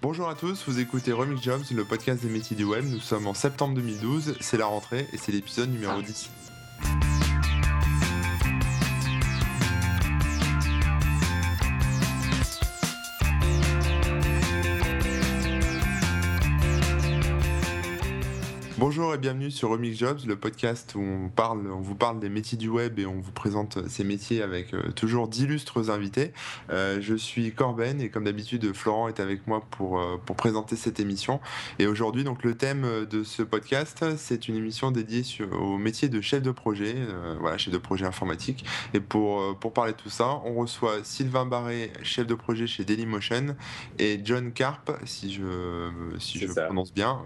Bonjour 0.00 0.28
à 0.28 0.36
tous, 0.36 0.62
vous 0.68 0.78
écoutez 0.78 1.10
Remix 1.10 1.42
Jobs, 1.42 1.64
le 1.74 1.84
podcast 1.84 2.22
des 2.22 2.28
métiers 2.28 2.56
du 2.56 2.62
web. 2.62 2.84
Nous 2.84 3.00
sommes 3.00 3.26
en 3.26 3.34
septembre 3.34 3.74
2012, 3.74 4.36
c'est 4.38 4.56
la 4.56 4.66
rentrée 4.66 5.08
et 5.12 5.18
c'est 5.18 5.32
l'épisode 5.32 5.70
numéro 5.70 6.00
10. 6.00 6.30
Bonjour 18.88 19.12
et 19.12 19.18
bienvenue 19.18 19.50
sur 19.50 19.68
Remix 19.68 19.98
Jobs, 19.98 20.20
le 20.26 20.36
podcast 20.36 20.94
où 20.94 21.00
on, 21.02 21.28
parle, 21.28 21.70
on 21.70 21.82
vous 21.82 21.94
parle 21.94 22.20
des 22.20 22.30
métiers 22.30 22.56
du 22.56 22.70
web 22.70 22.98
et 22.98 23.04
on 23.04 23.20
vous 23.20 23.32
présente 23.32 23.86
ces 23.86 24.02
métiers 24.02 24.40
avec 24.40 24.72
euh, 24.72 24.92
toujours 24.92 25.28
d'illustres 25.28 25.90
invités. 25.90 26.32
Euh, 26.70 26.96
je 26.98 27.14
suis 27.14 27.52
Corben 27.52 28.00
et 28.00 28.08
comme 28.08 28.24
d'habitude, 28.24 28.72
Florent 28.72 29.08
est 29.08 29.20
avec 29.20 29.46
moi 29.46 29.62
pour, 29.72 30.00
euh, 30.00 30.16
pour 30.24 30.36
présenter 30.36 30.74
cette 30.74 31.00
émission. 31.00 31.38
Et 31.78 31.86
aujourd'hui, 31.86 32.24
donc 32.24 32.42
le 32.42 32.54
thème 32.54 33.04
de 33.04 33.24
ce 33.24 33.42
podcast, 33.42 34.02
c'est 34.16 34.48
une 34.48 34.56
émission 34.56 34.90
dédiée 34.90 35.22
sur, 35.22 35.52
au 35.60 35.76
métier 35.76 36.08
de 36.08 36.22
chef 36.22 36.40
de 36.40 36.50
projet, 36.50 36.96
voilà, 37.40 37.58
chef 37.58 37.74
de 37.74 37.78
projet 37.78 38.06
informatique. 38.06 38.64
Et 38.94 39.00
pour, 39.00 39.58
pour 39.58 39.74
parler 39.74 39.92
de 39.92 39.98
tout 39.98 40.08
ça, 40.08 40.40
on 40.46 40.54
reçoit 40.54 41.04
Sylvain 41.04 41.44
Barré, 41.44 41.92
chef 42.02 42.26
de 42.26 42.34
projet 42.34 42.66
chez 42.66 42.86
Dailymotion, 42.86 43.54
et 43.98 44.18
John 44.24 44.50
Carp, 44.50 44.90
si 45.04 45.30
je, 45.30 45.90
si 46.18 46.38
je 46.38 46.46
prononce 46.46 46.94
bien, 46.94 47.20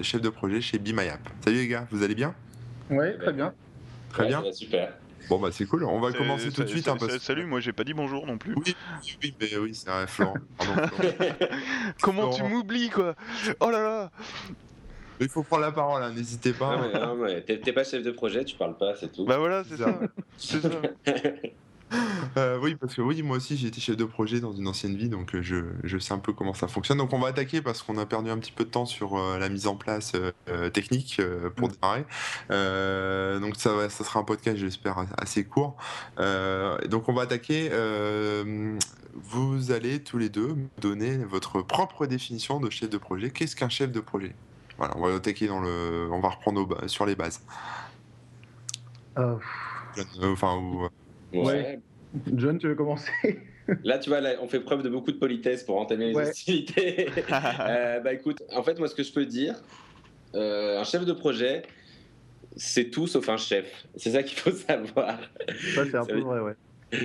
chef 0.00 0.22
de 0.22 0.30
projet 0.30 0.62
chez 0.70 0.78
Be 0.80 0.98
Salut 1.44 1.56
les 1.56 1.68
gars, 1.68 1.86
vous 1.90 2.02
allez 2.02 2.14
bien? 2.14 2.34
Oui, 2.88 3.16
très 3.18 3.32
bien. 3.32 3.52
Très 4.10 4.26
bien. 4.26 4.42
super. 4.52 4.92
Bon 5.28 5.38
bah 5.38 5.50
c'est 5.52 5.66
cool, 5.66 5.84
on 5.84 6.00
va 6.00 6.12
commencer 6.12 6.50
tout 6.50 6.62
de 6.62 6.68
suite. 6.68 6.88
Hein, 6.88 6.96
salut, 7.20 7.44
moi 7.44 7.60
j'ai 7.60 7.72
pas 7.72 7.84
dit 7.84 7.94
bonjour 7.94 8.26
non 8.26 8.38
plus. 8.38 8.54
Oui, 8.54 8.74
oui, 9.22 9.34
mais 9.40 9.56
oui, 9.58 9.74
c'est 9.74 9.90
vrai, 9.90 10.06
Florent. 10.06 10.34
Comment 12.02 12.30
tu 12.30 12.42
m'oublies 12.42 12.88
quoi? 12.88 13.14
Oh 13.60 13.70
là 13.70 13.82
là 13.82 14.10
il 15.22 15.28
faut 15.28 15.42
prendre 15.42 15.62
la 15.62 15.70
parole, 15.70 16.02
hein, 16.02 16.12
n'hésitez 16.14 16.54
pas. 16.54 16.76
Non, 16.94 17.14
mais, 17.14 17.42
t'es 17.42 17.72
pas 17.74 17.84
chef 17.84 18.02
de 18.02 18.10
projet, 18.10 18.42
tu 18.42 18.56
parles 18.56 18.78
pas, 18.78 18.94
c'est 18.94 19.12
tout. 19.12 19.26
Bah 19.26 19.36
voilà, 19.36 19.62
c'est 19.64 19.76
ça. 19.76 20.00
c'est 20.38 20.62
ça. 20.62 20.70
Euh, 22.36 22.58
oui, 22.62 22.76
parce 22.76 22.94
que 22.94 23.02
oui, 23.02 23.22
moi 23.22 23.38
aussi 23.38 23.56
j'ai 23.56 23.66
été 23.68 23.80
chef 23.80 23.96
de 23.96 24.04
projet 24.04 24.38
dans 24.38 24.52
une 24.52 24.68
ancienne 24.68 24.96
vie, 24.96 25.08
donc 25.08 25.34
euh, 25.34 25.42
je, 25.42 25.56
je, 25.82 25.98
sais 25.98 26.14
un 26.14 26.18
peu 26.18 26.32
comment 26.32 26.54
ça 26.54 26.68
fonctionne. 26.68 26.98
Donc 26.98 27.12
on 27.12 27.18
va 27.18 27.28
attaquer 27.28 27.60
parce 27.60 27.82
qu'on 27.82 27.98
a 27.98 28.06
perdu 28.06 28.30
un 28.30 28.38
petit 28.38 28.52
peu 28.52 28.64
de 28.64 28.70
temps 28.70 28.86
sur 28.86 29.18
euh, 29.18 29.36
la 29.38 29.48
mise 29.48 29.66
en 29.66 29.74
place 29.74 30.12
technique 30.72 31.20
pour 31.56 31.68
mm. 31.68 31.72
démarrer. 31.72 33.40
donc 33.40 33.56
ça, 33.56 33.88
ça 33.88 34.04
sera 34.04 34.20
un 34.20 34.24
podcast, 34.24 34.58
j'espère, 34.58 35.04
assez 35.18 35.44
court. 35.44 35.76
donc 36.18 37.08
on 37.08 37.12
va 37.12 37.22
attaquer. 37.22 37.70
vous 39.14 39.72
allez 39.72 40.02
tous 40.02 40.18
les 40.18 40.28
deux 40.28 40.56
donner 40.80 41.18
votre 41.18 41.62
propre 41.62 42.06
définition 42.06 42.60
de 42.60 42.70
chef 42.70 42.90
de 42.90 42.98
projet. 42.98 43.30
Qu'est-ce 43.30 43.56
qu'un 43.56 43.68
chef 43.68 43.90
de 43.90 44.00
projet? 44.00 44.34
Voilà, 44.78 44.96
on 44.96 45.06
va 45.06 45.14
attaquer 45.14 45.48
dans 45.48 45.60
le, 45.60 46.08
on 46.12 46.20
va 46.20 46.28
reprendre 46.28 46.88
sur 46.88 47.06
les 47.06 47.16
bases. 47.16 47.40
Enfin, 50.22 50.90
Ouais. 51.32 51.78
John, 52.34 52.58
tu 52.58 52.68
veux 52.68 52.74
commencer? 52.74 53.10
Là, 53.84 53.98
tu 53.98 54.10
vois, 54.10 54.20
là, 54.20 54.34
on 54.42 54.48
fait 54.48 54.60
preuve 54.60 54.82
de 54.82 54.88
beaucoup 54.88 55.12
de 55.12 55.18
politesse 55.18 55.62
pour 55.62 55.78
entamer 55.78 56.08
les 56.08 56.16
hostilités. 56.16 57.08
euh, 57.60 58.00
bah 58.00 58.12
écoute, 58.12 58.42
en 58.52 58.62
fait, 58.62 58.78
moi, 58.78 58.88
ce 58.88 58.94
que 58.94 59.02
je 59.02 59.12
peux 59.12 59.26
dire, 59.26 59.54
euh, 60.34 60.80
un 60.80 60.84
chef 60.84 61.04
de 61.04 61.12
projet, 61.12 61.62
c'est 62.56 62.90
tout 62.90 63.06
sauf 63.06 63.28
un 63.28 63.36
chef. 63.36 63.86
C'est 63.96 64.10
ça 64.10 64.22
qu'il 64.22 64.38
faut 64.38 64.50
savoir. 64.68 65.20
Ça, 65.74 65.84
c'est 65.84 65.94
un 65.94 66.04
peu 66.04 66.20
vrai, 66.20 66.40
ouais. 66.40 66.54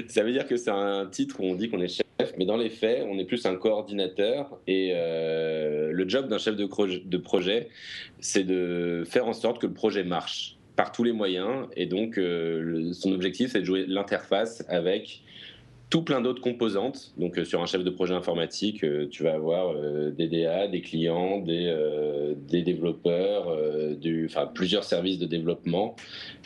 Ça 0.08 0.24
veut 0.24 0.32
dire 0.32 0.48
que 0.48 0.58
c'est 0.58 0.72
un 0.72 1.06
titre 1.06 1.40
où 1.40 1.44
on 1.44 1.54
dit 1.54 1.70
qu'on 1.70 1.80
est 1.80 1.88
chef, 1.88 2.34
mais 2.40 2.46
dans 2.46 2.58
les 2.58 2.72
faits, 2.72 3.06
on 3.08 3.20
est 3.20 3.26
plus 3.26 3.46
un 3.46 3.56
coordinateur. 3.56 4.58
Et 4.66 4.94
euh, 4.96 5.92
le 5.92 6.10
job 6.10 6.28
d'un 6.28 6.40
chef 6.40 6.56
de, 6.56 6.66
de 6.66 7.18
projet, 7.18 7.70
c'est 8.20 8.44
de 8.44 9.04
faire 9.06 9.28
en 9.28 9.34
sorte 9.34 9.62
que 9.62 9.68
le 9.68 9.74
projet 9.74 10.04
marche 10.04 10.55
par 10.76 10.92
tous 10.92 11.04
les 11.04 11.12
moyens. 11.12 11.68
Et 11.76 11.86
donc, 11.86 12.18
euh, 12.18 12.92
son 12.94 13.12
objectif, 13.12 13.52
c'est 13.52 13.62
de 13.62 13.66
jouer 13.66 13.86
l'interface 13.88 14.66
avec 14.68 15.22
tout 15.90 16.02
plein 16.02 16.20
d'autres 16.20 16.42
composantes. 16.42 17.14
Donc, 17.18 17.38
euh, 17.38 17.46
sur 17.46 17.62
un 17.62 17.66
chef 17.66 17.84
de 17.84 17.90
projet 17.90 18.14
informatique, 18.14 18.84
euh, 18.84 19.08
tu 19.10 19.24
vas 19.24 19.34
avoir 19.34 19.76
des 20.12 20.28
DA, 20.28 20.68
des 20.68 20.82
clients, 20.82 21.40
des, 21.40 21.74
des 22.48 22.64
développeurs, 22.64 23.56
du, 23.98 24.30
plusieurs 24.54 24.84
services 24.84 25.20
de 25.20 25.26
développement 25.26 25.96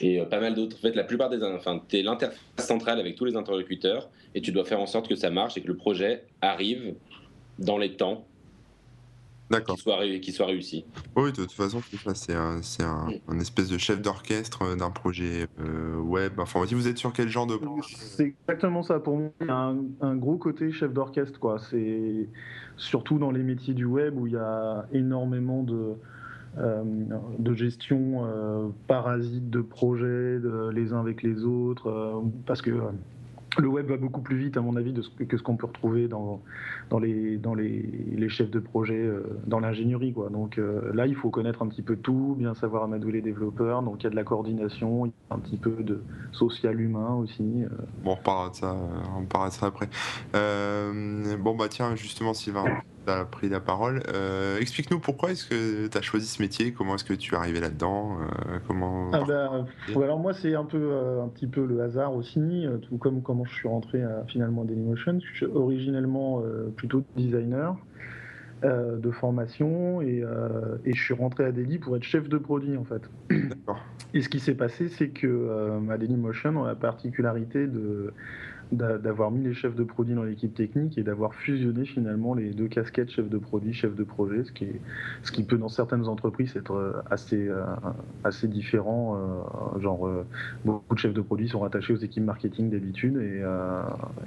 et 0.01 0.19
pas 0.21 0.39
mal 0.39 0.53
d'autres. 0.53 0.77
En 0.77 0.81
fait, 0.81 0.95
la 0.95 1.03
plupart 1.03 1.29
des. 1.29 1.41
Enfin, 1.43 1.81
tu 1.87 1.99
es 1.99 2.03
l'interface 2.03 2.39
centrale 2.57 2.99
avec 2.99 3.15
tous 3.15 3.25
les 3.25 3.35
interlocuteurs 3.35 4.09
et 4.35 4.41
tu 4.41 4.51
dois 4.51 4.65
faire 4.65 4.79
en 4.79 4.85
sorte 4.85 5.07
que 5.07 5.15
ça 5.15 5.29
marche 5.29 5.57
et 5.57 5.61
que 5.61 5.67
le 5.67 5.77
projet 5.77 6.23
arrive 6.41 6.93
dans 7.57 7.77
les 7.77 7.93
temps. 7.93 8.25
Qui 9.49 9.77
soit, 9.77 10.19
qui 10.21 10.31
soit 10.31 10.45
réussi. 10.45 10.85
Oui, 11.15 11.31
de 11.31 11.37
toute 11.37 11.51
façon, 11.51 11.81
c'est 12.13 12.35
un, 12.35 12.59
un, 12.81 13.07
un, 13.27 13.39
espèce 13.39 13.67
de 13.67 13.79
chef 13.79 13.99
d'orchestre 13.99 14.61
euh, 14.61 14.75
d'un 14.75 14.91
projet 14.91 15.47
euh, 15.59 15.97
web 15.97 16.39
informatique. 16.39 16.77
Vous 16.77 16.87
êtes 16.87 16.99
sur 16.99 17.11
quel 17.13 17.29
genre 17.29 17.47
de 17.47 17.55
projet? 17.57 17.95
C'est 17.97 18.35
exactement 18.47 18.83
ça. 18.83 18.99
Pour 18.99 19.17
moi, 19.17 19.29
il 19.41 19.47
y 19.47 19.49
a 19.49 19.55
un, 19.55 19.77
un 20.01 20.15
gros 20.15 20.37
côté 20.37 20.71
chef 20.71 20.93
d'orchestre. 20.93 21.39
quoi. 21.39 21.57
C'est 21.71 22.29
surtout 22.77 23.17
dans 23.17 23.31
les 23.31 23.41
métiers 23.41 23.73
du 23.73 23.85
web 23.85 24.17
où 24.17 24.27
il 24.27 24.33
y 24.33 24.37
a 24.37 24.85
énormément 24.93 25.63
de, 25.63 25.95
euh, 26.57 26.83
de 27.39 27.53
gestion 27.53 28.25
euh, 28.25 28.69
parasite 28.87 29.49
de 29.49 29.61
projets 29.61 30.39
de, 30.39 30.69
les 30.69 30.93
uns 30.93 30.99
avec 30.99 31.23
les 31.23 31.43
autres. 31.43 31.87
Euh, 31.87 32.21
parce 32.45 32.61
que 32.61 32.71
le 33.57 33.67
web 33.67 33.87
va 33.87 33.97
beaucoup 33.97 34.21
plus 34.21 34.37
vite, 34.37 34.57
à 34.57 34.61
mon 34.61 34.75
avis, 34.75 34.93
que 35.27 35.37
ce 35.37 35.43
qu'on 35.43 35.55
peut 35.55 35.67
retrouver 35.67 36.07
dans, 36.07 36.41
les, 37.01 38.29
chefs 38.29 38.51
de 38.51 38.59
projet, 38.59 38.95
euh, 38.95 39.23
dans 39.47 39.59
l'ingénierie. 39.59 40.13
Donc 40.31 40.57
euh, 40.57 40.91
là, 40.93 41.07
il 41.07 41.15
faut 41.15 41.29
connaître 41.29 41.61
un 41.61 41.67
petit 41.67 41.81
peu 41.81 41.95
tout, 41.95 42.35
bien 42.37 42.53
savoir 42.53 42.83
amadouer 42.83 43.13
les 43.13 43.21
développeurs. 43.21 43.81
Donc 43.81 44.01
il 44.01 44.03
y 44.03 44.07
a 44.07 44.09
de 44.11 44.15
la 44.15 44.23
coordination, 44.23 45.05
il 45.05 45.09
y 45.09 45.13
a 45.31 45.35
un 45.35 45.39
petit 45.39 45.57
peu 45.57 45.71
de 45.83 46.03
social 46.31 46.79
humain 46.79 47.15
aussi. 47.15 47.63
Euh. 47.63 47.69
Bon, 48.03 48.11
on 48.11 48.15
reparlera 48.15 48.49
de 48.49 48.55
ça, 48.55 48.75
on 49.15 49.21
reparlera 49.21 49.49
de 49.49 49.55
ça 49.55 49.65
après. 49.65 49.89
bon, 51.37 51.55
bah 51.55 51.67
tiens, 51.69 51.95
justement, 51.95 52.33
Sylvain, 52.33 52.65
tu 53.09 53.19
as 53.19 53.25
pris 53.25 53.49
la 53.49 53.59
parole. 53.59 54.01
Explique-nous 54.59 54.99
pourquoi 54.99 55.31
est-ce 55.31 55.45
que 55.47 55.87
tu 55.87 55.97
as 55.97 56.01
choisi 56.01 56.27
ce 56.27 56.41
métier, 56.41 56.71
comment 56.71 56.95
est-ce 56.95 57.03
que 57.03 57.13
tu 57.13 57.33
es 57.33 57.37
arrivé 57.37 57.59
là-dedans 57.59 58.17
comment... 58.67 59.09
Ah 59.13 59.23
bah, 59.27 59.65
alors 59.95 60.19
moi, 60.19 60.33
c'est 60.33 60.55
un, 60.55 60.65
peu, 60.65 60.91
un 61.23 61.27
petit 61.27 61.47
peu 61.47 61.65
le 61.65 61.81
hasard 61.81 62.15
aussi, 62.15 62.65
tout 62.81 62.97
comme 62.97 63.21
comment 63.21 63.45
je 63.45 63.53
suis 63.53 63.67
rentré 63.67 64.03
à, 64.03 64.23
finalement 64.27 64.63
à 64.63 64.65
Dailymotion. 64.65 65.19
Je 65.19 65.35
suis 65.35 65.45
originellement 65.45 66.41
euh, 66.43 66.69
plutôt 66.75 67.03
designer 67.15 67.75
euh, 68.63 68.97
de 68.97 69.11
formation 69.11 70.01
et, 70.01 70.21
euh, 70.23 70.77
et, 70.85 70.93
je 70.93 71.01
suis 71.01 71.13
rentré 71.13 71.45
à 71.45 71.51
Daily 71.51 71.79
pour 71.79 71.95
être 71.95 72.03
chef 72.03 72.27
de 72.27 72.37
produit 72.37 72.77
en 72.77 72.83
fait. 72.83 73.01
Et 74.13 74.21
ce 74.21 74.29
qui 74.29 74.39
s'est 74.39 74.55
passé, 74.55 74.89
c'est 74.89 75.09
que 75.09 75.79
à 75.89 75.97
Dailymotion, 75.97 76.57
on 76.57 76.63
a 76.63 76.69
la 76.69 76.75
particularité 76.75 77.67
de 77.67 78.11
d'avoir 78.71 79.31
mis 79.31 79.43
les 79.43 79.53
chefs 79.53 79.75
de 79.75 79.83
produits 79.83 80.15
dans 80.15 80.23
l'équipe 80.23 80.53
technique 80.53 80.97
et 80.97 81.03
d'avoir 81.03 81.33
fusionné 81.33 81.85
finalement 81.85 82.33
les 82.33 82.51
deux 82.51 82.67
casquettes 82.67 83.09
chef 83.09 83.29
de 83.29 83.37
produit, 83.37 83.73
chef 83.73 83.95
de 83.95 84.03
projet, 84.03 84.43
ce 84.43 84.51
qui, 84.51 84.67
ce 85.23 85.31
qui 85.31 85.43
peut 85.43 85.57
dans 85.57 85.69
certaines 85.69 86.07
entreprises 86.07 86.55
être 86.55 86.75
euh, 86.75 86.93
assez, 87.09 87.47
euh, 87.47 87.63
assez 88.23 88.47
différent. 88.47 89.17
Euh, 89.17 89.79
genre, 89.79 90.09
beaucoup 90.65 90.95
de 90.95 90.99
chefs 90.99 91.13
de 91.13 91.21
produits 91.21 91.49
sont 91.49 91.59
rattachés 91.59 91.93
aux 91.93 91.97
équipes 91.97 92.25
marketing 92.25 92.69
d'habitude 92.69 93.17
et, 93.17 93.43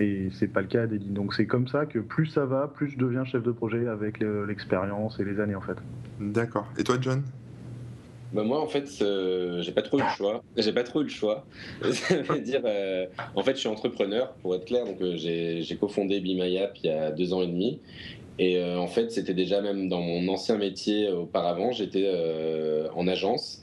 et 0.03 0.29
c'est 0.33 0.49
pas 0.49 0.63
le 0.63 0.67
cas 0.67 0.87
d'Eddie. 0.87 1.11
Donc 1.11 1.35
c'est 1.35 1.47
comme 1.47 1.69
ça 1.69 1.87
que 1.87 1.99
plus 1.99 2.27
ça 2.27 2.45
va, 2.45 2.67
plus 2.69 2.89
je 2.89 2.99
deviens 2.99 3.25
chef 3.25 3.43
de 3.43 3.53
projet 3.53 3.87
avec 3.87 4.21
l'expérience 4.21 5.21
et 5.21 5.25
les 5.25 5.41
années 5.41 5.55
en 5.55 5.61
fait. 5.61 5.77
D'accord. 6.21 6.67
Et 6.79 6.85
toi, 6.85 6.97
John? 7.01 7.23
Bah 8.33 8.45
moi 8.45 8.61
en 8.61 8.67
fait 8.67 8.89
euh, 9.03 9.61
j'ai 9.63 9.73
pas 9.73 9.83
trop 9.83 9.99
eu 9.99 10.03
le 10.03 10.09
choix. 10.17 10.43
J'ai 10.57 10.73
pas 10.73 10.85
trop 10.85 11.01
eu 11.01 11.05
le 11.05 11.11
choix. 11.11 11.45
Dire 12.43 12.63
euh, 12.65 13.07
en 13.35 13.43
fait 13.43 13.55
je 13.55 13.61
suis 13.61 13.69
entrepreneur 13.69 14.33
pour 14.43 14.55
être 14.55 14.65
clair. 14.65 14.85
Donc 14.85 15.01
euh, 15.01 15.17
j'ai 15.17 15.77
cofondé 15.79 16.21
Bimayap 16.21 16.79
il 16.83 16.87
y 16.87 16.93
a 16.93 17.11
deux 17.11 17.33
ans 17.35 17.43
et 17.43 17.47
demi. 17.47 17.81
Et 18.39 18.63
en 18.65 18.87
fait 18.87 19.13
c'était 19.13 19.35
déjà 19.35 19.61
même 19.61 19.89
dans 19.89 20.01
mon 20.01 20.27
ancien 20.29 20.57
métier 20.57 21.11
auparavant. 21.11 21.71
J'étais 21.73 22.11
en 22.95 23.07
agence 23.07 23.63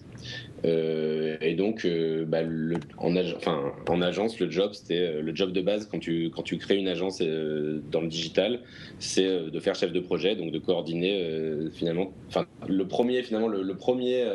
euh, 0.65 1.37
et 1.41 1.55
donc, 1.55 1.85
euh, 1.85 2.25
bah, 2.25 2.41
le, 2.41 2.77
en, 2.97 3.15
enfin, 3.15 3.71
en, 3.87 4.01
agence, 4.01 4.39
le 4.39 4.49
job, 4.49 4.73
c'était 4.73 4.99
euh, 4.99 5.21
le 5.21 5.33
job 5.35 5.53
de 5.53 5.61
base 5.61 5.87
quand 5.89 5.99
tu, 5.99 6.29
quand 6.35 6.43
tu 6.43 6.57
crées 6.57 6.77
une 6.77 6.87
agence 6.87 7.21
dans 7.21 8.01
le 8.01 8.07
digital, 8.07 8.59
c'est 8.99 9.25
de 9.25 9.59
faire 9.59 9.75
chef 9.75 9.91
de 9.91 9.99
projet, 9.99 10.35
donc 10.35 10.51
de 10.51 10.59
coordonner 10.59 11.69
finalement. 11.73 12.11
Enfin, 12.27 12.45
le 12.67 12.87
premier, 12.87 13.23
finalement, 13.23 13.47
le, 13.47 13.75
premier 13.75 14.25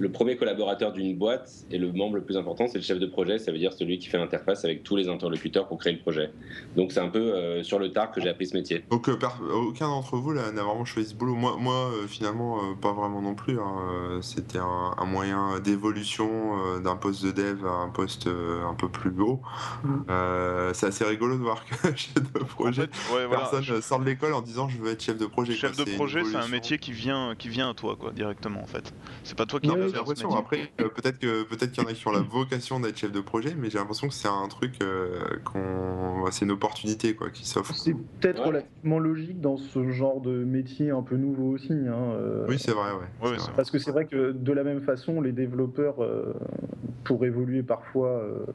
le 0.00 0.10
premier 0.10 0.36
collaborateur 0.36 0.92
d'une 0.92 1.16
boîte 1.16 1.66
et 1.70 1.76
le 1.76 1.92
membre 1.92 2.16
le 2.16 2.22
plus 2.22 2.38
important, 2.38 2.66
c'est 2.66 2.78
le 2.78 2.84
chef 2.84 2.98
de 2.98 3.06
projet. 3.06 3.38
Ça 3.38 3.52
veut 3.52 3.58
dire 3.58 3.74
celui 3.74 3.98
qui 3.98 4.08
fait 4.08 4.16
l'interface 4.16 4.64
avec 4.64 4.82
tous 4.82 4.96
les 4.96 5.08
interlocuteurs 5.08 5.68
pour 5.68 5.76
créer 5.76 5.92
le 5.92 5.98
projet. 5.98 6.30
Donc 6.74 6.92
c'est 6.92 7.00
un 7.00 7.10
peu 7.10 7.18
euh, 7.18 7.62
sur 7.62 7.78
le 7.78 7.92
tard 7.92 8.10
que 8.10 8.18
j'ai 8.22 8.30
appris 8.30 8.46
ce 8.46 8.56
métier. 8.56 8.82
Donc 8.90 9.10
euh, 9.10 9.18
aucun 9.52 9.88
d'entre 9.88 10.16
vous 10.16 10.32
n'a 10.32 10.50
vraiment 10.50 10.86
choisi 10.86 11.10
ce 11.10 11.14
boulot. 11.14 11.34
Moi, 11.34 11.56
moi 11.60 11.90
euh, 11.92 12.06
finalement, 12.06 12.74
pas 12.80 12.92
vraiment 12.92 13.20
non 13.20 13.34
plus. 13.34 13.60
Hein. 13.60 14.20
C'était 14.22 14.58
un, 14.58 15.04
moyen 15.04 15.58
d'évolution 15.60 16.78
d'un 16.80 16.96
poste 16.96 17.24
de 17.24 17.32
dev 17.32 17.66
à 17.66 17.72
un 17.72 17.88
poste 17.88 18.26
un 18.26 18.74
peu 18.74 18.88
plus 18.88 19.10
haut. 19.20 19.42
Mm. 19.84 20.72
c'est 20.72 20.86
assez 20.86 21.04
rigolo 21.04 21.36
de 21.36 21.42
voir 21.42 21.64
que 21.66 21.74
chef 21.96 22.14
de 22.14 22.38
projet, 22.38 22.88
personne 23.28 23.82
sort 23.82 23.98
de 23.98 24.06
l'école 24.06 24.32
en 24.32 24.40
disant 24.40 24.68
je 24.68 24.78
veux 24.78 24.92
être 24.92 25.02
chef 25.02 25.18
de 25.18 25.26
projet. 25.26 25.52
Chef 25.52 25.76
de 25.76 25.84
projet, 25.96 26.22
c'est 26.24 26.36
un 26.36 26.48
métier 26.48 26.78
qui 26.78 26.92
vient, 26.92 27.34
qui 27.36 27.50
vient 27.50 27.70
à 27.70 27.74
toi, 27.74 27.96
quoi, 27.98 28.12
directement 28.12 28.62
en 28.62 28.66
fait. 28.66 28.94
C'est 29.24 29.36
pas 29.36 29.44
toi 29.44 29.60
qui. 29.60 29.68
Ouais, 29.92 29.98
l'impression. 29.98 30.34
Après, 30.36 30.72
peut-être 30.76 31.18
que 31.18 31.42
peut-être 31.44 31.72
qu'il 31.72 31.82
y 31.82 31.86
en 31.86 31.90
a 31.90 31.92
qui 31.92 32.06
ont 32.08 32.12
la 32.12 32.20
vocation 32.20 32.80
d'être 32.80 32.96
chef 32.96 33.12
de 33.12 33.20
projet, 33.20 33.54
mais 33.56 33.70
j'ai 33.70 33.78
l'impression 33.78 34.08
que 34.08 34.14
c'est 34.14 34.28
un 34.28 34.48
truc 34.48 34.78
qu'on, 35.44 36.30
c'est 36.30 36.44
une 36.44 36.50
opportunité 36.52 37.14
quoi 37.14 37.30
qui 37.30 37.46
s'offre. 37.46 37.74
C'est 37.74 37.94
peut-être 38.20 38.42
relativement 38.44 38.98
logique 38.98 39.40
dans 39.40 39.56
ce 39.56 39.90
genre 39.90 40.20
de 40.20 40.44
métier 40.44 40.90
un 40.90 41.02
peu 41.02 41.16
nouveau 41.16 41.50
aussi. 41.54 41.72
Hein, 41.72 42.12
euh, 42.14 42.46
oui, 42.48 42.58
c'est 42.58 42.72
vrai, 42.72 42.90
ouais. 42.92 43.36
Parce 43.56 43.70
que 43.70 43.78
c'est 43.78 43.90
vrai 43.90 44.06
que 44.06 44.32
de 44.32 44.52
la 44.52 44.64
même 44.64 44.82
façon, 44.82 45.20
les 45.20 45.32
développeurs, 45.32 46.02
euh, 46.02 46.34
pour 47.04 47.24
évoluer 47.24 47.62
parfois, 47.62 48.10
euh, 48.10 48.46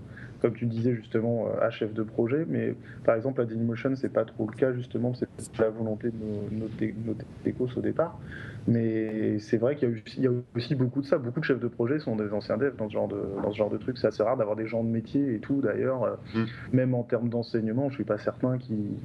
comme 0.41 0.53
tu 0.53 0.65
disais 0.65 0.95
justement, 0.95 1.47
à 1.61 1.69
chef 1.69 1.93
de 1.93 2.03
projet, 2.03 2.45
mais 2.47 2.75
par 3.03 3.15
exemple 3.15 3.41
à 3.41 3.45
Dailymotion, 3.45 3.95
c'est 3.95 4.11
pas 4.11 4.25
trop 4.25 4.47
le 4.49 4.55
cas 4.55 4.73
justement, 4.73 5.13
c'est 5.13 5.27
la 5.59 5.69
volonté 5.69 6.09
de 6.09 6.17
nos, 6.17 6.67
nos, 6.67 7.67
au 7.77 7.81
départ. 7.81 8.19
Mais 8.67 9.37
c'est 9.39 9.57
vrai 9.57 9.75
qu'il 9.75 10.01
y, 10.17 10.27
a 10.27 10.31
aussi 10.55 10.73
beaucoup 10.73 11.01
de 11.01 11.05
ça. 11.05 11.19
Beaucoup 11.19 11.39
de 11.39 11.45
chefs 11.45 11.59
de 11.59 11.67
projet 11.67 11.99
sont 11.99 12.15
des 12.15 12.33
anciens 12.33 12.57
devs 12.57 12.75
dans 12.75 12.89
ce 12.89 12.93
genre 12.93 13.07
de, 13.07 13.21
dans 13.43 13.51
ce 13.51 13.57
genre 13.57 13.69
de 13.69 13.77
truc. 13.77 13.97
C'est 13.99 14.07
assez 14.07 14.23
rare 14.23 14.37
d'avoir 14.37 14.55
des 14.55 14.65
gens 14.65 14.83
de 14.83 14.89
métier 14.89 15.35
et 15.35 15.39
tout 15.39 15.61
d'ailleurs. 15.61 16.17
Mm. 16.33 16.43
Même 16.73 16.93
en 16.95 17.03
termes 17.03 17.29
d'enseignement, 17.29 17.89
je 17.89 17.95
suis 17.95 18.03
pas 18.03 18.17
certain 18.17 18.57
qu'ils. 18.57 18.97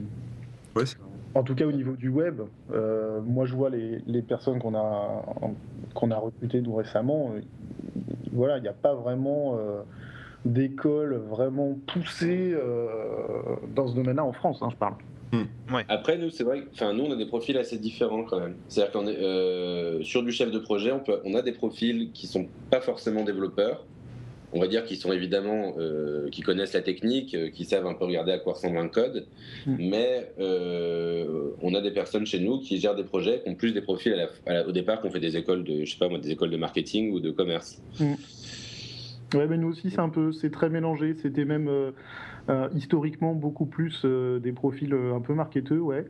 en 1.34 1.42
tout 1.42 1.54
cas, 1.54 1.66
au 1.66 1.72
niveau 1.72 1.92
du 1.92 2.08
web, 2.08 2.40
euh, 2.72 3.20
moi 3.20 3.44
je 3.44 3.54
vois 3.54 3.70
les, 3.70 4.02
les 4.06 4.22
personnes 4.22 4.58
qu'on 4.58 4.74
a, 4.74 5.22
qu'on 5.94 6.10
a 6.10 6.16
recrutées 6.16 6.60
nous 6.60 6.74
récemment. 6.74 7.32
Euh, 7.34 7.40
voilà, 8.32 8.58
il 8.58 8.62
n'y 8.62 8.68
a 8.68 8.72
pas 8.72 8.94
vraiment 8.94 9.58
euh, 9.58 9.82
d'école 10.44 11.16
vraiment 11.16 11.78
poussée 11.86 12.54
dans 13.74 13.88
ce 13.88 13.94
domaine-là 13.94 14.24
en 14.24 14.32
France, 14.32 14.58
hein, 14.62 14.68
je 14.70 14.76
parle. 14.76 14.94
Hmm. 15.32 15.44
Après, 15.88 16.18
nous, 16.18 16.30
c'est 16.30 16.42
vrai, 16.42 16.64
enfin, 16.72 16.92
nous, 16.92 17.04
on 17.04 17.12
a 17.12 17.16
des 17.16 17.26
profils 17.26 17.56
assez 17.56 17.78
différents 17.78 18.24
quand 18.24 18.40
même. 18.40 18.56
C'est-à-dire 18.68 18.92
qu'on 18.92 19.06
est, 19.06 19.16
euh, 19.16 20.02
sur 20.02 20.24
du 20.24 20.32
chef 20.32 20.50
de 20.50 20.58
projet, 20.58 20.90
on, 20.90 20.98
peut, 20.98 21.20
on 21.24 21.34
a 21.34 21.42
des 21.42 21.52
profils 21.52 22.10
qui 22.12 22.26
sont 22.26 22.48
pas 22.70 22.80
forcément 22.80 23.22
développeurs. 23.22 23.84
On 24.52 24.58
va 24.58 24.66
dire 24.66 24.82
qu'ils 24.82 24.96
sont 24.96 25.12
évidemment, 25.12 25.76
euh, 25.78 26.28
qui 26.30 26.42
connaissent 26.42 26.72
la 26.72 26.82
technique, 26.82 27.36
euh, 27.36 27.50
qui 27.50 27.64
savent 27.64 27.86
un 27.86 27.94
peu 27.94 28.04
regarder 28.04 28.32
à 28.32 28.38
quoi 28.40 28.54
ressemble 28.54 28.78
un 28.78 28.88
code, 28.88 29.28
hmm. 29.66 29.76
mais 29.78 30.32
on 31.62 31.74
a 31.74 31.80
des 31.80 31.92
personnes 31.92 32.26
chez 32.26 32.40
nous 32.40 32.58
qui 32.58 32.80
gèrent 32.80 32.96
des 32.96 33.04
projets, 33.04 33.42
qui 33.44 33.50
ont 33.50 33.54
plus 33.54 33.72
des 33.72 33.82
profils 33.82 34.28
au 34.66 34.72
départ, 34.72 35.00
qui 35.00 35.06
ont 35.06 35.10
fait 35.12 35.20
des 35.20 35.36
écoles 35.36 35.62
de, 35.62 35.84
je 35.84 35.92
sais 35.92 35.98
pas 35.98 36.08
moi, 36.08 36.18
des 36.18 36.32
écoles 36.32 36.50
de 36.50 36.56
marketing 36.56 37.12
ou 37.12 37.20
de 37.20 37.30
commerce. 37.30 37.80
Hmm. 38.00 38.14
Ouais, 39.34 39.46
mais 39.46 39.58
nous 39.58 39.68
aussi, 39.68 39.90
c'est 39.90 40.00
un 40.00 40.08
peu, 40.08 40.32
c'est 40.32 40.50
très 40.50 40.70
mélangé. 40.70 41.14
C'était 41.14 41.44
même 41.44 41.68
euh, 42.48 42.68
historiquement, 42.74 43.34
beaucoup 43.34 43.66
plus 43.66 44.02
euh, 44.04 44.40
des 44.40 44.52
profils 44.52 44.92
euh, 44.92 45.14
un 45.14 45.20
peu 45.20 45.34
marketeux, 45.34 45.78
ouais. 45.78 46.06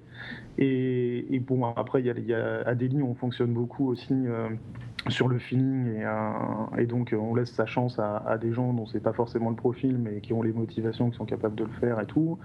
Et, 0.59 1.43
bon, 1.47 1.65
après, 1.65 2.01
il 2.01 2.27
y 2.27 2.35
a, 2.35 2.61
à 2.67 2.75
Delhi, 2.75 3.03
on 3.03 3.15
fonctionne 3.15 3.53
beaucoup 3.53 3.89
aussi 3.89 4.15
sur 5.09 5.29
le 5.29 5.39
feeling 5.39 6.03
et, 6.77 6.85
donc 6.85 7.17
on 7.19 7.35
laisse 7.35 7.51
sa 7.51 7.65
chance 7.65 7.99
à, 7.99 8.37
des 8.39 8.53
gens 8.53 8.75
dont 8.75 8.85
c'est 8.85 9.03
pas 9.03 9.15
forcément 9.15 9.49
le 9.49 9.57
profil 9.57 9.97
mais 9.97 10.21
qui 10.21 10.35
ont 10.35 10.43
les 10.43 10.53
motivations, 10.53 11.09
qui 11.09 11.17
sont 11.17 11.25
capables 11.25 11.55
de 11.55 11.65
le 11.65 11.71
faire 11.81 11.99
et 12.01 12.05
tout. 12.05 12.39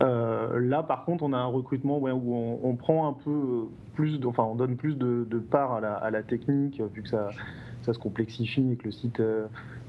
là 0.00 0.82
par 0.82 1.06
contre 1.06 1.24
on 1.24 1.32
a 1.32 1.38
un 1.38 1.46
recrutement 1.46 1.96
où 1.98 2.60
on, 2.62 2.76
prend 2.76 3.08
un 3.08 3.14
peu 3.14 3.68
plus, 3.94 4.20
enfin 4.26 4.42
on 4.42 4.54
donne 4.54 4.76
plus 4.76 4.98
de, 4.98 5.38
part 5.38 5.72
à 5.72 5.80
la, 5.80 5.94
à 5.94 6.10
la, 6.10 6.22
technique 6.22 6.82
vu 6.94 7.02
que 7.02 7.08
ça, 7.08 7.30
ça 7.84 7.94
se 7.94 7.98
complexifie 7.98 8.72
et 8.72 8.76
que 8.76 8.84
le 8.84 8.92
site 8.92 9.20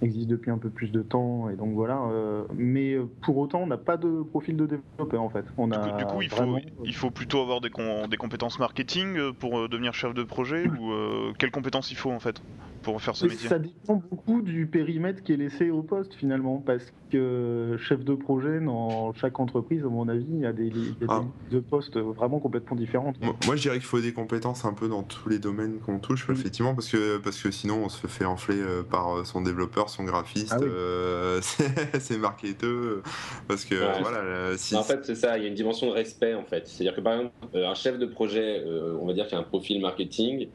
existe 0.01 0.27
depuis 0.27 0.51
un 0.51 0.57
peu 0.57 0.69
plus 0.69 0.91
de 0.91 1.01
temps 1.01 1.49
et 1.49 1.55
donc 1.55 1.73
voilà. 1.73 2.01
Euh, 2.11 2.43
mais 2.55 2.93
euh, 2.93 3.05
pour 3.21 3.37
autant, 3.37 3.61
on 3.61 3.67
n'a 3.67 3.77
pas 3.77 3.97
de 3.97 4.23
profil 4.23 4.57
de 4.57 4.65
développeur 4.65 5.21
en 5.21 5.29
fait. 5.29 5.45
On 5.57 5.71
a 5.71 5.97
du 5.97 6.05
coup, 6.05 6.21
il, 6.21 6.29
faut, 6.29 6.57
il 6.83 6.95
faut 6.95 7.11
plutôt 7.11 7.41
avoir 7.41 7.61
des, 7.61 7.69
des 8.09 8.17
compétences 8.17 8.59
marketing 8.59 9.17
euh, 9.17 9.31
pour 9.31 9.69
devenir 9.69 9.93
chef 9.93 10.13
de 10.13 10.23
projet 10.23 10.67
ou 10.67 10.93
quelles 11.37 11.51
compétences 11.51 11.91
il 11.91 11.97
faut 11.97 12.11
en 12.11 12.19
fait? 12.19 12.41
Pour 12.85 13.01
faire 13.01 13.15
ce 13.15 13.25
métier 13.25 13.49
Ça 13.49 13.59
dépend 13.59 14.01
beaucoup 14.09 14.41
du 14.41 14.67
périmètre 14.67 15.23
qui 15.23 15.33
est 15.33 15.37
laissé 15.37 15.69
au 15.71 15.81
poste 15.81 16.13
finalement, 16.13 16.63
parce 16.65 16.93
que 17.11 17.77
chef 17.79 18.03
de 18.03 18.15
projet 18.15 18.59
dans 18.59 19.13
chaque 19.13 19.39
entreprise, 19.39 19.83
à 19.83 19.89
mon 19.89 20.07
avis, 20.07 20.25
il 20.29 20.39
y 20.39 20.45
a 20.45 20.53
des, 20.53 20.71
ah. 21.07 21.21
postes 21.69 21.97
vraiment 21.97 22.39
complètement 22.39 22.75
différentes. 22.75 23.17
Moi, 23.45 23.55
je 23.55 23.61
dirais 23.61 23.75
qu'il 23.75 23.85
faut 23.85 23.99
des 23.99 24.13
compétences 24.13 24.65
un 24.65 24.73
peu 24.73 24.87
dans 24.87 25.03
tous 25.03 25.29
les 25.29 25.39
domaines 25.39 25.79
qu'on 25.79 25.99
touche, 25.99 26.29
effectivement, 26.29 26.73
parce 26.73 26.89
que, 26.89 27.17
parce 27.17 27.41
que 27.41 27.51
sinon 27.51 27.83
on 27.85 27.89
se 27.89 28.07
fait 28.07 28.25
enfler 28.25 28.61
par 28.89 29.25
son 29.25 29.41
développeur, 29.41 29.89
son 29.89 30.03
graphiste, 30.03 30.55
ah 30.55 30.61
euh, 30.61 31.39
c'est 31.99 32.17
marketeux, 32.17 33.01
parce 33.47 33.65
que 33.65 33.75
voilà. 33.75 34.53
En 34.73 34.83
fait, 34.83 35.05
c'est 35.05 35.15
ça, 35.15 35.37
il 35.37 35.43
y 35.43 35.45
a 35.45 35.49
une 35.49 35.55
dimension 35.55 35.87
de 35.87 35.91
respect 35.91 36.33
en 36.33 36.43
fait. 36.43 36.67
C'est-à-dire 36.67 36.95
que 36.95 37.01
par 37.01 37.13
exemple, 37.13 37.33
euh, 37.55 37.67
un 37.67 37.73
chef 37.73 37.97
de 37.97 38.05
projet, 38.05 38.63
euh, 38.65 38.97
on 39.01 39.05
va 39.05 39.13
dire 39.13 39.27
qu'il 39.27 39.37
a 39.37 39.41
un 39.41 39.43
profil 39.43 39.81
marketing 39.81 40.47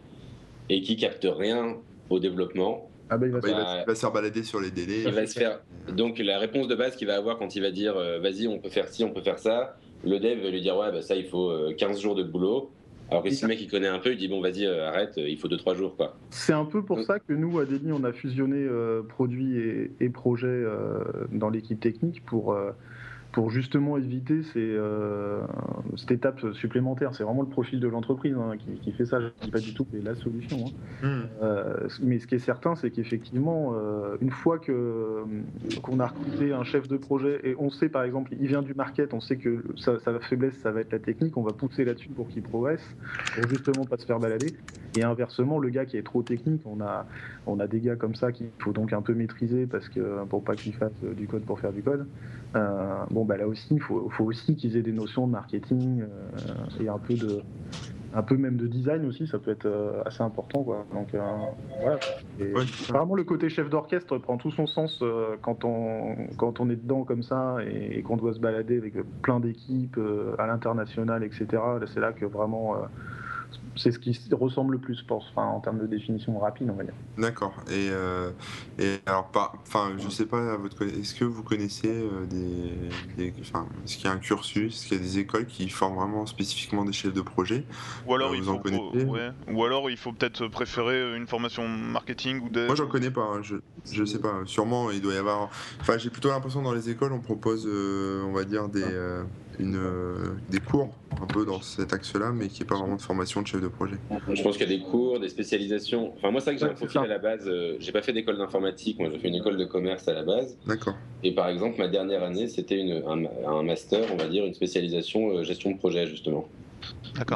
et 0.69 0.82
qui 0.82 0.97
capte 0.97 1.27
rien 1.29 1.77
au 2.11 2.19
développement. 2.19 2.91
Ah 3.09 3.19
bah, 3.19 3.27
il, 3.27 3.33
va, 3.33 3.41
bah, 3.41 3.95
se 3.95 4.01
faire 4.01 4.12
balader 4.12 4.45
sur 4.45 4.61
les 4.61 4.71
délais. 4.71 5.03
Il 5.05 5.11
va 5.11 5.27
se 5.27 5.39
faire... 5.39 5.61
Donc 5.93 6.19
la 6.19 6.39
réponse 6.39 6.69
de 6.69 6.75
base 6.77 6.95
qu'il 6.95 7.09
va 7.09 7.17
avoir 7.17 7.39
quand 7.39 7.57
il 7.57 7.62
va 7.62 7.71
dire 7.71 7.97
euh, 7.97 8.21
vas-y 8.21 8.47
on 8.47 8.59
peut 8.59 8.69
faire 8.69 8.89
ci, 8.89 9.03
on 9.03 9.11
peut 9.11 9.23
faire 9.23 9.39
ça, 9.39 9.77
le 10.05 10.21
dev 10.21 10.41
va 10.43 10.51
lui 10.51 10.61
dire 10.61 10.77
ouais 10.77 10.93
bah 10.93 11.03
ça 11.03 11.17
il 11.17 11.27
faut 11.27 11.53
15 11.77 11.97
euh, 11.97 12.01
jours 12.01 12.15
de 12.15 12.23
boulot. 12.23 12.71
Alors 13.11 13.25
que 13.25 13.31
si 13.31 13.43
le 13.43 13.49
mec 13.49 13.61
il 13.61 13.69
connaît 13.69 13.89
un 13.89 13.99
peu, 13.99 14.12
il 14.12 14.19
dit 14.19 14.29
bon 14.29 14.41
vas-y 14.41 14.65
euh, 14.65 14.87
arrête, 14.87 15.15
il 15.17 15.37
faut 15.37 15.49
2-3 15.49 15.75
jours 15.75 15.97
quoi. 15.97 16.15
C'est 16.31 16.53
un 16.53 16.65
peu 16.65 16.85
pour 16.85 17.03
ça 17.03 17.19
que 17.19 17.33
nous 17.33 17.59
à 17.59 17.65
Delhi 17.65 17.91
on 17.91 18.05
a 18.05 18.13
fusionné 18.13 18.69
produits 19.09 19.59
et, 19.59 19.91
et 19.99 20.09
projets 20.09 20.65
dans 21.33 21.51
l'équipe 21.51 21.81
technique 21.81 22.25
pour 22.25 22.56
pour 23.32 23.50
justement 23.50 23.97
éviter 23.97 24.43
ces, 24.43 24.59
euh, 24.59 25.41
cette 25.97 26.11
étape 26.11 26.53
supplémentaire. 26.53 27.15
C'est 27.15 27.23
vraiment 27.23 27.43
le 27.43 27.49
profil 27.49 27.79
de 27.79 27.87
l'entreprise 27.87 28.35
hein, 28.37 28.56
qui, 28.82 28.93
fait 28.93 29.05
ça. 29.05 29.21
Je 29.21 29.27
ne 29.27 29.31
dis 29.43 29.50
pas 29.50 29.61
du 29.61 29.73
tout 29.73 29.85
que 29.85 29.91
c'est 29.93 30.05
la 30.05 30.15
solution. 30.15 30.65
Hein. 31.03 31.06
Hmm. 31.06 31.23
Euh, 31.43 31.88
mais 32.03 32.19
ce 32.19 32.27
qui 32.27 32.35
est 32.35 32.41
certain, 32.41 32.75
c'est 32.75 32.91
qu'effectivement, 32.91 33.73
euh, 33.75 34.17
une 34.21 34.31
fois 34.31 34.59
que 34.59 35.25
qu'on 35.82 36.00
a 36.00 36.06
recruté 36.09 36.53
un 36.53 36.65
chef 36.65 36.88
de 36.88 36.97
projet 36.97 37.41
et 37.44 37.55
on 37.59 37.71
sait 37.71 37.88
par 37.88 38.03
exemple, 38.03 38.32
il 38.38 38.49
vient 38.49 38.62
du 38.62 38.75
market, 38.75 39.15
on 39.15 39.21
sait 39.21 39.37
que 39.37 39.65
sa, 39.77 39.99
faiblesse, 40.21 40.55
ça 40.59 40.73
va 40.73 40.81
être 40.81 40.93
la 40.93 40.99
technique, 40.99 41.37
on 41.37 41.43
va 41.43 41.53
pousser 41.53 41.85
là-dessus 41.85 42.09
pour 42.09 42.29
qu'il 42.29 42.43
progresse, 42.43 42.85
pour 43.35 43.49
justement 43.49 43.85
pas 43.85 43.97
se 43.97 44.06
faire 44.06 44.19
balader. 44.19 44.55
Et 44.97 45.05
inversement, 45.05 45.59
le 45.59 45.69
gars 45.69 45.85
qui 45.85 45.97
est 45.97 46.03
trop 46.03 46.23
technique, 46.23 46.62
on 46.65 46.81
a, 46.81 47.06
on 47.47 47.61
a 47.61 47.69
des 47.69 47.81
gars 47.81 47.94
comme 47.94 48.17
ça 48.17 48.32
qu'il 48.32 48.49
faut 48.59 48.73
donc 48.73 48.93
un 48.93 49.03
peu 49.03 49.15
maîtriser 49.15 49.67
parce 49.67 49.88
que 49.88 50.25
pour 50.25 50.43
pas 50.43 50.56
qu'il 50.56 50.75
fasse 50.75 50.93
du 51.17 51.29
code 51.29 51.43
pour 51.43 51.61
faire 51.61 51.73
du 51.73 51.82
code. 51.82 52.06
Bon, 52.55 53.20
bon, 53.20 53.25
bah 53.25 53.37
là 53.37 53.47
aussi, 53.47 53.75
il 53.75 53.81
faut, 53.81 54.11
aussi 54.20 54.56
qu'ils 54.56 54.76
aient 54.76 54.82
des 54.82 54.93
notions 54.93 55.26
de 55.26 55.32
marketing 55.32 56.02
euh, 56.02 56.82
et 56.82 56.88
un 56.88 56.99
peu 56.99 57.14
de, 57.14 57.43
un 58.14 58.23
peu 58.23 58.37
même 58.37 58.56
de 58.56 58.67
design 58.67 59.05
aussi, 59.06 59.26
ça 59.26 59.39
peut 59.39 59.51
être 59.51 59.67
euh, 59.67 60.03
assez 60.06 60.22
important. 60.22 60.63
Quoi. 60.63 60.86
Donc 60.93 61.15
euh, 61.15 61.20
voilà. 61.81 61.98
Vraiment, 62.89 63.15
le 63.15 63.25
côté 63.25 63.48
chef 63.51 63.69
d'orchestre 63.69 64.19
prend 64.19 64.36
tout 64.39 64.51
son 64.51 64.67
sens 64.67 65.03
quand, 65.43 65.65
on, 65.65 66.17
quand 66.36 66.60
on 66.60 66.70
est 66.70 66.77
dedans 66.77 67.05
comme 67.05 67.22
ça 67.22 67.56
et, 67.67 68.03
qu'on 68.03 68.17
doit 68.17 68.32
se 68.32 68.41
balader 68.41 68.79
avec 68.79 68.94
plein 69.22 69.41
d'équipes 69.41 70.01
à 70.39 70.46
l'international, 70.46 71.22
etc. 71.22 71.46
C'est 71.86 72.01
là 72.01 72.13
que 72.13 72.25
vraiment 72.25 72.77
c'est 73.77 73.93
ce 73.93 73.98
qui 73.98 74.19
ressemble 74.32 74.74
le 74.74 74.79
plus, 74.79 74.98
je 74.98 75.05
pense, 75.05 75.24
enfin, 75.31 75.46
en 75.46 75.60
termes 75.60 75.79
de 75.79 75.86
définition 75.86 76.39
rapide, 76.39 76.69
on 76.70 76.74
va 76.74 76.84
dire. 76.84 76.94
D'accord. 77.19 77.55
Et, 77.69 77.89
euh, 77.91 78.31
et 78.79 78.96
alors, 79.06 79.29
pas, 79.29 79.53
enfin, 79.62 79.93
je 79.98 80.08
sais 80.08 80.27
pas, 80.27 80.56
est-ce 80.98 81.15
que 81.15 81.24
vous 81.24 81.43
connaissez 81.43 81.89
euh, 81.89 82.27
des, 82.27 83.32
enfin, 83.41 83.67
est-ce 83.84 83.96
qu'il 83.96 84.06
y 84.06 84.08
a 84.08 84.12
un 84.12 84.19
cursus, 84.19 84.74
est-ce 84.74 84.86
qu'il 84.89 84.96
y 84.96 85.00
a 85.00 85.03
des 85.03 85.19
écoles 85.19 85.46
qui 85.46 85.69
forment 85.69 85.96
vraiment 85.96 86.27
spécifiquement 86.27 86.84
des 86.84 86.93
chefs 86.93 87.12
de 87.12 87.20
projet? 87.20 87.65
Ou 88.06 88.15
alors, 88.15 88.32
euh, 88.32 88.36
il 88.36 88.44
faut, 88.44 88.60
ou 89.53 89.65
alors 89.65 89.91
il 89.91 89.96
faut 89.96 90.12
peut-être 90.12 90.48
préférer 90.48 91.17
une 91.17 91.27
formation 91.27 91.67
marketing 91.69 92.41
ou 92.43 92.48
des. 92.48 92.67
Moi, 92.67 92.74
j'en 92.74 92.86
connais 92.86 93.10
pas. 93.10 93.22
Hein, 93.22 93.43
je, 93.43 93.56
je 93.91 94.05
sais 94.05 94.20
pas. 94.20 94.43
Sûrement, 94.46 94.91
il 94.91 95.00
doit 95.00 95.15
y 95.15 95.19
avoir. 95.19 95.48
Enfin, 95.81 95.98
j'ai 95.98 96.10
plutôt 96.10 96.29
l'impression 96.29 96.62
dans 96.62 96.72
les 96.74 96.91
écoles, 96.91 97.12
on 97.12 97.20
propose, 97.20 97.67
on 97.67 98.32
va 98.32 98.44
dire 98.44 98.69
des. 98.69 98.84
Une, 99.60 99.79
des 100.48 100.60
cours 100.60 100.90
un 101.20 101.26
peu 101.26 101.44
dans 101.44 101.60
cet 101.60 101.93
axe-là, 101.93 102.32
mais 102.32 102.48
qui 102.48 102.60
n'est 102.60 102.67
pas 102.67 102.76
vraiment 102.76 102.96
de 102.96 103.02
formation 103.02 103.43
de 103.43 103.46
chef 103.46 103.60
de 103.60 103.69
projet. 103.69 103.96
Je 104.32 104.43
pense 104.43 104.56
qu'il 104.56 104.69
y 104.69 104.74
a 104.74 104.79
des 104.79 104.82
cours, 104.82 105.20
des 105.20 105.29
spécialisations. 105.29 106.12
Enfin, 106.17 106.31
moi, 106.31 106.40
c'est 106.40 106.50
vrai 106.50 106.55
que 106.55 106.60
j'ai 106.60 106.70
un 106.70 106.74
profil 106.74 107.00
à 107.00 107.06
la 107.06 107.19
base. 107.19 107.46
Euh, 107.46 107.76
j'ai 107.79 107.93
pas 107.93 108.02
fait 108.02 108.12
d'école 108.12 108.38
d'informatique, 108.38 108.98
moi, 108.98 109.08
j'ai 109.12 109.19
fait 109.19 109.29
une 109.29 109.34
école 109.34 109.56
de 109.56 109.64
commerce 109.64 110.08
à 110.08 110.14
la 110.14 110.22
base. 110.22 110.56
D'accord. 110.67 110.94
Et 111.22 111.34
par 111.34 111.48
exemple, 111.48 111.76
ma 111.79 111.88
dernière 111.88 112.22
année, 112.22 112.48
c'était 112.48 113.02
un, 113.06 113.24
un, 113.46 113.62
master, 113.62 114.06
on 114.12 114.17
va 114.17 114.29
dire, 114.29 114.44
une 114.46 114.55
spécialisation 114.55 115.31
euh, 115.31 115.44
gestion 115.44 115.72
de 115.72 115.76
projet, 115.76 116.06
justement. 116.06 116.48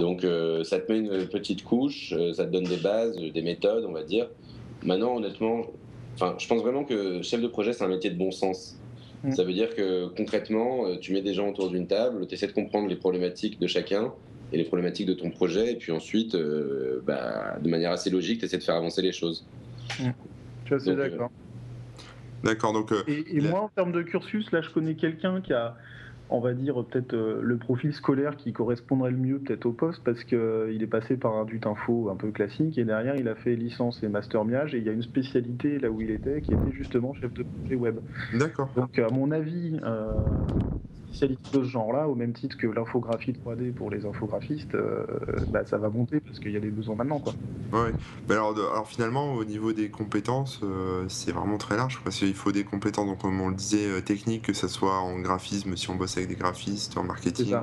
Donc, 0.01 0.25
euh, 0.25 0.65
ça 0.65 0.79
te 0.79 0.91
met 0.91 0.99
une 0.99 1.27
petite 1.29 1.65
couche, 1.65 2.15
ça 2.33 2.47
te 2.47 2.51
donne 2.51 2.65
des 2.65 2.79
bases, 2.79 3.17
des 3.17 3.43
méthodes, 3.43 3.85
on 3.87 3.93
va 3.93 4.03
dire. 4.03 4.29
maintenant, 4.83 5.17
honnêtement, 5.17 5.67
enfin, 6.15 6.35
je 6.39 6.49
pense 6.49 6.63
vraiment 6.63 6.85
que 6.85 7.21
chef 7.23 7.43
de 7.43 7.49
projet, 7.49 7.75
c'est 7.75 7.85
un 7.85 7.89
métier 7.89 8.11
de 8.11 8.17
bon 8.17 8.31
sens. 8.31 8.79
Mm. 9.25 9.33
Ça 9.33 9.43
veut 9.45 9.53
dire 9.53 9.75
que 9.75 10.07
concrètement, 10.09 10.87
euh, 10.87 10.97
tu 11.01 11.13
mets 11.13 11.23
des 11.23 11.35
gens 11.35 11.49
autour 11.49 11.71
d'une 11.71 11.87
table, 11.87 12.27
tu 12.27 12.35
essaies 12.35 12.47
de 12.47 12.53
comprendre 12.53 12.89
les 12.89 12.97
problématiques 12.97 13.59
de 13.59 13.67
chacun 13.67 14.13
et 14.53 14.57
les 14.59 14.65
problématiques 14.65 15.07
de 15.07 15.15
ton 15.15 15.31
projet, 15.31 15.73
et 15.73 15.77
puis 15.77 15.91
ensuite, 15.93 16.35
euh, 16.35 17.01
bah, 17.07 17.57
de 17.61 17.69
manière 17.69 17.91
assez 17.91 18.11
logique, 18.11 18.41
tu 18.41 18.45
essaies 18.45 18.59
de 18.59 18.63
faire 18.63 18.77
avancer 18.77 19.03
les 19.03 19.13
choses. 19.13 19.47
Je 20.67 20.79
suis 20.79 20.91
euh, 20.91 20.95
d'accord. 20.95 21.31
D'accord, 22.45 22.73
donc 22.75 22.93
euh, 22.93 23.03
Et, 23.09 23.13
et 23.21 23.37
il 23.37 23.47
a- 23.47 23.51
moi, 23.51 23.61
en 23.63 23.69
termes 23.69 23.93
de 23.93 24.03
cursus, 24.03 24.53
là, 24.53 24.61
je 24.61 24.69
connais 24.71 24.95
quelqu'un 24.95 25.41
qui 25.41 25.55
a, 25.55 25.77
on 26.35 26.41
va 26.41 26.53
dire, 26.53 26.85
peut-être 26.85 27.15
euh, 27.15 27.41
le 27.43 27.57
profil 27.57 27.93
scolaire 27.93 28.37
qui 28.37 28.53
correspondrait 28.53 29.11
le 29.11 29.17
mieux 29.17 29.39
peut-être 29.39 29.67
au 29.67 29.73
poste, 29.73 30.03
parce 30.05 30.25
qu'il 30.25 30.79
est 30.83 30.87
passé 30.87 31.17
par 31.17 31.37
un 31.37 31.45
dut 31.45 31.61
info 31.65 32.11
un 32.11 32.17
peu 32.17 32.31
classique, 32.31 32.77
et 32.77 32.85
derrière, 32.85 33.17
il 33.17 33.29
a 33.29 33.35
fait 33.35 33.55
licence 33.55 34.03
et 34.03 34.09
master 34.09 34.45
miage, 34.45 34.75
et 34.75 34.79
il 34.79 34.85
y 34.85 34.89
a 34.89 34.93
une 34.93 35.03
spécialité 35.03 35.79
là 35.79 35.91
où 35.91 36.01
il 36.01 36.11
était, 36.11 36.43
qui 36.43 36.53
était 36.53 36.73
justement 36.73 37.15
chef 37.15 37.33
de 37.35 37.45
projet 37.45 37.77
web. 37.77 38.01
d'accord. 38.33 38.69
Donc, 38.77 38.99
à 38.99 39.09
mon 39.09 39.31
avis, 39.31 39.79
euh, 39.85 40.13
de 41.23 41.37
ce 41.53 41.63
genre-là, 41.65 42.09
au 42.09 42.15
même 42.15 42.33
titre 42.33 42.57
que 42.57 42.67
l'infographie 42.67 43.33
3D 43.33 43.73
pour 43.73 43.91
les 43.91 44.05
infographistes, 44.07 44.75
euh, 44.75 45.05
bah, 45.49 45.65
ça 45.65 45.79
va 45.79 45.89
monter 45.89 46.21
parce 46.21 46.39
qu'il 46.41 46.51
y 46.53 46.57
a 46.57 46.61
des 46.61 46.71
besoins 46.71 46.97
maintenant. 46.97 47.19
Quoi. 47.21 47.33
Ouais. 47.73 47.91
Mais 48.29 48.35
alors, 48.35 48.55
finalement, 48.89 49.35
au 49.35 49.45
niveau 49.45 49.73
des 49.73 49.89
compétences, 49.91 50.61
euh, 50.63 51.05
c'est 51.09 51.33
vraiment 51.33 51.59
très 51.59 51.77
large 51.77 52.01
parce 52.05 52.19
qu'il 52.19 52.35
faut 52.35 52.53
des 52.53 52.65
compétences, 52.65 53.07
donc 53.07 53.21
comme 53.23 53.41
on 53.41 53.49
le 53.49 53.55
disait, 53.55 53.87
euh, 53.89 54.01
techniques, 54.01 54.43
que 54.43 54.53
ce 54.53 54.69
soit 54.69 54.99
en 54.99 55.19
graphisme, 55.21 55.77
si 55.77 55.89
on 55.91 55.95
bosse 55.95 56.17
avec 56.17 56.29
des 56.29 56.35
graphistes, 56.35 56.97
en 56.99 57.05
marketing 57.05 57.55
euh, 57.55 57.61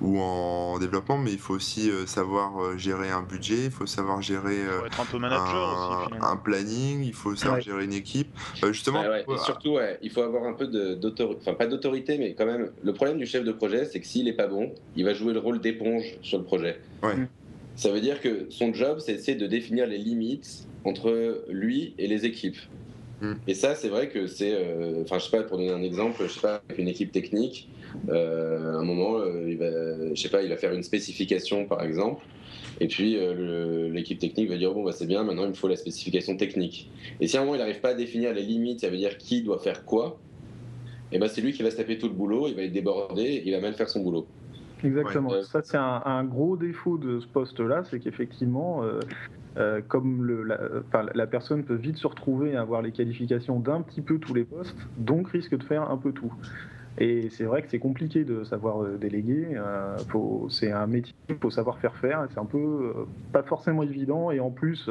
ou 0.00 0.18
en 0.20 0.78
développement, 0.78 1.18
mais 1.18 1.32
il 1.32 1.38
faut 1.38 1.54
aussi 1.54 1.90
euh, 1.90 2.06
savoir 2.06 2.60
euh, 2.62 2.76
gérer 2.76 3.10
un 3.10 3.22
budget, 3.22 3.66
il 3.66 3.70
faut 3.70 3.86
savoir 3.86 4.20
gérer 4.22 4.58
euh, 4.66 4.80
Faut 4.80 4.86
être 4.86 5.00
un 5.00 5.04
peu 5.06 5.18
manager 5.18 5.72
aussi, 5.72 5.94
un, 6.02 6.04
finalement. 6.06 6.26
un 6.32 6.36
planning, 6.36 7.02
il 7.04 7.14
faut 7.14 7.34
savoir 7.36 7.50
Ouais. 7.58 7.62
gérer 7.62 7.84
une 7.84 7.92
équipe. 7.92 8.28
Euh, 8.62 8.72
justement, 8.72 9.00
ouais. 9.00 9.24
euh, 9.28 9.34
Et 9.34 9.38
surtout, 9.38 9.70
ouais, 9.74 9.98
il 10.02 10.10
faut 10.10 10.22
avoir 10.22 10.44
un 10.44 10.52
peu 10.52 10.66
d'autorité, 10.66 11.40
enfin 11.40 11.54
pas 11.54 11.66
d'autorité, 11.66 12.16
mais 12.18 12.34
quand 12.34 12.46
même, 12.46 12.70
le 12.82 12.92
problème 12.92 13.18
du 13.18 13.26
chef 13.26 13.44
de 13.44 13.52
projet, 13.52 13.84
c'est 13.84 14.00
que 14.00 14.06
s'il 14.06 14.28
est 14.28 14.34
pas 14.34 14.46
bon, 14.46 14.72
il 14.96 15.04
va 15.04 15.14
jouer 15.14 15.32
le 15.32 15.38
rôle 15.38 15.60
d'éponge 15.60 16.16
sur 16.22 16.38
le 16.38 16.44
projet. 16.44 16.78
Ouais. 17.02 17.14
Mm. 17.14 17.28
Ça 17.76 17.90
veut 17.90 18.00
dire 18.00 18.20
que 18.20 18.46
son 18.50 18.74
job, 18.74 18.98
c'est 19.00 19.14
d'essayer 19.14 19.36
de 19.36 19.46
définir 19.46 19.86
les 19.86 19.98
limites 19.98 20.66
entre 20.84 21.44
lui 21.48 21.94
et 21.98 22.06
les 22.06 22.26
équipes. 22.26 22.58
Mm. 23.20 23.32
Et 23.46 23.54
ça, 23.54 23.74
c'est 23.74 23.88
vrai 23.88 24.08
que 24.08 24.26
c'est, 24.26 24.52
euh, 24.54 25.02
enfin, 25.02 25.18
je 25.18 25.24
sais 25.24 25.36
pas, 25.36 25.42
pour 25.42 25.58
donner 25.58 25.70
un 25.70 25.82
exemple, 25.82 26.22
je 26.22 26.32
sais 26.32 26.40
pas, 26.40 26.62
avec 26.68 26.78
une 26.78 26.88
équipe 26.88 27.12
technique, 27.12 27.68
euh, 28.08 28.74
à 28.74 28.78
un 28.78 28.84
moment, 28.84 29.18
euh, 29.18 29.46
il 29.48 29.58
va, 29.58 30.14
je 30.14 30.20
sais 30.20 30.28
pas, 30.28 30.42
il 30.42 30.48
va 30.48 30.56
faire 30.56 30.72
une 30.72 30.82
spécification, 30.82 31.66
par 31.66 31.82
exemple. 31.82 32.24
Et 32.80 32.88
puis 32.88 33.16
euh, 33.18 33.90
l'équipe 33.90 34.18
technique 34.18 34.48
va 34.48 34.56
dire 34.56 34.72
bon 34.72 34.82
bah 34.82 34.92
c'est 34.92 35.06
bien 35.06 35.22
maintenant 35.22 35.44
il 35.44 35.50
me 35.50 35.54
faut 35.54 35.68
la 35.68 35.76
spécification 35.76 36.36
technique. 36.36 36.90
Et 37.20 37.28
si 37.28 37.36
à 37.36 37.40
un 37.40 37.44
moment 37.44 37.54
il 37.54 37.58
n'arrive 37.58 37.80
pas 37.80 37.90
à 37.90 37.94
définir 37.94 38.32
les 38.32 38.42
limites, 38.42 38.80
ça 38.80 38.88
veut 38.88 38.96
dire 38.96 39.18
qui 39.18 39.42
doit 39.42 39.58
faire 39.58 39.84
quoi, 39.84 40.18
et 41.12 41.18
ben 41.18 41.28
c'est 41.28 41.40
lui 41.40 41.52
qui 41.52 41.62
va 41.62 41.70
se 41.70 41.76
taper 41.76 41.98
tout 41.98 42.08
le 42.08 42.14
boulot, 42.14 42.46
il 42.48 42.54
va 42.54 42.62
être 42.62 42.72
débordé, 42.72 43.42
il 43.44 43.52
va 43.52 43.60
mal 43.60 43.74
faire 43.74 43.88
son 43.88 44.02
boulot. 44.02 44.26
Exactement. 44.82 45.30
Ouais. 45.30 45.42
Ça, 45.42 45.60
c'est 45.62 45.76
un, 45.76 46.02
un 46.04 46.24
gros 46.24 46.56
défaut 46.56 46.96
de 46.98 47.20
ce 47.20 47.26
poste-là, 47.26 47.84
c'est 47.84 48.00
qu'effectivement, 48.00 48.82
euh, 48.82 49.00
euh, 49.56 49.80
comme 49.86 50.24
le, 50.24 50.42
la, 50.42 50.58
enfin, 50.88 51.06
la 51.14 51.26
personne 51.26 51.64
peut 51.64 51.74
vite 51.74 51.96
se 51.96 52.06
retrouver 52.06 52.56
à 52.56 52.62
avoir 52.62 52.80
les 52.80 52.92
qualifications 52.92 53.58
d'un 53.60 53.82
petit 53.82 54.00
peu 54.00 54.18
tous 54.18 54.32
les 54.32 54.44
postes, 54.44 54.76
donc 54.96 55.28
risque 55.28 55.54
de 55.56 55.62
faire 55.64 55.90
un 55.90 55.96
peu 55.98 56.12
tout. 56.12 56.32
Et 56.98 57.28
c'est 57.30 57.44
vrai 57.44 57.62
que 57.62 57.68
c'est 57.70 57.78
compliqué 57.78 58.24
de 58.24 58.42
savoir 58.44 58.82
euh, 58.82 58.96
déléguer. 58.96 59.48
euh, 59.54 59.96
c'est 60.48 60.72
un 60.72 60.86
métier, 60.86 61.14
il 61.28 61.36
faut 61.36 61.50
savoir 61.50 61.78
faire 61.78 61.96
faire. 61.96 62.24
et 62.24 62.28
C'est 62.32 62.40
un 62.40 62.46
peu 62.46 62.94
pas 63.32 63.42
forcément 63.42 63.82
évident. 63.82 64.30
Et 64.30 64.40
en 64.40 64.50
plus, 64.50 64.88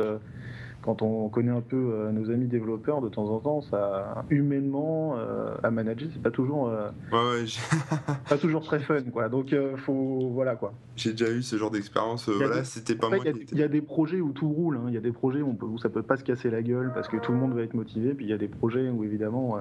quand 0.81 1.01
on 1.01 1.27
connaît 1.29 1.51
un 1.51 1.61
peu 1.61 1.75
euh, 1.75 2.11
nos 2.11 2.31
amis 2.31 2.47
développeurs, 2.47 3.01
de 3.01 3.09
temps 3.09 3.25
en 3.29 3.39
temps, 3.39 3.61
ça 3.61 4.23
humainement 4.29 5.15
euh, 5.17 5.53
à 5.63 5.71
manager, 5.71 6.07
c'est 6.13 6.21
pas 6.21 6.31
toujours 6.31 6.69
euh, 6.69 6.89
ouais, 7.11 7.17
ouais, 7.41 7.45
j'ai- 7.45 7.59
pas 8.29 8.37
toujours 8.37 8.61
très 8.63 8.79
fun, 8.79 9.01
quoi. 9.11 9.27
Donc 9.29 9.53
faut 9.85 10.29
voilà 10.33 10.55
quoi. 10.55 10.73
j'ai 10.95 11.11
déjà 11.11 11.31
eu 11.31 11.41
ce 11.43 11.57
genre 11.57 11.71
d'expérience. 11.71 12.27
Il 12.27 12.33
y 12.33 12.35
a 12.35 12.37
voilà, 12.47 12.61
des- 12.61 12.65
c'était 12.65 12.95
pas 12.95 13.09
moi 13.09 13.17
il 13.25 13.57
y, 13.57 13.61
a- 13.61 13.65
y 13.65 13.69
des 13.69 13.81
projets 13.81 14.21
où 14.21 14.31
tout 14.31 14.49
roule. 14.49 14.77
hein. 14.77 14.85
Il 14.87 14.93
y 14.93 14.97
a 14.97 15.01
des 15.01 15.11
projets 15.11 15.41
où, 15.41 15.49
on 15.49 15.55
peut, 15.55 15.65
où 15.65 15.77
ça 15.77 15.89
peut 15.89 16.01
pas 16.03 16.17
se 16.17 16.23
casser 16.23 16.49
la 16.49 16.61
gueule 16.61 16.91
parce 16.93 17.07
que 17.07 17.17
tout 17.17 17.31
le 17.31 17.37
monde 17.37 17.53
va 17.53 17.61
être 17.61 17.73
motivé. 17.73 18.13
Puis 18.13 18.25
il 18.25 18.29
y 18.29 18.33
a 18.33 18.37
des 18.37 18.47
projets 18.47 18.89
où 18.89 19.03
évidemment 19.03 19.57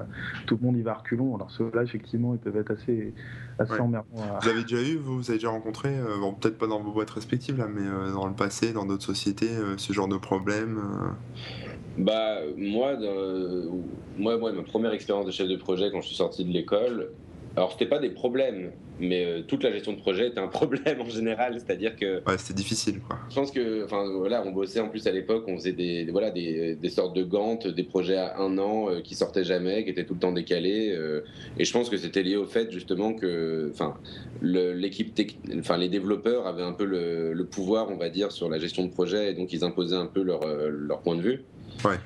tout 0.46 0.56
le 0.60 0.66
monde 0.66 0.76
y 0.76 0.82
va 0.82 0.94
reculons. 0.94 1.34
Alors 1.34 1.50
ceux-là, 1.50 1.82
effectivement, 1.82 2.34
ils 2.34 2.38
peuvent 2.40 2.56
être 2.56 2.70
assez, 2.70 3.12
assez 3.58 3.72
Ouais. 3.72 3.80
emmerdants. 3.80 4.06
à- 4.36 4.38
Vous 4.40 4.48
avez 4.48 4.62
déjà 4.62 4.80
eu, 4.82 4.96
vous, 4.96 5.16
vous 5.16 5.30
avez 5.30 5.38
déjà 5.38 5.50
rencontré, 5.50 5.88
euh, 5.98 6.18
bon, 6.20 6.32
peut-être 6.34 6.58
pas 6.58 6.66
dans 6.66 6.80
vos 6.80 6.92
boîtes 6.92 7.10
respectives 7.10 7.58
là, 7.58 7.66
mais 7.72 7.82
euh, 7.82 8.12
dans 8.12 8.26
le 8.26 8.34
passé, 8.34 8.72
dans 8.72 8.84
d'autres 8.86 9.02
sociétés, 9.04 9.50
euh, 9.50 9.74
ce 9.76 9.92
genre 9.92 10.08
de 10.08 10.16
problème. 10.16 10.78
Euh, 11.18 11.72
Bah 11.98 12.38
moi, 12.56 12.96
dans- 12.96 13.78
moi, 14.16 14.36
moi, 14.38 14.52
ma 14.52 14.62
première 14.62 14.92
expérience 14.92 15.26
de 15.26 15.30
chef 15.30 15.48
de 15.48 15.56
projet 15.56 15.90
quand 15.90 16.00
je 16.00 16.06
suis 16.08 16.16
sorti 16.16 16.44
de 16.44 16.52
l'école, 16.52 17.10
alors 17.58 17.72
c'était 17.72 17.86
pas 17.86 17.98
des 17.98 18.10
problèmes, 18.10 18.70
mais 19.00 19.24
euh, 19.24 19.42
toute 19.42 19.62
la 19.64 19.70
gestion 19.72 19.92
de 19.92 19.98
projet 19.98 20.28
était 20.28 20.38
un 20.40 20.46
problème 20.60 21.00
en 21.00 21.08
général, 21.08 21.54
c'est-à-dire 21.58 21.96
que 21.96 22.22
Ouais, 22.26 22.38
c'était 22.38 22.54
difficile, 22.54 23.00
quoi. 23.00 23.18
Je 23.28 23.34
pense 23.34 23.50
que, 23.50 23.84
enfin 23.84 24.04
voilà, 24.16 24.42
on 24.46 24.52
bossait 24.52 24.80
en 24.80 24.88
plus 24.88 25.06
à 25.06 25.12
l'époque, 25.12 25.44
on 25.48 25.56
faisait 25.56 25.72
des, 25.72 26.04
des- 26.04 26.12
voilà, 26.12 26.30
des, 26.30 26.74
des 26.76 26.88
sortes 26.88 27.14
de 27.16 27.22
gantes, 27.24 27.66
des 27.66 27.82
projets 27.82 28.16
à 28.16 28.38
un 28.38 28.56
an 28.58 28.88
euh, 28.90 29.00
qui 29.00 29.14
sortaient 29.14 29.44
jamais, 29.44 29.84
qui 29.84 29.90
étaient 29.90 30.04
tout 30.04 30.14
le 30.14 30.20
temps 30.20 30.32
décalés. 30.32 30.92
euh, 30.96 31.22
et 31.58 31.64
je 31.64 31.72
pense 31.72 31.90
que 31.90 31.96
c'était 31.96 32.22
lié 32.22 32.36
au 32.36 32.46
fait 32.46 32.70
justement 32.70 33.12
que, 33.12 33.70
enfin, 33.72 33.94
l'équipe, 34.42 35.12
enfin 35.58 35.76
les 35.76 35.88
développeurs 35.88 36.46
avaient 36.46 36.62
un 36.62 36.72
peu 36.72 36.84
le, 36.84 37.32
le 37.32 37.44
pouvoir, 37.44 37.90
on 37.90 37.96
va 37.96 38.08
dire, 38.08 38.32
sur 38.32 38.48
la 38.48 38.58
gestion 38.58 38.84
de 38.84 38.90
projet, 38.90 39.30
et 39.30 39.34
donc 39.34 39.52
ils 39.52 39.64
imposaient 39.64 39.96
un 39.96 40.06
peu 40.06 40.22
leur, 40.22 40.44
euh, 40.44 40.68
leur 40.70 41.00
point 41.00 41.16
de 41.16 41.22
vue. 41.22 41.44
Ouais. 41.84 41.96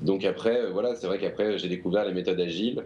Donc 0.00 0.24
après, 0.24 0.70
voilà, 0.70 0.94
c'est 0.94 1.06
vrai 1.06 1.18
qu'après 1.18 1.58
j'ai 1.58 1.68
découvert 1.68 2.04
les 2.04 2.12
méthodes 2.12 2.38
agiles. 2.40 2.82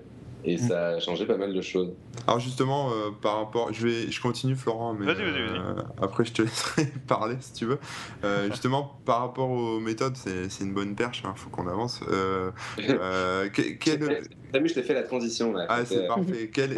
Et 0.46 0.58
ça 0.58 0.88
a 0.90 1.00
changé 1.00 1.26
pas 1.26 1.36
mal 1.36 1.52
de 1.52 1.60
choses. 1.60 1.92
Alors 2.26 2.38
justement, 2.40 2.90
euh, 2.92 3.10
par 3.20 3.38
rapport, 3.38 3.72
je 3.72 3.86
vais, 3.88 4.10
je 4.10 4.20
continue 4.20 4.54
Florent, 4.54 4.94
mais 4.94 5.04
Vas-y, 5.06 5.16
vas-y, 5.16 5.42
vas-y. 5.42 5.58
euh, 5.58 5.82
après 6.00 6.24
je 6.24 6.32
te 6.32 6.42
laisserai 6.42 6.86
parler 7.08 7.36
si 7.40 7.52
tu 7.52 7.64
veux. 7.66 7.78
Euh, 8.24 8.46
justement, 8.50 8.98
par 9.04 9.20
rapport 9.20 9.50
aux 9.50 9.80
méthodes, 9.80 10.16
c'est 10.16 10.48
c'est 10.48 10.64
une 10.64 10.72
bonne 10.72 10.94
perche, 10.94 11.22
il 11.24 11.38
faut 11.38 11.50
qu'on 11.50 11.66
avance. 11.66 12.00
Euh, 12.08 12.50
euh, 12.78 13.48
que- 13.48 13.62
quel- 13.72 14.22
T'as 14.52 14.60
vu, 14.60 14.68
je 14.68 14.74
t'ai 14.74 14.82
fait 14.84 14.94
la 14.94 15.02
transition 15.02 15.52
là. 15.52 15.66
Ah, 15.68 15.84
c'est 15.84 16.06
parfait. 16.06 16.50
Quel- 16.54 16.76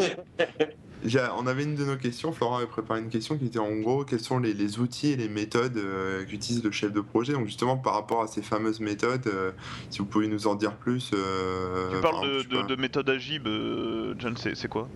On 1.36 1.46
avait 1.46 1.62
une 1.62 1.74
de 1.74 1.84
nos 1.84 1.96
questions, 1.96 2.32
Florent 2.32 2.58
avait 2.58 2.66
préparé 2.66 3.00
une 3.00 3.08
question 3.08 3.38
qui 3.38 3.46
était 3.46 3.58
en 3.58 3.74
gros 3.76 4.04
quels 4.04 4.20
sont 4.20 4.38
les, 4.38 4.52
les 4.52 4.78
outils 4.80 5.12
et 5.12 5.16
les 5.16 5.28
méthodes 5.28 5.76
euh, 5.76 6.24
qu'utilise 6.24 6.62
le 6.62 6.70
chef 6.70 6.92
de 6.92 7.00
projet? 7.00 7.32
Donc 7.32 7.46
justement 7.46 7.76
par 7.76 7.94
rapport 7.94 8.22
à 8.22 8.26
ces 8.26 8.42
fameuses 8.42 8.80
méthodes, 8.80 9.26
euh, 9.26 9.52
si 9.90 10.00
vous 10.00 10.06
pouvez 10.06 10.28
nous 10.28 10.46
en 10.46 10.54
dire 10.54 10.74
plus. 10.74 11.10
euh, 11.14 11.90
Tu 11.94 12.00
par 12.00 12.10
parles 12.12 12.28
de, 12.28 12.40
exemple, 12.40 12.68
de, 12.68 12.74
de 12.74 12.80
méthode 12.80 13.08
agile, 13.10 13.42
euh, 13.46 14.14
John, 14.18 14.36
c'est 14.36 14.56
c'est 14.56 14.68
quoi? 14.68 14.88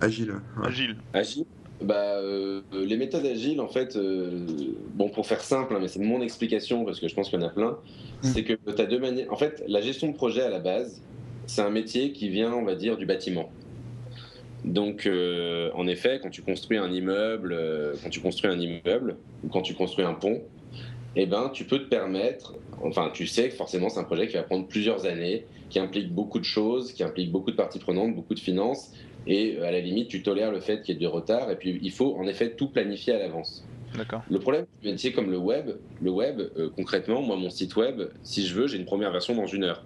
Agile. 0.00 0.32
ouais. 0.58 0.66
Agile. 0.68 0.96
Agile? 1.14 1.46
Bah, 1.82 1.94
euh, 1.94 2.60
les 2.72 2.98
méthodes 2.98 3.24
agiles, 3.24 3.58
en 3.60 3.68
fait, 3.68 3.96
euh, 3.96 4.44
bon, 4.92 5.08
pour 5.08 5.26
faire 5.26 5.40
simple, 5.40 5.74
hein, 5.74 5.78
mais 5.80 5.88
c'est 5.88 5.98
mon 6.00 6.20
explication 6.20 6.84
parce 6.84 7.00
que 7.00 7.08
je 7.08 7.14
pense 7.14 7.30
qu'il 7.30 7.40
y 7.40 7.42
en 7.42 7.46
a 7.46 7.50
plein, 7.50 7.78
c'est 8.20 8.44
que 8.44 8.52
tu 8.52 8.82
as 8.82 8.84
deux 8.84 8.98
manières. 8.98 9.32
En 9.32 9.36
fait, 9.36 9.64
la 9.66 9.80
gestion 9.80 10.08
de 10.08 10.14
projet 10.14 10.42
à 10.42 10.50
la 10.50 10.58
base, 10.58 11.00
c'est 11.46 11.62
un 11.62 11.70
métier 11.70 12.12
qui 12.12 12.28
vient, 12.28 12.52
on 12.52 12.64
va 12.66 12.74
dire, 12.74 12.98
du 12.98 13.06
bâtiment. 13.06 13.50
Donc, 14.64 15.06
euh, 15.06 15.70
en 15.74 15.86
effet, 15.86 16.20
quand 16.22 16.30
tu 16.30 16.42
construis 16.42 16.76
un 16.76 16.90
immeuble, 16.90 17.52
euh, 17.52 17.94
quand 18.02 18.10
tu 18.10 18.20
construis 18.20 18.50
un 18.50 18.58
immeuble 18.58 19.16
ou 19.44 19.48
quand 19.48 19.62
tu 19.62 19.74
construis 19.74 20.04
un 20.04 20.14
pont, 20.14 20.42
eh 21.16 21.26
ben, 21.26 21.50
tu 21.52 21.64
peux 21.64 21.78
te 21.78 21.88
permettre, 21.88 22.54
enfin, 22.82 23.10
tu 23.12 23.26
sais 23.26 23.48
que 23.48 23.54
forcément, 23.54 23.88
c'est 23.88 24.00
un 24.00 24.04
projet 24.04 24.28
qui 24.28 24.34
va 24.34 24.42
prendre 24.42 24.66
plusieurs 24.66 25.06
années, 25.06 25.46
qui 25.68 25.78
implique 25.78 26.12
beaucoup 26.12 26.38
de 26.38 26.44
choses, 26.44 26.92
qui 26.92 27.02
implique 27.02 27.32
beaucoup 27.32 27.50
de 27.50 27.56
parties 27.56 27.78
prenantes, 27.78 28.14
beaucoup 28.14 28.34
de 28.34 28.40
finances, 28.40 28.92
et 29.26 29.56
euh, 29.58 29.66
à 29.66 29.70
la 29.70 29.80
limite, 29.80 30.08
tu 30.08 30.22
tolères 30.22 30.52
le 30.52 30.60
fait 30.60 30.82
qu'il 30.82 30.94
y 30.94 30.96
ait 30.96 31.00
du 31.00 31.06
retard, 31.06 31.50
et 31.50 31.56
puis 31.56 31.78
il 31.82 31.90
faut 31.90 32.16
en 32.16 32.26
effet 32.26 32.50
tout 32.50 32.68
planifier 32.68 33.14
à 33.14 33.18
l'avance. 33.18 33.66
D'accord. 33.96 34.22
Le 34.30 34.38
problème 34.38 34.66
du 34.82 34.88
métier 34.88 35.12
comme 35.12 35.30
le 35.30 35.38
web, 35.38 35.70
le 36.00 36.10
web, 36.10 36.40
euh, 36.40 36.70
concrètement, 36.76 37.22
moi, 37.22 37.36
mon 37.36 37.50
site 37.50 37.74
web, 37.74 38.02
si 38.22 38.46
je 38.46 38.54
veux, 38.54 38.68
j'ai 38.68 38.76
une 38.76 38.84
première 38.84 39.10
version 39.10 39.34
dans 39.34 39.46
une 39.46 39.64
heure. 39.64 39.84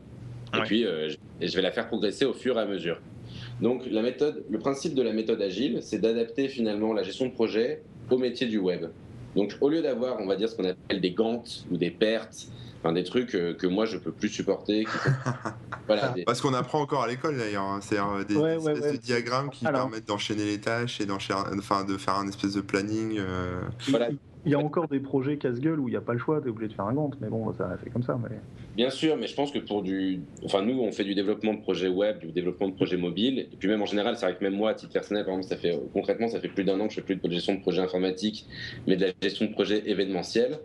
Et 0.56 0.60
puis, 0.60 0.84
je 0.84 1.56
vais 1.56 1.62
la 1.62 1.72
faire 1.72 1.88
progresser 1.88 2.24
au 2.24 2.32
fur 2.32 2.56
et 2.58 2.60
à 2.60 2.64
mesure. 2.64 3.00
Donc, 3.60 3.82
la 3.90 4.02
méthode, 4.02 4.44
le 4.50 4.58
principe 4.58 4.94
de 4.94 5.02
la 5.02 5.12
méthode 5.12 5.40
agile, 5.40 5.78
c'est 5.82 5.98
d'adapter 5.98 6.48
finalement 6.48 6.92
la 6.92 7.02
gestion 7.02 7.26
de 7.26 7.32
projet 7.32 7.82
au 8.10 8.18
métier 8.18 8.46
du 8.46 8.58
web. 8.58 8.86
Donc, 9.36 9.56
au 9.60 9.68
lieu 9.68 9.82
d'avoir, 9.82 10.20
on 10.20 10.26
va 10.26 10.36
dire, 10.36 10.48
ce 10.48 10.56
qu'on 10.56 10.64
appelle 10.64 11.00
des 11.00 11.12
gantes 11.12 11.64
ou 11.70 11.76
des 11.76 11.90
pertes, 11.90 12.46
enfin, 12.80 12.92
des 12.92 13.02
trucs 13.04 13.34
euh, 13.34 13.54
que 13.54 13.66
moi, 13.66 13.84
je 13.86 13.96
peux 13.96 14.12
plus 14.12 14.28
supporter, 14.28 14.84
voilà, 15.86 16.08
des- 16.10 16.24
Parce 16.24 16.40
qu'on 16.40 16.54
apprend 16.54 16.80
encore 16.80 17.02
à 17.02 17.08
l'école 17.08 17.36
d'ailleurs, 17.36 17.62
hein. 17.64 17.80
c'est 17.82 17.96
des, 17.96 18.00
Ouais, 18.02 18.24
des 18.24 18.36
ouais, 18.36 18.56
espèces 18.72 18.80
ouais. 18.84 18.92
de 18.92 18.96
diagrammes 18.98 19.50
qui 19.50 19.66
Alors. 19.66 19.82
permettent 19.88 20.06
d'enchaîner 20.08 20.44
les 20.44 20.60
tâches 20.60 21.00
et 21.00 21.06
d'enchaîner, 21.06 21.40
enfin 21.58 21.84
de 21.84 21.96
faire 21.96 22.14
un 22.16 22.28
espèce 22.28 22.52
de 22.54 22.60
planning. 22.60 23.16
euh, 23.18 23.60
voilà. 23.88 24.08
Il 24.46 24.52
y 24.52 24.54
a 24.54 24.58
encore 24.58 24.88
des 24.88 25.00
projets 25.00 25.38
casse-gueule 25.38 25.80
où 25.80 25.88
il 25.88 25.92
n'y 25.92 25.96
a 25.96 26.02
pas 26.02 26.12
le 26.12 26.18
choix, 26.18 26.40
tu 26.40 26.48
es 26.48 26.50
obligé 26.50 26.68
de 26.68 26.74
faire 26.74 26.84
un 26.84 26.92
Gantt, 26.92 27.14
mais 27.20 27.28
bon, 27.28 27.52
ça 27.54 27.76
c'est 27.82 27.90
comme 27.90 28.02
ça. 28.02 28.18
Mais... 28.22 28.36
Bien 28.76 28.90
sûr, 28.90 29.16
mais 29.16 29.26
je 29.26 29.34
pense 29.34 29.50
que 29.52 29.58
pour 29.58 29.82
du. 29.82 30.20
Enfin, 30.44 30.62
nous, 30.62 30.80
on 30.80 30.92
fait 30.92 31.04
du 31.04 31.14
développement 31.14 31.54
de 31.54 31.60
projets 31.60 31.88
web, 31.88 32.18
du 32.18 32.32
développement 32.32 32.68
de 32.68 32.74
projets 32.74 32.96
mobiles. 32.96 33.38
Et 33.38 33.56
puis, 33.58 33.68
même 33.68 33.80
en 33.80 33.86
général, 33.86 34.16
c'est 34.16 34.26
vrai 34.26 34.36
que 34.36 34.44
même 34.44 34.54
moi, 34.54 34.70
à 34.70 34.74
titre 34.74 34.92
personnel, 34.92 35.24
par 35.24 35.34
exemple, 35.34 35.48
ça 35.48 35.56
fait, 35.56 35.78
concrètement, 35.92 36.28
ça 36.28 36.40
fait 36.40 36.48
plus 36.48 36.64
d'un 36.64 36.78
an 36.80 36.88
que 36.88 36.90
je 36.90 36.96
fais 36.96 37.02
plus 37.02 37.16
de 37.16 37.30
gestion 37.30 37.54
de 37.54 37.60
projet 37.60 37.80
informatique, 37.80 38.46
mais 38.86 38.96
de 38.96 39.06
la 39.06 39.12
gestion 39.22 39.46
de 39.46 39.52
projet 39.52 39.82
événementiel. 39.88 40.58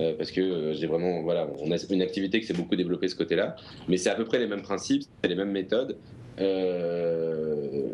euh, 0.00 0.14
parce 0.16 0.30
que 0.30 0.40
euh, 0.40 0.72
j'ai 0.74 0.86
vraiment, 0.86 1.22
voilà, 1.22 1.48
on 1.60 1.70
a 1.70 1.76
une 1.90 2.02
activité 2.02 2.40
qui 2.40 2.46
s'est 2.46 2.54
beaucoup 2.54 2.76
développée 2.76 3.08
ce 3.08 3.16
côté-là, 3.16 3.56
mais 3.88 3.96
c'est 3.96 4.10
à 4.10 4.14
peu 4.14 4.24
près 4.24 4.38
les 4.38 4.46
mêmes 4.46 4.62
principes, 4.62 5.02
c'est 5.22 5.28
les 5.28 5.34
mêmes 5.34 5.50
méthodes. 5.50 5.98
Euh, 6.40 7.88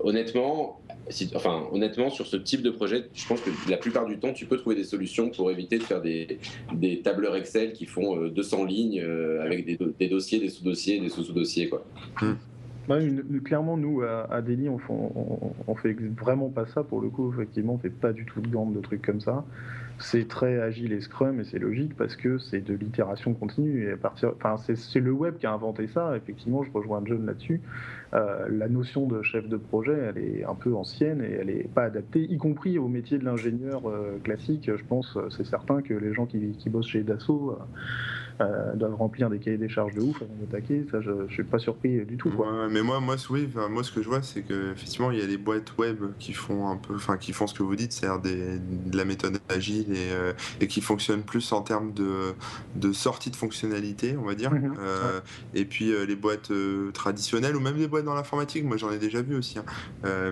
honnêtement, 0.00 0.80
enfin, 1.34 1.66
honnêtement, 1.72 2.10
sur 2.10 2.26
ce 2.26 2.36
type 2.36 2.62
de 2.62 2.70
projet, 2.70 3.08
je 3.14 3.26
pense 3.26 3.40
que 3.40 3.50
la 3.70 3.76
plupart 3.76 4.06
du 4.06 4.18
temps, 4.18 4.32
tu 4.32 4.46
peux 4.46 4.56
trouver 4.56 4.76
des 4.76 4.84
solutions 4.84 5.30
pour 5.30 5.50
éviter 5.50 5.78
de 5.78 5.82
faire 5.82 6.00
des, 6.00 6.38
tableurs 7.02 7.36
Excel 7.36 7.72
qui 7.72 7.86
font 7.86 8.28
200 8.28 8.64
lignes 8.64 9.00
avec 9.40 9.64
des, 9.64 10.08
dossiers, 10.08 10.38
des 10.38 10.48
sous-dossiers, 10.48 11.00
des 11.00 11.08
sous-sous-dossiers, 11.08 11.68
quoi. 11.68 11.84
Hmm 12.88 13.38
clairement, 13.44 13.76
nous, 13.76 14.02
à, 14.02 14.42
Delhi, 14.42 14.68
on, 14.68 14.78
on, 15.66 15.74
fait 15.74 15.92
vraiment 15.92 16.48
pas 16.48 16.66
ça 16.66 16.82
pour 16.82 17.00
le 17.00 17.08
coup. 17.08 17.32
Effectivement, 17.32 17.74
on 17.74 17.78
fait 17.78 17.90
pas 17.90 18.12
du 18.12 18.24
tout 18.24 18.40
de 18.40 18.48
gamme 18.48 18.72
de 18.72 18.80
trucs 18.80 19.02
comme 19.02 19.20
ça. 19.20 19.44
C'est 19.98 20.26
très 20.26 20.60
agile 20.60 20.92
et 20.92 21.00
Scrum, 21.00 21.40
et 21.40 21.44
c'est 21.44 21.60
logique 21.60 21.96
parce 21.96 22.16
que 22.16 22.38
c'est 22.38 22.60
de 22.60 22.74
l'itération 22.74 23.34
continue. 23.34 23.86
Et 23.86 23.92
à 23.92 23.96
partir, 23.96 24.32
enfin, 24.36 24.56
c'est 24.56 25.00
le 25.00 25.12
web 25.12 25.36
qui 25.38 25.46
a 25.46 25.52
inventé 25.52 25.86
ça. 25.86 26.16
Effectivement, 26.16 26.64
je 26.64 26.72
rejoins 26.72 27.02
John 27.04 27.24
là-dessus. 27.24 27.60
Euh, 28.14 28.46
la 28.50 28.68
notion 28.68 29.06
de 29.06 29.22
chef 29.22 29.48
de 29.48 29.56
projet, 29.56 29.92
elle 29.92 30.18
est 30.18 30.44
un 30.44 30.54
peu 30.54 30.74
ancienne 30.74 31.22
et 31.22 31.30
elle 31.32 31.46
n'est 31.46 31.68
pas 31.74 31.84
adaptée, 31.84 32.20
y 32.20 32.36
compris 32.36 32.78
au 32.78 32.88
métier 32.88 33.18
de 33.18 33.24
l'ingénieur 33.24 33.88
euh, 33.88 34.18
classique. 34.24 34.70
Je 34.74 34.84
pense, 34.84 35.16
c'est 35.30 35.46
certain 35.46 35.82
que 35.82 35.94
les 35.94 36.12
gens 36.12 36.26
qui, 36.26 36.54
bossent 36.66 36.88
chez 36.88 37.02
Dassault. 37.02 37.52
Euh, 37.52 37.64
euh, 38.40 38.74
doivent 38.74 38.94
remplir 38.94 39.30
des 39.30 39.38
cahiers 39.38 39.58
des 39.58 39.68
charges 39.68 39.94
de 39.94 40.00
ouf 40.00 40.22
avant 40.22 40.34
d'attaquer. 40.40 40.86
Ça, 40.90 41.00
je, 41.00 41.10
je 41.28 41.32
suis 41.32 41.44
pas 41.44 41.58
surpris 41.58 42.04
du 42.04 42.16
tout. 42.16 42.30
Quoi. 42.30 42.68
mais 42.70 42.82
moi, 42.82 43.00
moi, 43.00 43.16
oui, 43.30 43.48
moi, 43.70 43.82
ce 43.82 43.92
que 43.92 44.02
je 44.02 44.08
vois, 44.08 44.22
c'est 44.22 44.42
que 44.42 44.72
effectivement, 44.72 45.10
il 45.10 45.18
y 45.18 45.22
a 45.22 45.26
les 45.26 45.36
boîtes 45.36 45.76
web 45.78 45.98
qui 46.18 46.32
font 46.32 46.68
un 46.68 46.76
peu, 46.76 46.94
enfin, 46.94 47.16
qui 47.16 47.32
font 47.32 47.46
ce 47.46 47.54
que 47.54 47.62
vous 47.62 47.76
dites, 47.76 47.92
c'est-à-dire 47.92 48.20
de 48.22 48.96
la 48.96 49.04
méthode 49.04 49.38
agile 49.48 49.92
et, 49.92 50.12
euh, 50.12 50.32
et, 50.60 50.66
qui 50.66 50.80
fonctionnent 50.80 51.22
plus 51.22 51.52
en 51.52 51.62
termes 51.62 51.92
de, 51.92 52.34
de 52.76 52.92
sortie 52.92 53.30
de 53.30 53.36
fonctionnalité, 53.36 54.16
on 54.16 54.24
va 54.24 54.34
dire. 54.34 54.52
Mhm. 54.52 54.74
Euh, 54.78 55.20
et 55.54 55.64
puis 55.64 55.92
les 56.06 56.16
boîtes 56.16 56.52
traditionnelles 56.94 57.56
ou 57.56 57.60
même 57.60 57.76
les 57.76 57.88
boîtes 57.88 58.04
dans 58.04 58.14
l'informatique, 58.14 58.64
moi, 58.64 58.76
j'en 58.76 58.90
ai 58.90 58.98
déjà 58.98 59.22
vu 59.22 59.36
aussi, 59.36 59.58
hein, 59.58 59.64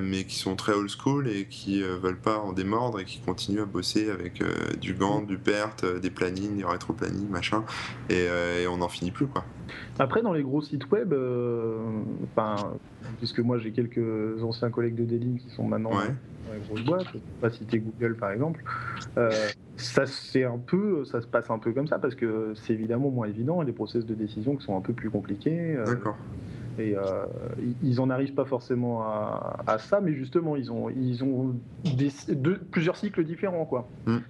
mais 0.00 0.25
qui 0.25 0.38
sont 0.38 0.57
très 0.57 0.73
old 0.73 0.90
school 0.90 1.28
et 1.28 1.47
qui 1.47 1.83
veulent 1.83 2.21
pas 2.21 2.38
en 2.38 2.52
démordre 2.52 3.00
et 3.00 3.04
qui 3.04 3.21
continuent 3.21 3.62
à 3.62 3.66
bosser 3.66 4.11
avec 4.11 4.42
du 4.80 4.95
Gantt, 4.95 5.26
du 5.26 5.38
PERT, 5.38 6.00
des 6.00 6.11
plannings, 6.11 6.57
des 6.57 6.64
rétro-plannings, 6.64 7.28
machin. 7.28 7.64
Euh, 8.11 8.62
et, 8.62 8.66
on 8.66 8.78
n'en 8.78 8.88
finit 8.88 9.11
plus 9.11 9.26
quoi. 9.26 9.44
Après, 9.99 10.23
dans 10.23 10.32
les 10.32 10.42
gros 10.42 10.62
sites 10.62 10.90
web, 10.90 11.12
euh, 11.12 11.78
puisque 13.18 13.40
moi 13.40 13.59
j'ai 13.59 13.70
quelques 13.70 14.42
anciens 14.42 14.70
collègues 14.70 14.97
de 14.97 15.04
Delhi 15.04 15.37
qui 15.37 15.50
sont 15.50 15.64
maintenant 15.64 15.90
dans 15.90 16.54
les 16.54 16.61
grosses 16.66 16.85
boîtes, 16.85 17.06
je 17.12 17.18
ne 17.18 17.40
pas 17.40 17.50
citer 17.50 17.78
Google 17.78 18.16
par 18.16 18.30
exemple, 18.30 18.64
euh, 19.16 19.30
ça 19.76 20.06
c'est 20.06 20.44
un 20.44 20.59
peu, 20.59 21.04
ça 21.04 21.20
se 21.20 21.26
passe 21.26 21.50
un 21.50 21.59
peu 21.59 21.73
comme 21.73 21.87
ça 21.87 21.99
parce 21.99 22.14
que 22.14 22.52
c'est 22.54 22.73
évidemment 22.73 23.11
moins 23.11 23.28
évident 23.28 23.62
et 23.62 23.66
les 23.66 23.73
process 23.73 24.04
de 24.06 24.14
décision 24.14 24.56
qui 24.56 24.64
sont 24.64 24.76
un 24.76 24.80
peu 24.80 24.92
plus 24.92 25.11
compliqués. 25.11 25.76
D'accord. 25.87 26.16
Et 26.78 26.97
ils 27.82 27.97
n'en 27.97 28.09
arrivent 28.09 28.32
pas 28.32 28.47
forcément 28.47 29.02
à, 29.02 29.76
ça, 29.78 30.00
mais 30.00 30.14
justement, 30.14 30.56
ils 30.56 30.73
ont, 30.73 30.88
ils 30.88 31.23
ont 31.23 31.54
plusieurs 32.70 32.97
cycles 32.97 33.23
différents. 33.23 33.66
Quoi. 33.66 33.87
Hmm. 34.06 34.20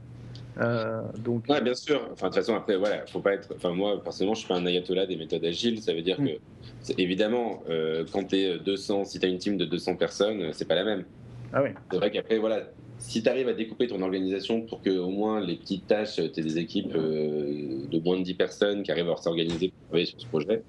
Euh, 0.60 1.00
donc... 1.18 1.44
Ouais, 1.48 1.60
bien 1.60 1.74
sûr. 1.74 2.08
Enfin, 2.12 2.28
de 2.28 2.34
toute 2.34 2.42
façon, 2.42 2.54
après, 2.54 2.76
voilà, 2.76 3.06
faut 3.06 3.20
pas 3.20 3.34
être. 3.34 3.54
Enfin, 3.56 3.72
moi, 3.72 4.02
personnellement, 4.02 4.34
je 4.34 4.40
suis 4.40 4.48
pas 4.48 4.56
un 4.56 4.66
ayatollah 4.66 5.06
des 5.06 5.16
méthodes 5.16 5.44
agiles. 5.44 5.80
Ça 5.80 5.94
veut 5.94 6.02
dire 6.02 6.20
mm. 6.20 6.26
que, 6.26 6.92
évidemment, 6.98 7.62
euh, 7.70 8.04
quand 8.12 8.24
tu 8.24 8.36
es 8.36 8.58
200, 8.58 9.04
si 9.04 9.18
tu 9.18 9.26
as 9.26 9.28
une 9.28 9.38
team 9.38 9.56
de 9.56 9.64
200 9.64 9.96
personnes, 9.96 10.52
c'est 10.52 10.66
pas 10.66 10.74
la 10.74 10.84
même. 10.84 11.04
Ah 11.52 11.62
oui. 11.62 11.70
C'est 11.90 11.96
vrai 11.96 12.10
qu'après, 12.10 12.38
voilà, 12.38 12.64
si 12.98 13.22
tu 13.22 13.28
arrives 13.28 13.48
à 13.48 13.54
découper 13.54 13.86
ton 13.86 14.02
organisation 14.02 14.60
pour 14.60 14.82
que 14.82 14.90
au 14.90 15.08
moins 15.10 15.40
les 15.40 15.56
petites 15.56 15.86
tâches, 15.86 16.16
tu 16.16 16.22
aies 16.22 16.28
des 16.42 16.58
équipes 16.58 16.94
euh, 16.94 17.86
de 17.90 17.98
moins 17.98 18.18
de 18.18 18.22
10 18.22 18.34
personnes 18.34 18.82
qui 18.82 18.92
arrivent 18.92 19.10
à 19.10 19.16
s'organiser 19.16 19.68
pour 19.68 19.88
travailler 19.88 20.06
sur 20.06 20.20
ce 20.20 20.26
projet, 20.26 20.62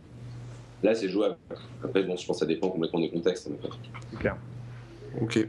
là, 0.82 0.96
c'est 0.96 1.10
jouable. 1.10 1.36
Après, 1.84 2.04
bon, 2.04 2.16
je 2.16 2.26
pense 2.26 2.38
que 2.38 2.40
ça 2.40 2.46
dépend 2.46 2.70
complètement 2.70 3.02
des 3.02 3.10
contextes. 3.10 3.50
C'est 4.12 4.20
clair. 4.20 4.38
Ok. 5.22 5.48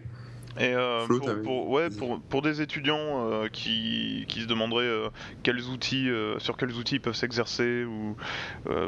Et 0.59 0.75
euh, 0.75 1.07
pour, 1.07 1.71
ouais, 1.71 1.89
pour, 1.89 2.21
pour, 2.21 2.43
des 2.43 2.61
étudiants 2.61 3.31
euh, 3.31 3.49
qui, 3.49 4.27
qui, 4.29 4.43
se 4.43 4.47
demanderaient 4.47 4.85
euh, 4.85 5.09
quels 5.43 5.63
outils, 5.69 6.11
sur 6.39 6.57
quels 6.57 6.73
outils 6.75 6.97
ils 6.97 7.01
peuvent 7.01 7.17
s'exercer 7.17 7.85
ou 7.85 8.17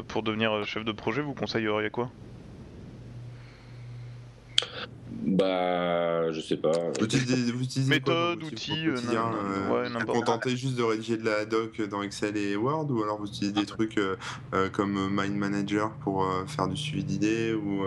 pour 0.07 0.23
devenir 0.23 0.63
chef 0.65 0.85
de 0.85 0.91
projet, 0.91 1.21
vous 1.21 1.33
conseilleriez 1.33 1.89
quoi? 1.89 2.11
Bah, 5.09 6.31
je 6.31 6.39
sais 6.39 6.57
pas. 6.57 6.91
Vous 6.99 7.05
utilisez, 7.05 7.51
vous 7.51 7.63
utilisez 7.63 7.89
Méthode, 7.89 8.43
outils, 8.43 8.87
euh, 8.87 9.69
ouais, 9.69 10.05
contenter 10.05 10.55
juste 10.55 10.75
de 10.75 10.83
rédiger 10.83 11.17
de 11.17 11.25
la 11.25 11.45
doc 11.45 11.81
dans 11.81 12.03
Excel 12.03 12.37
et 12.37 12.55
Word 12.55 12.91
ou 12.91 13.01
alors 13.01 13.17
vous 13.17 13.27
utilisez 13.27 13.53
des 13.53 13.65
trucs 13.65 13.99
comme 14.71 15.09
Mind 15.09 15.35
Manager 15.35 15.91
pour 16.01 16.27
faire 16.47 16.67
du 16.67 16.77
suivi 16.77 17.03
d'idées 17.03 17.53
ou, 17.53 17.85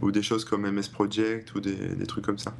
ou 0.00 0.12
des 0.12 0.22
choses 0.22 0.44
comme 0.44 0.70
MS 0.70 0.88
Project 0.92 1.54
ou 1.56 1.60
des, 1.60 1.74
des 1.74 2.06
trucs 2.06 2.24
comme 2.24 2.38
ça? 2.38 2.54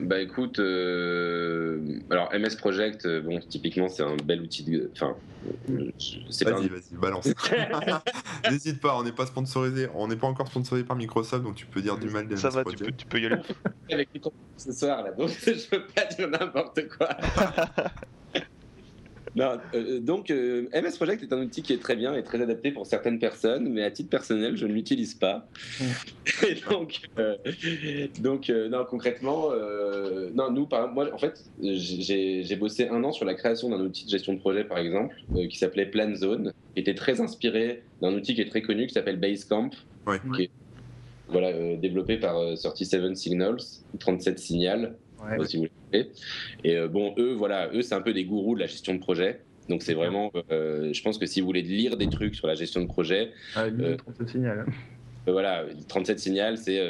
Bah 0.00 0.20
écoute, 0.20 0.58
euh, 0.58 2.00
alors 2.10 2.30
MS 2.32 2.56
Project, 2.58 3.06
euh, 3.06 3.20
bon, 3.20 3.40
typiquement 3.40 3.88
c'est 3.88 4.02
un 4.02 4.16
bel 4.16 4.40
outil 4.40 4.64
de. 4.64 4.90
Enfin, 4.92 5.16
c'est 6.28 6.48
Vas-y, 6.48 6.68
vas-y, 6.68 6.94
balance. 6.94 7.28
N'hésite 8.50 8.80
pas, 8.80 8.96
on 8.96 9.02
n'est 9.02 9.12
pas 9.12 9.26
sponsorisé, 9.26 9.88
on 9.94 10.08
n'est 10.08 10.16
pas 10.16 10.26
encore 10.26 10.48
sponsorisé 10.48 10.86
par 10.86 10.96
Microsoft, 10.96 11.42
donc 11.42 11.54
tu 11.54 11.66
peux 11.66 11.80
dire 11.80 11.98
du 11.98 12.08
mal 12.08 12.28
de 12.28 12.36
Ça 12.36 12.50
va, 12.50 12.64
tu 12.64 12.76
peux, 12.76 12.92
tu 12.92 13.06
peux, 13.06 13.20
y 13.20 13.26
aller. 13.26 13.36
Avec 13.92 14.08
les 14.14 14.20
ce 14.56 14.72
soir 14.72 15.02
là, 15.02 15.12
donc 15.12 15.30
je 15.30 15.68
peux 15.68 15.84
pas 15.86 16.04
dire 16.04 16.28
n'importe 16.28 16.88
quoi. 16.88 17.08
Non, 19.38 19.52
euh, 19.74 20.00
donc, 20.00 20.30
euh, 20.30 20.68
MS 20.74 20.96
Project 20.96 21.22
est 21.22 21.32
un 21.32 21.40
outil 21.40 21.62
qui 21.62 21.72
est 21.72 21.80
très 21.80 21.94
bien 21.94 22.12
et 22.14 22.24
très 22.24 22.42
adapté 22.42 22.72
pour 22.72 22.86
certaines 22.86 23.20
personnes, 23.20 23.68
mais 23.68 23.84
à 23.84 23.90
titre 23.92 24.10
personnel, 24.10 24.56
je 24.56 24.66
ne 24.66 24.72
l'utilise 24.72 25.14
pas. 25.14 25.46
et 26.48 26.56
donc, 26.68 27.02
euh, 27.18 27.36
donc 28.18 28.48
non, 28.48 28.84
concrètement, 28.84 29.50
non, 30.34 30.50
nous, 30.50 30.66
par, 30.66 30.92
moi, 30.92 31.08
en 31.14 31.18
fait, 31.18 31.44
j'ai 31.62 32.56
bossé 32.56 32.88
un 32.88 33.04
an 33.04 33.12
sur 33.12 33.24
la 33.24 33.34
création 33.34 33.68
d'un 33.68 33.80
outil 33.80 34.06
de 34.06 34.10
gestion 34.10 34.32
de 34.34 34.40
projet, 34.40 34.64
par 34.64 34.78
exemple, 34.78 35.14
qui 35.48 35.56
s'appelait 35.56 35.86
Plan 35.86 36.12
Zone, 36.16 36.52
qui 36.74 36.80
était 36.80 36.94
très 36.94 37.20
inspiré 37.20 37.82
d'un 38.02 38.14
outil 38.14 38.34
qui 38.34 38.40
est 38.40 38.50
très 38.50 38.62
connu, 38.62 38.88
qui 38.88 38.94
s'appelle 38.94 39.20
Basecamp, 39.20 39.70
qui 40.34 40.44
est 40.44 40.50
voilà, 41.28 41.52
développé 41.76 42.16
par 42.16 42.34
37 42.60 43.16
Signals, 43.16 43.58
37 44.00 44.38
Et 45.92 46.76
euh, 46.76 46.88
bon, 46.88 47.14
eux, 47.18 47.32
voilà, 47.34 47.68
eux, 47.72 47.82
c'est 47.82 47.94
un 47.94 48.00
peu 48.00 48.12
des 48.12 48.24
gourous 48.24 48.54
de 48.54 48.60
la 48.60 48.66
gestion 48.66 48.94
de 48.94 49.00
projet. 49.00 49.40
Donc 49.68 49.82
c'est 49.82 49.94
vraiment, 49.94 50.32
euh, 50.50 50.92
je 50.92 51.02
pense 51.02 51.18
que 51.18 51.26
si 51.26 51.40
vous 51.40 51.46
voulez 51.46 51.62
lire 51.62 51.96
des 51.96 52.08
trucs 52.08 52.34
sur 52.34 52.46
la 52.46 52.54
gestion 52.54 52.80
de 52.80 52.86
projet, 52.86 53.32
ah, 53.54 53.66
37 53.68 54.20
euh, 54.20 54.26
signal. 54.26 54.66
voilà, 55.26 55.64
37 55.88 56.18
signal, 56.18 56.56
c'est 56.56 56.80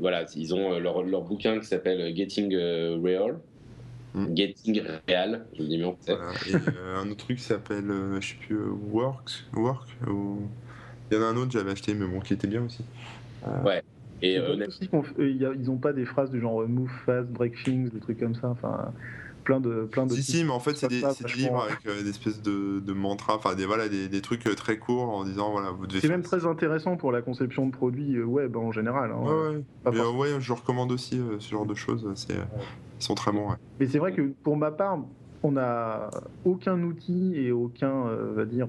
voilà, 0.00 0.26
ils 0.36 0.54
ont 0.54 0.78
leur, 0.78 1.02
leur 1.02 1.22
bouquin 1.22 1.58
qui 1.58 1.66
s'appelle 1.66 2.14
Getting 2.14 2.54
Real. 3.02 3.40
Hmm. 4.14 4.36
Getting 4.36 4.82
Real, 5.08 5.46
je 5.54 5.62
le 5.62 5.68
dis 5.68 5.78
mieux. 5.78 5.86
et 6.06 6.54
un 6.96 7.10
autre 7.10 7.24
truc 7.24 7.38
qui 7.38 7.44
s'appelle, 7.44 7.86
je 8.20 8.28
sais 8.28 8.36
plus, 8.46 8.58
Work, 8.92 9.30
Work. 9.54 9.88
Ou... 10.06 10.42
Il 11.10 11.16
y 11.16 11.20
en 11.20 11.24
a 11.24 11.26
un 11.26 11.36
autre 11.36 11.48
que 11.48 11.58
j'avais 11.58 11.72
acheté, 11.72 11.92
mais 11.92 12.06
bon, 12.06 12.20
qui 12.20 12.34
était 12.34 12.46
bien 12.46 12.62
aussi. 12.62 12.84
Ouais. 13.64 13.82
Et 14.22 14.38
euh, 14.38 14.66
ils 15.18 15.64
n'ont 15.64 15.78
pas 15.78 15.92
des 15.92 16.04
phrases 16.04 16.30
du 16.30 16.40
genre 16.40 16.66
move 16.68 16.90
fast, 17.04 17.28
break 17.28 17.62
things, 17.64 17.90
des 17.90 17.98
trucs 17.98 18.20
comme 18.20 18.36
ça. 18.36 18.48
Enfin, 18.48 18.92
plein 19.42 19.60
de 19.60 19.84
plein 19.90 20.06
de. 20.06 20.12
Si 20.12 20.22
si, 20.22 20.44
mais 20.44 20.52
en 20.52 20.60
fait 20.60 20.76
c'est 20.76 20.88
des, 20.88 21.00
des, 21.00 21.32
livres 21.34 21.64
avec 21.64 21.84
euh, 21.86 22.02
des 22.02 22.08
espèces 22.08 22.40
de, 22.40 22.78
de 22.78 22.92
mantras, 22.92 23.34
enfin 23.34 23.56
des 23.56 23.66
voilà 23.66 23.88
des, 23.88 24.08
des, 24.08 24.20
trucs 24.20 24.46
euh, 24.46 24.54
très 24.54 24.78
courts 24.78 25.10
en 25.10 25.24
disant 25.24 25.50
voilà 25.50 25.70
vous 25.70 25.88
devez. 25.88 26.00
C'est 26.00 26.08
même 26.08 26.22
très 26.22 26.46
intéressant 26.46 26.96
pour 26.96 27.10
la 27.10 27.20
conception 27.20 27.66
de 27.66 27.72
produits 27.72 28.22
web 28.22 28.56
en 28.56 28.70
général. 28.70 29.10
Hein. 29.10 29.62
Ouais, 29.84 29.90
ouais. 29.90 30.16
ouais, 30.16 30.40
je 30.40 30.52
recommande 30.52 30.92
aussi 30.92 31.20
ce 31.40 31.50
genre 31.50 31.66
de 31.66 31.74
choses. 31.74 32.08
C'est 32.14 32.36
ils 33.00 33.04
sont 33.04 33.16
très 33.16 33.32
bons. 33.32 33.48
Mais 33.80 33.86
c'est 33.88 33.98
vrai 33.98 34.12
que 34.12 34.22
pour 34.44 34.56
ma 34.56 34.70
part, 34.70 35.00
on 35.42 35.50
n'a 35.50 36.10
aucun 36.44 36.80
outil 36.80 37.34
et 37.34 37.50
aucun, 37.50 38.04
va 38.36 38.44
dire, 38.44 38.68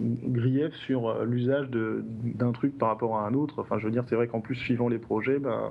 grief 0.00 0.74
sur 0.86 1.08
euh, 1.08 1.24
l'usage 1.24 1.68
d'un 1.70 2.52
truc 2.52 2.76
par 2.78 2.88
rapport 2.88 3.18
à 3.18 3.26
un 3.26 3.34
autre. 3.34 3.60
Enfin, 3.60 3.78
je 3.78 3.86
veux 3.86 3.90
dire, 3.90 4.04
c'est 4.08 4.14
vrai 4.14 4.28
qu'en 4.28 4.40
plus, 4.40 4.54
suivant 4.54 4.88
les 4.88 4.98
projets, 4.98 5.38
ben, 5.38 5.70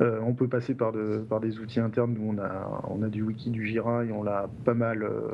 euh, 0.00 0.20
on 0.24 0.34
peut 0.34 0.48
passer 0.48 0.74
par, 0.74 0.92
de, 0.92 1.24
par 1.28 1.40
des 1.40 1.58
outils 1.58 1.80
internes. 1.80 2.14
Nous, 2.18 2.34
on 2.34 2.38
a, 2.38 2.84
on 2.88 3.02
a 3.02 3.08
du 3.08 3.22
wiki, 3.22 3.50
du 3.50 3.66
Jira, 3.66 4.04
et 4.04 4.12
on 4.12 4.22
l'a 4.22 4.48
pas 4.64 4.74
mal 4.74 5.02
euh, 5.02 5.30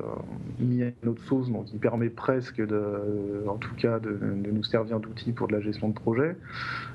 mis 0.59 0.83
à 0.83 0.91
notre 1.03 1.23
sauce, 1.25 1.51
donc 1.51 1.73
il 1.73 1.79
permet 1.79 2.09
presque, 2.09 2.65
de, 2.65 3.45
en 3.47 3.57
tout 3.57 3.75
cas, 3.77 3.99
de, 3.99 4.19
nous 4.51 4.65
servir 4.65 5.01
d'outil 5.01 5.33
pour 5.33 5.49
de 5.49 5.53
la 5.53 5.61
gestion 5.61 5.89
de 5.89 5.95
projet, 5.95 6.37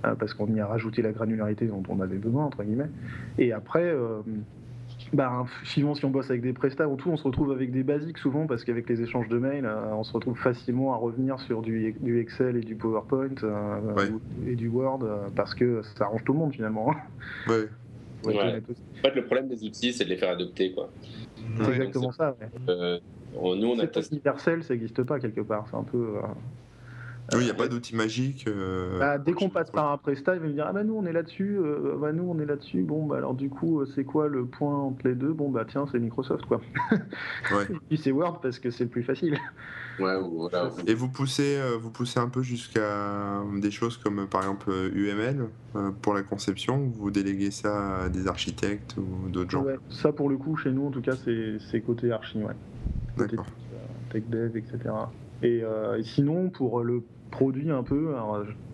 parce 0.02 0.34
qu'on 0.34 0.48
y 0.48 0.60
a 0.60 0.68
rajouté 0.68 1.02
la 1.02 1.12
granularité 1.12 1.68
dont 1.68 1.84
on 1.90 2.00
avait 2.00 2.18
besoin, 2.18 2.46
entre 2.46 2.64
guillemets. 2.64 2.90
Et 3.38 3.52
après, 3.52 3.94
bah, 5.14 5.46
suivant 5.64 5.96
si 5.96 6.06
on 6.06 6.10
bosse 6.10 6.30
avec 6.30 6.42
des 6.42 6.54
prestats 6.54 6.88
ou 6.88 6.96
tout, 6.96 7.10
on 7.10 7.18
se 7.18 7.24
retrouve 7.24 7.52
avec 7.52 7.72
des 7.72 7.84
basiques 7.84 8.18
souvent 8.18 8.46
parce 8.48 8.64
qu'avec 8.64 8.88
les 8.90 9.02
échanges 9.02 9.28
de 9.28 9.38
mails, 9.38 9.66
euh, 9.66 9.94
on 9.94 10.04
se 10.04 10.14
retrouve 10.14 10.38
facilement 10.38 10.94
à 10.94 10.98
revenir 10.98 11.40
sur 11.40 11.62
du, 11.62 11.96
du 12.00 12.20
Excel 12.20 12.58
et 12.58 12.62
du 12.62 12.76
PowerPoint 12.76 13.30
euh, 13.44 14.18
et 14.48 14.56
du 14.56 14.68
Word 14.68 15.00
euh, 15.04 15.28
parce 15.36 15.56
que 15.56 15.82
ça 15.98 16.06
arrange 16.06 16.24
tout 16.24 16.34
le 16.34 16.40
monde 16.40 16.54
finalement. 16.54 16.94
Ouais. 17.48 17.68
En 18.28 19.02
fait, 19.02 19.16
le 19.16 19.24
problème 19.24 19.48
des 19.48 19.64
outils, 19.64 19.94
c'est 19.94 20.04
de 20.04 20.10
les 20.10 20.18
faire 20.18 20.32
adopter. 20.32 20.74
quoi. 20.74 20.90
C'est 21.56 21.72
exactement 21.72 22.12
ça. 22.12 22.36
Euh, 22.68 23.00
nous, 23.34 23.68
on 23.68 23.80
a 23.80 23.86
universel, 24.12 24.62
ça 24.62 24.74
n'existe 24.74 25.04
pas 25.04 25.22
quelque 25.22 25.40
part. 25.40 25.66
C'est 25.70 25.78
un 25.78 25.84
peu. 25.84 26.16
Euh, 27.34 27.38
oui, 27.38 27.44
il 27.44 27.46
n'y 27.46 27.52
a 27.52 27.56
pas 27.56 27.68
d'outil 27.68 27.96
magique. 27.96 28.46
Euh, 28.48 29.00
bah, 29.00 29.18
dès 29.18 29.34
qu'on 29.34 29.50
passe 29.50 29.70
par 29.72 29.92
un 29.92 29.98
prestat, 29.98 30.36
il 30.36 30.42
va 30.42 30.48
me 30.48 30.54
dire 30.54 30.66
Ah 30.68 30.74
bah 30.74 30.84
nous 30.84 30.96
on 30.96 31.06
est 31.06 31.14
là-dessus, 31.14 31.58
euh, 31.60 31.96
bah 32.00 32.12
nous 32.12 32.24
on 32.24 32.40
est 32.40 32.46
là-dessus. 32.46 32.82
Bon, 32.82 33.06
bah 33.06 33.18
alors 33.18 33.34
du 33.34 33.50
coup, 33.50 33.86
c'est 33.96 34.04
quoi 34.04 34.28
le 34.28 34.46
point 34.46 34.76
entre 34.76 35.08
les 35.08 35.16
deux? 35.16 35.34
Bon, 35.34 35.50
bah 35.50 35.66
tiens, 35.70 35.86
c'est 35.92 36.00
Microsoft 36.00 36.46
quoi. 36.46 36.62
Ouais. 37.52 37.64
Et 37.70 37.78
puis 37.90 37.98
c'est 37.98 38.12
Word 38.12 38.42
parce 38.42 38.60
que 38.60 38.70
c'est 38.70 38.84
le 38.84 38.90
plus 38.90 39.04
facile. 39.04 39.38
Ouais, 40.00 40.16
Et 40.88 40.94
vous 40.94 41.10
poussez, 41.10 41.58
euh, 41.58 41.78
vous 41.78 41.90
poussez 41.90 42.20
un 42.20 42.30
peu 42.30 42.42
jusqu'à 42.42 43.42
des 43.60 43.72
choses 43.72 43.98
comme 43.98 44.28
par 44.28 44.42
exemple 44.42 44.72
UML 44.94 45.48
pour 46.02 46.14
la 46.14 46.24
conception 46.24 46.90
vous 46.94 47.12
déléguez 47.12 47.52
ça 47.52 48.04
à 48.04 48.10
des 48.10 48.28
architectes 48.28 48.96
ou 48.98 49.30
d'autres 49.30 49.52
gens? 49.52 49.64
Ouais, 49.64 49.78
Ça 49.90 50.12
pour 50.14 50.30
le 50.30 50.38
coup, 50.38 50.56
chez 50.58 50.72
nous 50.72 50.88
en 50.88 50.92
tout 50.92 51.02
cas, 51.02 51.16
c'est 51.16 51.82
côté 51.82 52.12
archi, 52.12 52.38
ouais. 52.38 52.54
D'accord. 53.18 53.46
Tech 54.12 54.24
dev, 54.30 54.56
etc. 54.56 54.78
Et, 55.44 55.60
et, 55.60 56.04
sinon, 56.04 56.50
pour 56.50 56.84
le 56.84 57.04
produit 57.32 57.72
un 57.72 57.84
peu. 57.84 58.14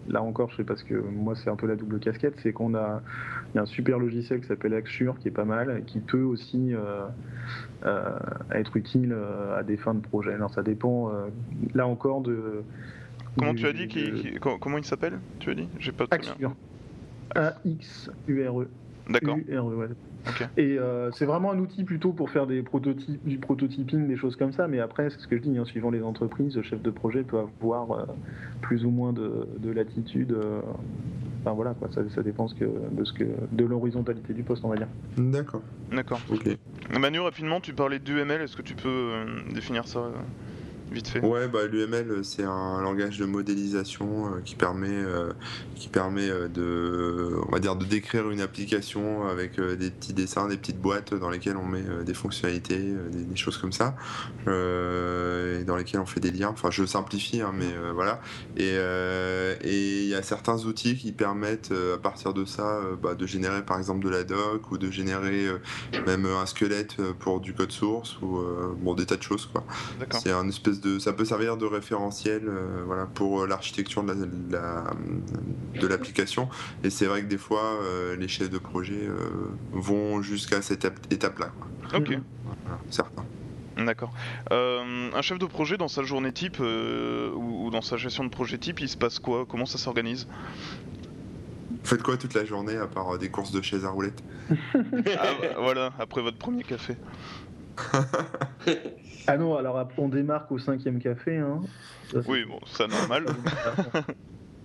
là 0.10 0.22
encore, 0.22 0.52
je 0.52 0.58
sais 0.58 0.63
parce 0.63 0.84
que 0.84 0.96
moi 0.96 1.36
c'est 1.36 1.50
un 1.50 1.56
peu 1.56 1.68
la 1.68 1.76
double 1.76 2.00
casquette, 2.00 2.36
c'est 2.41 2.54
qu'on 2.54 2.76
a, 2.76 3.02
y 3.54 3.58
a 3.58 3.62
un 3.62 3.65
super 3.65 4.00
logiciel 4.00 4.41
qui 4.41 4.48
s'appelle 4.48 4.74
Axure 4.74 5.18
qui 5.20 5.28
est 5.28 5.32
pas 5.32 5.46
mal, 5.46 5.84
qui 5.86 6.00
peut 6.00 6.22
aussi 6.22 6.74
euh, 6.74 7.06
euh, 7.86 8.18
être 8.52 8.78
utile 8.78 9.13
euh, 9.13 9.58
à 9.60 9.63
des 9.63 9.78
fins 9.78 9.94
de 9.94 10.02
projet. 10.02 10.34
Alors 10.34 10.54
ça 10.54 10.63
dépend, 10.63 11.12
là 11.74 11.88
encore 11.88 12.22
de. 12.22 12.63
Comment 13.38 13.54
tu 13.54 13.65
as 13.65 13.74
dit 13.74 13.88
Comment 14.39 14.78
il 14.78 14.86
s'appelle? 14.86 15.20
Tu 15.39 15.52
as 15.52 15.56
dit? 15.56 15.68
J'ai 15.80 15.91
pas. 15.91 16.06
Axure. 16.12 16.56
A 17.36 17.54
X 17.65 18.10
U 18.28 18.48
R 18.48 18.62
E. 18.62 18.70
D'accord. 19.10 19.38
Et 20.58 20.78
euh, 20.80 21.12
c'est 21.12 21.26
vraiment 21.26 21.52
un 21.52 21.60
outil 21.60 21.84
plutôt 21.84 22.12
pour 22.12 22.30
faire 22.30 22.48
des 22.48 22.63
prototypes, 22.63 23.24
du 23.26 23.38
prototyping, 23.38 24.08
des 24.08 24.18
choses 24.18 24.36
comme 24.36 24.52
ça. 24.52 24.68
Mais 24.68 24.80
après, 24.80 25.10
c'est 25.10 25.20
ce 25.20 25.28
que 25.28 25.38
je 25.38 25.41
dis, 25.41 25.58
hein, 25.58 25.65
suivant 25.65 25.91
les 25.91 26.02
entreprises, 26.02 26.56
le 26.56 26.63
chef 26.63 26.82
de 26.82 26.89
projet 26.89 27.24
peut 27.24 27.38
avoir 27.38 27.91
euh, 27.91 28.06
plus 28.62 28.86
ou 28.86 28.89
moins 28.89 29.13
de, 29.13 29.48
latitude. 29.72 30.32
Euh, 30.32 30.62
enfin 31.41 31.54
voilà, 31.54 31.74
quoi, 31.74 31.89
ça, 31.94 32.02
ça 32.13 32.24
dépend 32.24 32.48
que, 32.48 32.65
de, 32.65 33.06
ce 33.06 33.13
que, 33.13 33.26
de 33.52 33.65
l'horizontalité 33.65 34.34
du 34.34 34.44
poste, 34.44 34.63
on 34.65 34.70
va 34.70 34.78
dire. 34.78 34.88
D'accord. 35.18 35.62
D'accord. 35.91 36.20
Ok. 36.32 36.58
Manu, 37.00 37.20
rapidement, 37.20 37.60
tu 37.60 37.74
parlais 37.74 38.00
d'UML. 38.00 38.41
Est-ce 38.41 38.58
que 38.58 38.63
tu 38.63 38.76
peux 38.76 39.12
définir 39.54 39.88
ça 39.88 40.12
vite 40.91 41.08
fait 41.08 41.19
Ouais, 41.19 41.48
bah, 41.48 41.65
l'UML, 41.65 42.24
c'est 42.24 42.43
un 42.43 42.82
langage 42.82 43.17
de 43.17 43.26
modélisation 43.26 44.28
euh, 44.28 44.41
qui 44.43 44.56
permet, 44.56 44.89
euh, 44.89 45.32
qui 45.76 45.88
permet 45.88 46.30
euh, 46.30 46.48
de, 46.48 47.36
on 47.48 47.52
va 47.52 47.60
dire, 47.60 47.76
de 47.76 47.86
décrire 47.86 48.30
une 48.30 48.41
application 48.41 49.28
avec 49.28 49.60
des 49.60 49.91
petits 49.91 50.13
dessins, 50.13 50.48
des 50.48 50.58
petites 50.58 50.80
boîtes 50.80 51.13
dans 51.13 51.30
lesquelles 51.30 51.58
on 51.58 51.65
met 51.65 51.84
des 52.06 52.13
fonctionnalités, 52.13 52.93
des, 53.12 53.36
choses 53.36 53.58
comme 53.58 53.74
ça, 53.74 53.95
et 54.48 55.63
dans 55.65 55.76
lesquelles 55.76 56.00
on 56.00 56.06
fait 56.06 56.19
des 56.19 56.32
liens. 56.32 56.50
Enfin, 56.50 56.71
je 56.71 56.86
simplifie, 56.86 57.41
hein, 57.41 57.52
mais 57.54 57.67
voilà. 57.93 58.21
Et 58.58 58.76
il 59.63 60.08
y 60.08 60.15
a 60.15 60.21
certains 60.21 60.58
outils 60.65 60.95
qui 60.95 61.12
permettent, 61.12 61.74
à 61.93 61.98
partir 61.98 62.34
de 62.34 62.45
ça, 62.45 62.80
bah, 63.02 63.15
de 63.15 63.26
générer 63.26 63.63
par 63.63 63.78
exemple 63.78 64.04
de 64.04 64.10
la 64.10 64.24
doc 64.24 64.71
ou 64.71 64.78
de 64.78 64.89
générer 64.89 65.48
même 66.06 66.26
un 66.26 66.45
squelette 66.45 67.02
pour 67.19 67.41
du 67.41 67.54
code 67.54 67.71
source 67.71 68.17
ou 68.21 68.39
bon, 68.78 68.93
des 68.93 69.06
tas 69.06 69.17
de 69.17 69.24
choses. 69.24 69.50
C'est 70.12 70.32
un 70.32 70.48
espèce 70.48 70.75
ça 71.00 71.14
peut 71.14 71.26
servir 71.26 71.58
de 71.58 71.66
référentiel 71.66 72.44
euh, 72.48 72.84
voilà, 72.86 73.06
pour 73.06 73.42
euh, 73.42 73.48
l'architecture 73.48 74.04
de 74.04 75.88
l'application. 75.88 76.50
et 76.84 76.90
c'est 76.90 77.06
vrai 77.06 77.22
que 77.22 77.28
des 77.28 77.38
fois, 77.38 77.80
euh, 77.82 78.16
les 78.16 78.28
chefs 78.28 78.50
de 78.50 78.58
projet 78.58 79.08
vont 79.72 80.22
jusqu'à 80.22 80.62
cette 80.62 80.86
étape-là. 81.12 81.52
Ok. 81.94 82.18
certains. 82.90 83.26
D'accord. 83.78 84.14
un 84.52 85.22
chef 85.22 85.38
de 85.38 85.46
projet 85.46 85.78
dans 85.78 85.90
sa 85.90 86.04
journée 86.04 86.32
type 86.32 86.60
ou, 86.60 87.70
dans 87.72 87.82
sa 87.82 87.98
gestion 87.98 88.24
de 88.24 88.30
projet 88.30 88.58
type, 88.58 88.80
il 88.80 88.90
se 88.90 88.98
passe 88.98 89.20
quoi? 89.20 89.46
Comment 89.46 89.66
ça 89.66 89.78
s'organise? 89.78 90.28
Vous 91.70 91.90
faites 91.90 92.02
quoi 92.02 92.18
toute 92.18 92.34
la 92.34 92.46
journée 92.46 92.78
à 92.78 92.88
part 92.88 93.18
des 93.18 93.30
courses 93.30 93.52
de 93.52 93.62
chaises 93.62 93.86
à 93.86 93.90
roulettes? 93.90 94.24
Ah, 94.50 95.34
Voilà, 95.60 95.94
après 96.00 96.22
votre 96.22 96.38
premier 96.38 96.64
café. 96.64 96.96
ah 99.28 99.38
non, 99.38 99.56
alors 99.56 99.88
on 99.98 100.10
démarque 100.10 100.52
au 100.52 100.58
cinquième 100.58 101.00
café. 101.00 101.38
Hein. 101.38 101.62
oui, 102.28 102.46
bon, 102.46 102.60
c'est 102.66 102.88
normal. 102.88 103.26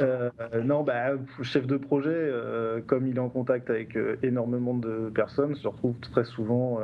Euh, 0.02 0.30
non, 0.64 0.82
bah, 0.82 1.12
chef 1.42 1.66
de 1.66 1.76
projet, 1.76 2.08
euh, 2.10 2.80
comme 2.86 3.06
il 3.06 3.16
est 3.16 3.20
en 3.20 3.28
contact 3.28 3.70
avec 3.70 3.96
euh, 3.96 4.16
énormément 4.22 4.74
de 4.74 5.10
personnes, 5.14 5.54
se 5.54 5.68
retrouve 5.68 5.94
très 6.00 6.24
souvent 6.24 6.80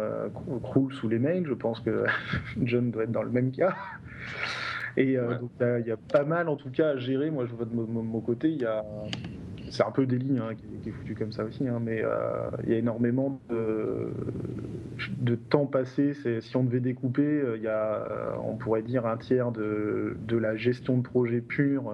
croule 0.63 0.93
sous 0.93 1.09
les 1.09 1.19
mails. 1.19 1.47
Je 1.47 1.55
pense 1.55 1.81
que 1.81 2.05
John 2.63 2.91
doit 2.91 3.05
être 3.05 3.13
dans 3.13 3.23
le 3.23 3.31
même 3.31 3.53
cas. 3.53 3.75
Et 4.99 5.17
donc, 5.17 5.51
il 5.61 5.87
y 5.87 5.91
a 5.91 5.97
pas 5.97 6.25
mal, 6.25 6.49
en 6.49 6.57
tout 6.57 6.71
cas, 6.71 6.91
à 6.91 6.97
gérer. 6.97 7.31
Moi, 7.31 7.47
je 7.47 7.55
vois 7.55 7.67
de 7.67 7.75
mon 7.75 8.21
côté, 8.21 8.49
il 8.51 8.61
y 8.61 8.67
a 8.67 8.85
c'est 9.69 9.83
un 9.83 9.91
peu 9.91 10.07
des 10.07 10.17
lignes 10.17 10.39
hein, 10.39 10.55
qui, 10.55 10.89
est 10.89 10.93
foutu 10.93 11.15
comme 11.15 11.33
ça 11.33 11.45
aussi, 11.45 11.67
hein, 11.67 11.81
mais 11.83 12.03
il 12.65 12.71
y 12.71 12.75
a 12.75 12.79
énormément 12.79 13.41
de, 13.51 14.11
de 15.19 15.35
temps 15.35 15.67
passé. 15.67 16.15
Si 16.41 16.57
on 16.57 16.65
devait 16.65 16.81
découper, 16.81 17.23
euh, 17.23 17.57
il 17.57 17.63
y 17.63 17.69
a, 17.69 18.07
euh, 18.11 18.31
on 18.45 18.57
pourrait 18.57 18.83
dire 18.83 19.07
un 19.07 19.17
tiers 19.17 19.53
de, 19.53 20.17
la 20.31 20.57
gestion 20.57 20.99
de 20.99 21.03
projet 21.03 21.41
pur 21.41 21.93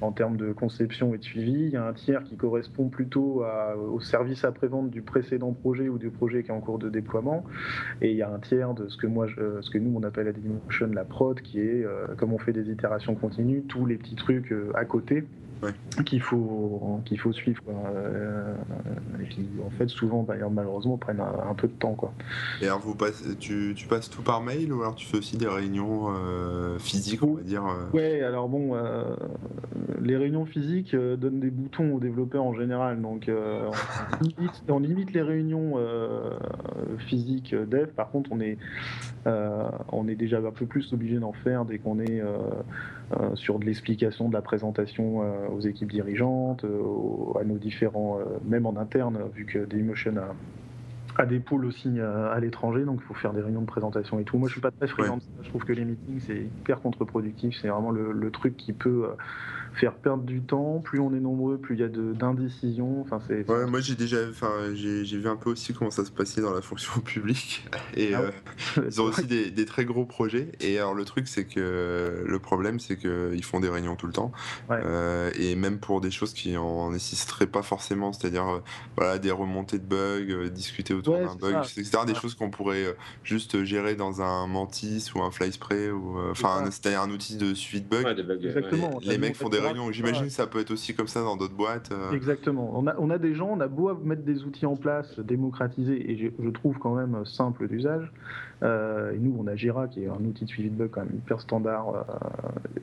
en 0.00 0.12
termes 0.12 0.36
de 0.36 0.52
conception 0.52 1.14
et 1.14 1.18
de 1.18 1.22
suivi. 1.22 1.52
Il 1.52 1.70
y 1.70 1.76
a 1.76 1.86
un 1.86 1.92
tiers 1.92 2.24
qui 2.24 2.36
correspond 2.36 2.88
plutôt 2.88 3.44
au 3.92 4.00
service 4.00 4.44
après-vente 4.44 4.90
du 4.90 5.00
précédent 5.00 5.52
projet 5.52 5.88
ou 5.88 5.98
du 5.98 6.10
projet 6.10 6.42
qui 6.42 6.50
est 6.50 6.54
en 6.54 6.60
cours 6.60 6.78
de 6.78 6.88
déploiement. 6.88 7.44
Et 8.00 8.10
il 8.10 8.16
y 8.16 8.22
a 8.22 8.28
un 8.28 8.40
tiers 8.40 8.74
de 8.74 8.88
ce 8.88 8.96
que, 8.96 9.06
moi, 9.06 9.28
ce 9.28 9.70
que 9.70 9.78
nous 9.78 9.92
on 9.96 10.02
appelle 10.02 10.26
à 10.26 10.32
Dailymotion 10.32 10.88
la 10.92 11.04
prod, 11.04 11.40
qui 11.40 11.60
est, 11.60 11.86
comme 12.16 12.32
on 12.32 12.38
fait 12.38 12.52
des 12.52 12.68
itérations 12.70 13.14
continues, 13.14 13.62
tous 13.62 13.86
les 13.86 13.96
petits 13.96 14.16
trucs 14.16 14.52
à 14.74 14.84
côté 14.84 15.24
qu'il 16.04 16.20
faut 16.20 17.00
qu'il 17.04 17.18
faut 17.18 17.32
suivre 17.32 17.62
euh, 17.68 18.54
et 19.22 19.28
qui 19.28 19.48
en 19.64 19.70
fait 19.70 19.88
souvent 19.88 20.22
bah, 20.22 20.34
malheureusement 20.50 20.96
prennent 20.96 21.20
un, 21.20 21.54
peu 21.54 21.68
de 21.68 21.72
temps 21.72 21.94
quoi. 21.94 22.12
Et 22.60 22.66
alors 22.66 22.80
vous 22.80 22.96
tu, 23.38 23.74
tu, 23.76 23.86
passes 23.86 24.10
tout 24.10 24.22
par 24.22 24.42
mail 24.42 24.72
ou 24.72 24.82
alors 24.82 24.94
tu 24.94 25.06
fais 25.06 25.18
aussi 25.18 25.36
des 25.36 25.46
réunions 25.46 26.08
euh, 26.08 26.78
physiques 26.78 27.22
on 27.22 27.34
va 27.34 27.42
dire 27.42 27.64
euh? 27.64 27.96
Ouais 27.96 28.22
alors 28.22 28.48
bon 28.48 28.74
les 30.00 30.16
réunions 30.16 30.46
physiques 30.46 30.96
donnent 30.96 31.40
des 31.40 31.50
boutons 31.50 31.94
aux 31.94 32.00
développeurs 32.00 32.42
en 32.42 32.54
général. 32.54 33.00
Donc 33.00 33.30
on 33.30 34.24
limite, 34.24 34.62
on, 34.68 34.78
limite, 34.80 35.12
les 35.12 35.22
réunions 35.22 35.74
physiques 37.06 37.54
dev. 37.54 37.88
Par 37.88 38.10
contre 38.10 38.30
on 38.32 38.40
est 38.40 38.58
on 39.26 40.08
est 40.08 40.16
déjà 40.16 40.38
un 40.38 40.50
peu 40.50 40.66
plus 40.66 40.92
obligé 40.92 41.18
d'en 41.18 41.32
faire 41.32 41.64
dès 41.64 41.78
qu'on 41.78 42.00
est 42.00 42.22
sur 43.34 43.58
de 43.58 43.64
l'explication 43.64 44.28
de 44.28 44.34
la 44.34 44.42
présentation 44.42 45.22
aux 45.52 45.60
équipes 45.60 45.90
dirigeantes, 45.90 46.64
euh, 46.64 47.38
à 47.40 47.44
nos 47.44 47.58
différents, 47.58 48.18
euh, 48.18 48.24
même 48.44 48.66
en 48.66 48.76
interne, 48.76 49.18
vu 49.34 49.44
que 49.44 49.58
Dailymotion 49.64 50.14
a, 50.16 51.22
a 51.22 51.26
des 51.26 51.40
pôles 51.40 51.64
aussi 51.64 52.00
à, 52.00 52.38
l'étranger, 52.40 52.84
donc 52.84 53.00
il 53.02 53.06
faut 53.06 53.14
faire 53.14 53.32
des 53.32 53.40
réunions 53.40 53.60
de 53.60 53.66
présentation 53.66 54.18
et 54.18 54.24
tout. 54.24 54.38
Moi, 54.38 54.48
je 54.48 54.54
suis 54.54 54.60
pas 54.60 54.70
très 54.70 54.86
friand 54.86 55.18
Je 55.42 55.48
trouve 55.48 55.64
que 55.64 55.72
les 55.72 55.84
meetings, 55.84 56.20
c'est 56.20 56.38
hyper 56.38 56.80
contre-productif. 56.80 57.58
C'est 57.60 57.68
vraiment 57.68 57.90
le, 57.90 58.12
le, 58.12 58.30
truc 58.30 58.56
qui 58.56 58.72
peut 58.72 59.04
euh, 59.04 59.14
faire 59.74 59.94
perdre 59.94 60.22
du 60.22 60.40
temps. 60.42 60.80
Plus 60.80 61.00
on 61.00 61.14
est 61.14 61.20
nombreux, 61.20 61.58
plus 61.58 61.76
il 61.76 61.80
y 61.80 61.84
a 61.84 61.88
d'indécision. 61.88 63.00
Enfin, 63.00 63.20
c'est. 63.26 63.48
Ouais, 63.50 63.66
moi 63.66 63.80
j'ai 63.80 63.94
déjà, 63.94 64.18
enfin, 64.28 64.50
j'ai 64.74 65.02
vu 65.02 65.28
un 65.28 65.36
peu 65.36 65.50
aussi 65.50 65.72
comment 65.72 65.90
ça 65.90 66.04
se 66.04 66.10
passait 66.10 66.40
dans 66.40 66.52
la 66.52 66.62
fonction 66.62 67.00
publique. 67.04 67.64
Et 67.96 68.14
ah 68.14 68.22
euh, 68.22 68.30
ils 68.86 69.00
ont 69.00 69.04
aussi 69.04 69.24
des, 69.24 69.50
des, 69.50 69.64
très 69.64 69.84
gros 69.84 70.04
projets. 70.04 70.52
Et 70.60 70.78
alors 70.78 70.94
le 70.94 71.04
truc, 71.04 71.28
c'est 71.28 71.44
que 71.44 72.24
le 72.26 72.38
problème, 72.38 72.80
c'est 72.80 72.96
qu'ils 72.96 73.44
font 73.44 73.60
des 73.60 73.68
réunions 73.68 73.96
tout 73.96 74.06
le 74.06 74.12
temps. 74.12 74.32
Euh, 74.70 75.30
et 75.38 75.54
même 75.54 75.78
pour 75.78 76.00
des 76.00 76.10
choses 76.10 76.32
qui 76.32 76.56
en 76.56 76.90
nécessiteraient 76.90 77.46
pas 77.46 77.62
forcément, 77.62 78.12
c'est-à-dire 78.12 78.46
euh, 78.46 78.58
voilà, 78.96 79.18
des 79.18 79.30
remontées 79.30 79.78
de 79.78 79.84
bugs, 79.84 80.48
discuter 80.50 80.94
autour 80.94 81.18
d'un 81.18 81.34
bug, 81.34 81.64
etc. 81.76 81.98
Des 82.06 82.14
choses 82.14 82.34
qu'on 82.34 82.50
pourrait 82.50 82.96
juste 83.24 83.64
gérer 83.64 83.94
dans 83.94 84.22
un 84.22 84.46
Mantis 84.46 85.10
ou 85.14 85.22
un 85.22 85.30
FlySpray 85.30 85.90
ou 85.90 86.18
enfin, 86.30 86.64
c'est-à-dire 86.66 87.02
un 87.02 87.10
outil 87.10 87.36
de 87.36 87.54
suivi 87.54 87.82
de 87.82 87.88
bugs. 87.88 88.02
Exactement. 88.42 88.98
Les, 89.02 89.18
mecs 89.18 89.36
font 89.36 89.48
des 89.48 89.61
J'imagine 89.90 90.24
que 90.24 90.30
ça 90.30 90.46
peut 90.46 90.60
être 90.60 90.70
aussi 90.70 90.94
comme 90.94 91.08
ça 91.08 91.22
dans 91.22 91.36
d'autres 91.36 91.54
boîtes. 91.54 91.90
Euh. 91.92 92.12
Exactement. 92.12 92.72
On 92.74 92.86
a, 92.86 92.94
on 92.98 93.10
a 93.10 93.18
des 93.18 93.34
gens, 93.34 93.48
on 93.50 93.60
a 93.60 93.68
beau 93.68 93.94
mettre 93.94 94.22
des 94.22 94.44
outils 94.44 94.66
en 94.66 94.76
place, 94.76 95.18
démocratisés 95.18 96.10
et 96.10 96.16
je, 96.16 96.50
trouve 96.50 96.78
quand 96.78 96.94
même 96.94 97.24
simple 97.24 97.68
d'usage, 97.68 98.12
Euh, 98.62 99.12
et 99.12 99.18
nous, 99.18 99.34
on 99.38 99.46
a 99.46 99.56
Jira, 99.56 99.88
qui 99.88 100.04
est 100.04 100.08
un 100.08 100.24
outil 100.24 100.44
de 100.44 100.48
suivi 100.48 100.70
de 100.70 100.74
bug 100.74 100.90
quand 100.90 101.00
même 101.00 101.14
hyper 101.14 101.40
standard. 101.40 101.88
Euh, 101.94 102.02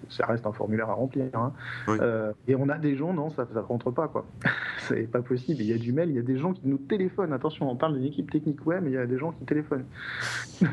ça 0.09 0.25
reste 0.25 0.45
un 0.45 0.51
formulaire 0.51 0.89
à 0.89 0.93
remplir. 0.93 1.27
Hein. 1.33 1.53
Euh, 1.87 2.33
et 2.47 2.55
on 2.55 2.69
a 2.69 2.77
des 2.77 2.95
gens, 2.95 3.13
non, 3.13 3.29
ça 3.29 3.47
ne 3.53 3.59
rentre 3.59 3.91
pas. 3.91 4.07
quoi. 4.07 4.25
c'est 4.87 5.09
pas 5.09 5.21
possible. 5.21 5.61
Il 5.61 5.67
y 5.67 5.73
a 5.73 5.77
du 5.77 5.93
mail, 5.93 6.09
il 6.09 6.15
y 6.15 6.19
a 6.19 6.23
des 6.23 6.37
gens 6.37 6.53
qui 6.53 6.61
nous 6.65 6.77
téléphonent. 6.77 7.33
Attention, 7.33 7.69
on 7.69 7.75
parle 7.75 7.95
d'une 7.95 8.05
équipe 8.05 8.31
technique, 8.31 8.65
ouais, 8.65 8.81
mais 8.81 8.91
il 8.91 8.93
y 8.93 8.97
a 8.97 9.05
des 9.05 9.17
gens 9.17 9.31
qui 9.31 9.45
téléphonent. 9.45 9.85
ouais, 10.61 10.67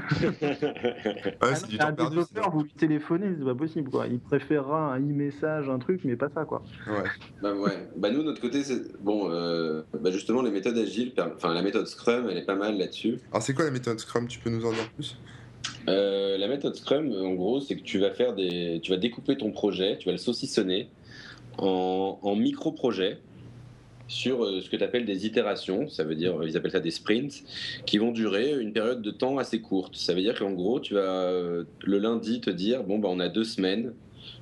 c'est 1.55 1.69
du 1.69 1.79
temps 1.79 1.87
un 1.87 1.93
développeur, 1.93 2.51
vous 2.51 2.63
lui 2.63 2.73
téléphonez, 2.73 3.37
c'est 3.39 3.45
pas 3.45 3.55
possible. 3.55 3.91
Quoi. 3.91 4.07
Il 4.09 4.19
préférera 4.19 4.95
un 4.95 5.01
e-message, 5.01 5.69
un 5.69 5.79
truc, 5.79 6.01
mais 6.05 6.17
pas 6.17 6.29
ça. 6.31 6.45
quoi. 6.45 6.63
Ouais. 6.89 7.05
bah, 7.43 7.55
ouais. 7.55 7.89
Bah, 7.97 8.11
nous, 8.11 8.21
de 8.21 8.25
notre 8.25 8.41
côté, 8.41 8.63
c'est. 8.65 8.97
Bon, 9.01 9.29
bah, 9.29 10.11
justement, 10.11 10.43
les 10.43 10.51
méthodes 10.51 10.79
agiles, 10.79 11.13
enfin, 11.37 11.55
la 11.55 11.63
méthode 11.63 11.87
Scrum, 11.87 12.27
elle 12.31 12.39
est 12.39 12.47
pas 12.47 12.57
mal 12.57 12.77
là-dessus. 12.77 13.21
Alors, 13.31 13.43
c'est 13.43 13.55
quoi 13.55 13.65
la 13.65 13.71
méthode 13.71 14.01
Scrum? 14.01 14.27
Tu 14.27 14.41
peux 14.41 14.51
nous 14.51 14.65
en 14.65 14.73
dire 14.73 14.89
euh, 15.89 16.37
la 16.39 16.49
méthode 16.49 16.75
Scrum, 16.75 17.13
en 17.13 17.35
gros, 17.35 17.61
c'est 17.61 17.77
que 17.77 17.83
tu 17.83 17.99
vas 17.99 18.97
découper 18.97 19.37
ton 19.37 19.53
projet, 19.53 19.99
tu 19.99 20.07
vas 20.07 20.13
le 20.13 20.19
saucissonner 20.19 20.89
en, 21.59 22.37
micro-projets 22.37 23.19
sur 24.09 24.45
euh, 24.45 24.61
ce 24.61 24.71
que 24.71 24.77
tu 24.77 24.85
appelles 24.85 25.07
des 25.07 25.27
itérations, 25.27 25.89
ça 25.89 26.05
veut 26.05 26.15
dire, 26.15 26.37
ils 26.45 26.57
appellent 26.57 26.73
ça 26.73 26.81
des 26.81 26.91
sprints, 26.91 27.43
qui 27.87 27.99
vont 27.99 28.13
durer 28.13 28.61
une 28.61 28.73
période 28.73 29.03
de 29.03 29.11
temps 29.11 29.39
assez 29.39 29.61
courte. 29.61 29.97
Ça 29.97 30.15
veut 30.15 30.21
dire 30.21 30.39
qu'en 30.39 30.53
gros, 30.53 30.81
tu 30.81 30.95
vas 30.95 31.01
euh, 31.01 31.65
le 31.85 31.99
lundi 31.99 32.41
te 32.41 32.51
dire, 32.51 32.85
bon, 32.85 32.99
bah, 32.99 33.09
on 33.11 33.21
a 33.21 33.29
deux 33.29 33.45
semaines 33.45 33.95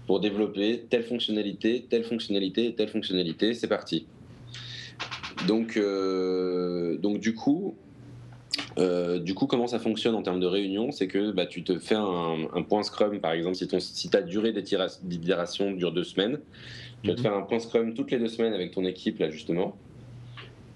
pour 0.07 0.21
développer 0.21 0.85
telle 0.91 1.05
fonctionnalité, 1.05 1.87
telle 1.89 2.05
fonctionnalité 2.05 2.75
telle 2.75 2.89
fonctionnalité, 2.89 3.55
c'est 3.55 3.69
parti. 3.69 4.07
Donc, 5.47 5.79
donc 7.01 7.21
du 7.21 7.35
coup, 7.35 7.75
euh, 8.79 9.21
du 9.21 9.35
coup, 9.35 9.47
comment 9.47 9.67
ça 9.67 9.79
fonctionne 9.79 10.15
en 10.15 10.23
termes 10.23 10.41
de 10.41 10.47
réunion 10.47 10.91
C'est 10.91 11.07
que 11.07 11.31
bah, 11.31 11.47
tu 11.47 11.63
te 11.63 11.79
fais 11.79 11.95
un, 11.95 12.63
point 12.69 12.83
Scrum, 12.83 13.21
par 13.21 13.33
exemple, 13.33 13.55
si, 13.55 13.69
ton, 13.69 13.81
si 13.81 14.09
ta 14.09 14.23
durée 14.23 14.53
d'itération 14.53 15.73
dure 15.73 15.93
deux 15.93 16.05
semaines, 16.05 16.41
tu 17.03 17.09
vas 17.09 17.15
te 17.15 17.21
mhm. 17.21 17.25
faire 17.25 17.35
un 17.35 17.43
point 17.43 17.61
Scrum 17.61 17.95
toutes 17.95 18.11
les 18.11 18.19
deux 18.19 18.29
semaines 18.29 18.53
avec 18.53 18.73
ton 18.73 18.85
équipe, 18.85 19.19
là, 19.19 19.31
justement. 19.31 19.77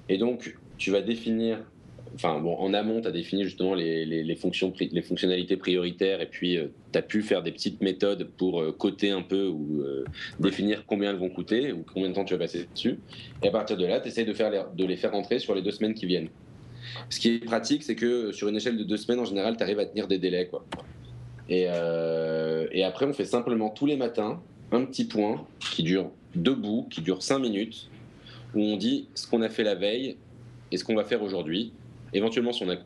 Et 0.08 0.18
donc, 0.18 0.56
tu 0.76 0.92
vas 0.92 1.00
définir, 1.00 1.58
enfin, 2.14 2.38
bon, 2.38 2.54
en 2.56 2.72
amont, 2.72 3.00
tu 3.00 3.08
as 3.08 3.10
défini 3.10 3.42
justement 3.42 3.74
les, 3.74 4.36
fonctions, 4.36 4.72
les 4.78 5.02
fonctionnalités 5.02 5.56
prioritaires, 5.56 6.20
et 6.20 6.26
puis 6.26 6.56
euh, 6.56 6.68
tu 6.92 6.98
as 6.98 7.02
pu 7.02 7.22
faire 7.22 7.42
des 7.42 7.50
petites 7.50 7.82
méthodes 7.82 8.30
pour 8.36 8.60
euh, 8.60 8.70
coter 8.70 9.10
un 9.10 9.22
peu 9.22 9.48
ou 9.48 9.82
définir 10.38 10.84
combien 10.86 11.10
elles 11.10 11.18
vont 11.18 11.30
coûter 11.30 11.72
ou 11.72 11.84
combien 11.92 12.10
de 12.10 12.14
temps 12.14 12.24
tu 12.24 12.34
vas 12.34 12.40
passer 12.40 12.68
dessus. 12.72 13.00
Et 13.42 13.48
à 13.48 13.50
partir 13.50 13.76
de 13.76 13.86
là, 13.86 14.00
tu 14.00 14.08
essayes 14.08 14.24
de, 14.24 14.32
faire 14.32 14.70
de 14.72 14.84
les 14.84 14.96
faire 14.96 15.10
rentrer 15.10 15.40
sur 15.40 15.56
les 15.56 15.62
deux 15.62 15.72
semaines 15.72 15.94
qui 15.94 16.06
viennent. 16.06 16.28
Ce 17.10 17.20
qui 17.20 17.34
est 17.34 17.44
pratique, 17.44 17.82
c'est 17.82 17.94
que 17.94 18.32
sur 18.32 18.48
une 18.48 18.56
échelle 18.56 18.76
de 18.76 18.84
deux 18.84 18.96
semaines, 18.96 19.20
en 19.20 19.24
général, 19.24 19.56
tu 19.56 19.62
arrives 19.62 19.78
à 19.78 19.86
tenir 19.86 20.08
des 20.08 20.18
délais. 20.18 20.46
Quoi. 20.46 20.64
Euh, 21.50 22.66
et, 22.72 22.84
après, 22.84 23.06
on 23.06 23.12
fait 23.12 23.24
simplement 23.24 23.70
tous 23.70 23.86
les 23.86 23.96
matins 23.96 24.40
un 24.70 24.84
petit 24.84 25.04
point 25.04 25.46
qui 25.74 25.82
dure 25.82 26.10
debout, 26.34 26.86
qui 26.90 27.00
dure 27.00 27.22
cinq 27.22 27.38
minutes, 27.38 27.88
où 28.54 28.60
on 28.60 28.76
dit 28.76 29.08
ce 29.14 29.26
qu'on 29.26 29.42
a 29.42 29.48
fait 29.48 29.64
la 29.64 29.74
veille 29.74 30.16
et 30.70 30.76
ce 30.76 30.84
qu'on 30.84 30.94
va 30.94 31.04
faire 31.04 31.22
aujourd'hui. 31.22 31.72
Éventuellement, 32.12 32.52
si 32.52 32.62
on 32.64 32.70
a 32.70 32.76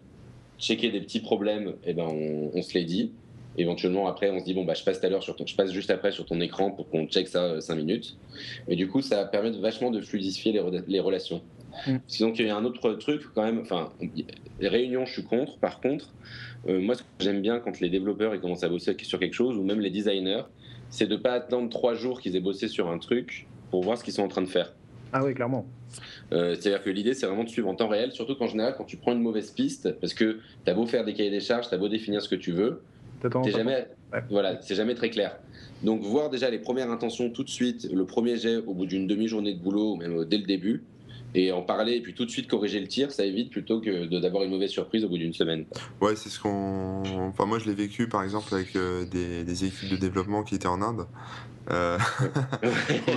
checké 0.58 0.90
des 0.90 1.00
petits 1.00 1.20
problèmes, 1.20 1.74
eh 1.84 1.92
ben 1.92 2.06
on, 2.06 2.62
se 2.62 2.74
les 2.74 2.84
dit. 2.84 3.12
Éventuellement, 3.58 4.06
après, 4.06 4.30
on 4.30 4.38
se 4.38 4.44
dit 4.44 4.54
bon 4.54 4.64
bah 4.64 4.74
je 4.74 4.84
passe 4.84 5.00
tout 5.00 5.06
à 5.06 5.08
l'heure 5.08 5.22
sur 5.22 5.36
ton, 5.36 5.44
je 5.46 5.54
passe 5.54 5.72
juste 5.72 5.90
après 5.90 6.12
sur 6.12 6.24
ton 6.24 6.40
écran 6.40 6.70
pour 6.70 6.88
qu'on 6.88 7.06
check 7.06 7.28
ça 7.28 7.60
5 7.60 7.72
euh, 7.72 7.76
minutes. 7.76 8.16
Et 8.68 8.76
du 8.76 8.88
coup, 8.88 9.02
ça 9.02 9.24
permet 9.24 9.50
vachement 9.50 9.90
de 9.90 10.00
fluidifier 10.00 10.52
les 10.86 11.00
relations. 11.00 11.42
Mm. 11.86 11.96
Sinon, 12.06 12.32
il 12.34 12.46
y 12.46 12.50
a 12.50 12.56
un 12.56 12.64
autre 12.64 12.92
truc 12.94 13.22
quand 13.34 13.42
même. 13.42 13.60
Enfin, 13.60 13.90
les 14.60 14.68
réunions, 14.68 15.04
je 15.06 15.12
suis 15.12 15.24
contre. 15.24 15.58
Par 15.58 15.80
contre, 15.80 16.12
euh, 16.68 16.80
moi, 16.80 16.94
ce 16.94 17.02
que 17.02 17.08
j'aime 17.20 17.42
bien 17.42 17.58
quand 17.58 17.80
les 17.80 17.90
développeurs 17.90 18.34
ils 18.34 18.40
commencent 18.40 18.64
à 18.64 18.68
bosser 18.68 18.96
sur 19.02 19.18
quelque 19.18 19.34
chose, 19.34 19.56
ou 19.56 19.62
même 19.62 19.80
les 19.80 19.90
designers, 19.90 20.44
c'est 20.90 21.06
de 21.06 21.16
pas 21.16 21.32
attendre 21.32 21.68
trois 21.70 21.94
jours 21.94 22.20
qu'ils 22.20 22.36
aient 22.36 22.40
bossé 22.40 22.68
sur 22.68 22.90
un 22.90 22.98
truc 22.98 23.46
pour 23.70 23.82
voir 23.82 23.96
ce 23.96 24.04
qu'ils 24.04 24.12
sont 24.12 24.22
en 24.22 24.28
train 24.28 24.42
de 24.42 24.48
faire. 24.48 24.72
Ah 25.12 25.24
oui, 25.24 25.34
clairement. 25.34 25.66
Euh, 26.32 26.54
c'est-à-dire 26.54 26.82
que 26.82 26.90
l'idée, 26.90 27.14
c'est 27.14 27.26
vraiment 27.26 27.44
de 27.44 27.48
suivre 27.48 27.68
en 27.68 27.74
temps 27.74 27.88
réel, 27.88 28.12
surtout 28.12 28.34
qu'en 28.34 28.46
général, 28.46 28.74
quand 28.76 28.84
tu 28.84 28.96
prends 28.96 29.12
une 29.12 29.20
mauvaise 29.20 29.50
piste, 29.50 29.92
parce 30.00 30.14
que 30.14 30.38
tu 30.64 30.70
as 30.70 30.74
beau 30.74 30.86
faire 30.86 31.04
des 31.04 31.12
cahiers 31.12 31.30
des 31.30 31.40
charges, 31.40 31.68
tu 31.68 31.74
as 31.74 31.78
beau 31.78 31.88
définir 31.88 32.22
ce 32.22 32.28
que 32.28 32.34
tu 32.34 32.52
veux, 32.52 32.82
t'es 33.20 33.50
jamais, 33.50 33.88
voilà, 34.30 34.60
c'est 34.62 34.74
jamais 34.74 34.94
très 34.94 35.10
clair. 35.10 35.38
Donc, 35.82 36.00
voir 36.02 36.30
déjà 36.30 36.48
les 36.48 36.58
premières 36.58 36.90
intentions 36.90 37.30
tout 37.30 37.44
de 37.44 37.50
suite, 37.50 37.88
le 37.92 38.04
premier 38.06 38.36
jet 38.36 38.56
au 38.56 38.72
bout 38.72 38.86
d'une 38.86 39.06
demi-journée 39.06 39.52
de 39.52 39.60
boulot, 39.60 39.92
ou 39.92 39.96
même 39.96 40.24
dès 40.24 40.38
le 40.38 40.44
début, 40.44 40.84
et 41.34 41.52
en 41.52 41.62
parler 41.62 41.94
et 41.94 42.00
puis 42.00 42.14
tout 42.14 42.24
de 42.24 42.30
suite 42.30 42.48
corriger 42.48 42.80
le 42.80 42.88
tir, 42.88 43.10
ça 43.10 43.24
évite 43.24 43.50
plutôt 43.50 43.80
que 43.80 44.04
d'avoir 44.20 44.44
une 44.44 44.50
mauvaise 44.50 44.70
surprise 44.70 45.04
au 45.04 45.08
bout 45.08 45.18
d'une 45.18 45.32
semaine. 45.32 45.64
Ouais, 46.00 46.16
c'est 46.16 46.28
ce 46.28 46.38
qu'on. 46.38 47.02
Enfin, 47.28 47.46
moi 47.46 47.58
je 47.58 47.66
l'ai 47.66 47.74
vécu 47.74 48.08
par 48.08 48.22
exemple 48.22 48.54
avec 48.54 48.76
euh, 48.76 49.04
des, 49.06 49.44
des, 49.44 49.64
équipes 49.64 49.90
de 49.90 49.96
développement 49.96 50.42
qui 50.42 50.54
étaient 50.54 50.66
en 50.66 50.82
Inde. 50.82 51.06
Euh... 51.70 51.96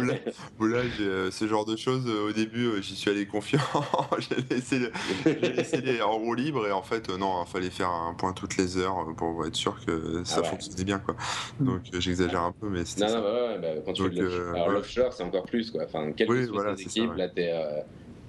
où 0.60 0.68
là, 0.68 0.82
euh, 1.02 1.32
ce 1.32 1.48
genre 1.48 1.66
de 1.66 1.76
choses, 1.76 2.06
euh, 2.08 2.30
au 2.30 2.32
début, 2.32 2.82
j'y 2.82 2.96
suis 2.96 3.10
allé 3.10 3.26
confiant. 3.26 3.60
j'ai 4.20 4.56
laissé, 4.56 4.80
laissé, 5.26 5.82
les 5.82 6.02
en 6.02 6.18
roue 6.18 6.36
libre 6.36 6.68
et 6.68 6.72
en 6.72 6.84
fait, 6.84 7.10
non, 7.10 7.44
il 7.44 7.52
fallait 7.52 7.72
faire 7.72 7.90
un 7.90 8.14
point 8.14 8.34
toutes 8.34 8.58
les 8.58 8.78
heures 8.78 9.14
pour 9.18 9.46
être 9.48 9.56
sûr 9.56 9.76
que 9.84 10.24
ça 10.24 10.42
ah 10.44 10.48
fonctionnait 10.48 10.84
bien. 10.84 11.00
Quoi. 11.00 11.16
Donc 11.60 11.82
j'exagère 11.98 12.44
un 12.44 12.52
peu, 12.52 12.70
mais 12.70 12.86
c'était. 12.86 13.08
Non, 13.08 13.16
non, 13.16 13.24
ouais, 13.24 13.60
bah, 13.60 13.68
quand 13.84 13.94
tu 13.94 14.04
Donc, 14.04 14.32
Alors 14.54 14.70
l'offshore, 14.70 15.12
c'est 15.12 15.24
encore 15.24 15.46
plus. 15.46 15.72
Quoi. 15.72 15.84
Enfin, 15.86 16.12
quelques 16.12 16.30
oui, 16.30 16.46
voilà, 16.46 16.74
équipes, 16.74 17.10
ça, 17.10 17.18
là, 17.18 17.30
t'es 17.30 17.52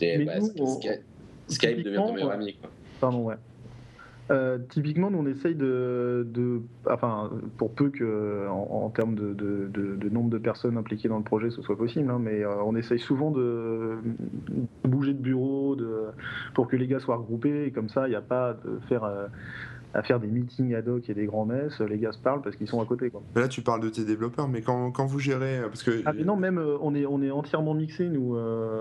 bah, 0.00 0.40
Skype, 1.48 1.82
devient 1.82 1.96
ton 1.96 2.14
meilleur 2.14 2.32
ami. 2.32 2.54
Quoi. 2.60 2.70
Pardon, 3.00 3.24
ouais. 3.24 3.36
Euh, 4.30 4.58
typiquement, 4.70 5.10
nous 5.10 5.18
on 5.18 5.26
essaye 5.26 5.54
de, 5.54 6.26
de, 6.28 6.60
enfin, 6.90 7.30
pour 7.58 7.70
peu 7.70 7.90
que, 7.90 8.48
en, 8.48 8.90
termes 8.90 9.14
de, 9.14 9.32
de, 9.34 9.68
de, 9.96 10.08
nombre 10.08 10.30
de 10.30 10.38
personnes 10.38 10.76
impliquées 10.76 11.08
dans 11.08 11.18
le 11.18 11.24
projet, 11.24 11.50
ce 11.50 11.62
soit 11.62 11.76
possible, 11.78 12.10
hein, 12.10 12.18
mais 12.20 12.42
euh, 12.42 12.56
on 12.64 12.74
essaye 12.74 12.98
souvent 12.98 13.30
de, 13.30 13.98
bouger 14.84 15.12
de 15.12 15.22
bureau, 15.22 15.76
de, 15.76 16.06
pour 16.54 16.66
que 16.66 16.74
les 16.74 16.88
gars 16.88 16.98
soient 16.98 17.16
regroupés, 17.16 17.66
et 17.66 17.70
comme 17.70 17.88
ça, 17.88 18.08
il 18.08 18.10
n'y 18.10 18.16
a 18.16 18.20
pas 18.20 18.54
de 18.64 18.80
faire 18.88 19.04
euh, 19.04 19.28
à 19.94 20.02
faire 20.02 20.18
des 20.18 20.26
meetings 20.26 20.74
ad 20.74 20.88
hoc 20.88 21.08
et 21.08 21.14
des 21.14 21.26
grands 21.26 21.46
messes, 21.46 21.80
les 21.80 21.98
gars 21.98 22.12
se 22.12 22.18
parlent 22.18 22.42
parce 22.42 22.56
qu'ils 22.56 22.68
sont 22.68 22.82
à 22.82 22.84
côté. 22.84 23.10
Quoi. 23.10 23.22
là, 23.36 23.46
tu 23.46 23.62
parles 23.62 23.80
de 23.80 23.88
tes 23.88 24.04
développeurs, 24.04 24.48
mais 24.48 24.60
quand, 24.60 24.90
quand 24.90 25.06
vous 25.06 25.20
gérez, 25.20 25.60
parce 25.62 25.84
que 25.84 26.02
ah, 26.04 26.12
mais 26.12 26.24
non, 26.24 26.36
même 26.36 26.60
on 26.80 26.94
est 26.96 27.06
on 27.06 27.22
est 27.22 27.30
entièrement 27.30 27.74
mixé 27.74 28.08
nous. 28.08 28.36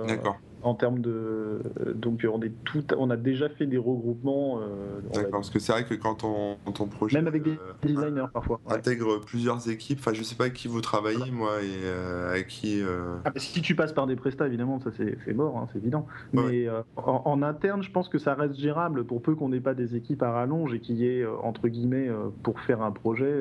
D'accord 0.07 0.39
en 0.65 0.73
termes 0.73 0.99
de 0.99 1.61
donc 1.93 2.25
on 2.29 2.41
est 2.41 2.51
tout 2.63 2.83
on 2.97 3.11
a 3.11 3.17
déjà 3.17 3.49
fait 3.49 3.67
des 3.67 3.77
regroupements 3.77 4.59
euh, 4.59 4.99
d'accord 5.13 5.31
parce 5.31 5.51
que 5.51 5.59
c'est 5.59 5.71
vrai 5.71 5.85
que 5.85 5.93
quand 5.93 6.23
on, 6.23 6.57
ton 6.71 6.87
projet 6.87 7.17
même 7.17 7.27
avec 7.27 7.43
des 7.43 7.51
euh, 7.51 7.73
designers 7.83 8.25
parfois. 8.33 8.59
Intègre 8.67 9.19
plusieurs 9.19 9.69
équipes 9.69 9.99
enfin 9.99 10.13
je 10.13 10.23
sais 10.23 10.35
pas 10.35 10.45
avec 10.45 10.55
qui 10.55 10.67
vous 10.67 10.81
travaillez 10.81 11.29
moi 11.31 11.61
et 11.61 11.83
euh, 11.83 12.31
avec 12.31 12.47
qui 12.47 12.81
ah, 13.25 13.31
si 13.35 13.61
tu 13.61 13.75
passes 13.75 13.93
par 13.93 14.07
des 14.07 14.15
prestats 14.15 14.47
évidemment 14.47 14.79
ça 14.79 14.89
c'est 14.97 15.33
mort 15.33 15.57
hein, 15.57 15.67
c'est 15.71 15.77
évident. 15.79 16.07
Mais 16.33 16.67
en, 16.97 17.41
interne 17.43 17.83
je 17.83 17.91
pense 17.91 18.09
que 18.09 18.17
ça 18.17 18.33
reste 18.33 18.55
gérable 18.55 19.03
pour 19.03 19.21
peu 19.21 19.35
qu'on 19.35 19.49
n'ait 19.49 19.59
pas 19.59 19.75
des 19.75 19.95
équipes 19.95 20.23
à 20.23 20.31
rallonge 20.31 20.73
et 20.73 20.79
qu'il 20.79 20.95
y 20.95 21.05
ait 21.05 21.25
entre 21.43 21.67
guillemets 21.67 22.09
pour 22.41 22.59
faire 22.61 22.81
un 22.81 22.91
projet 22.91 23.33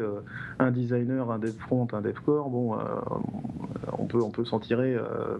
un 0.59 0.71
designer 0.71 1.31
un 1.31 1.39
dev 1.39 1.53
front 1.53 1.87
un 1.93 2.03
dev 2.03 2.19
core 2.27 2.51
bon 2.51 2.77
on 3.97 4.07
peut 4.07 4.21
on 4.21 4.31
peut 4.31 4.45
s'en 4.45 4.61
tirer 4.61 4.97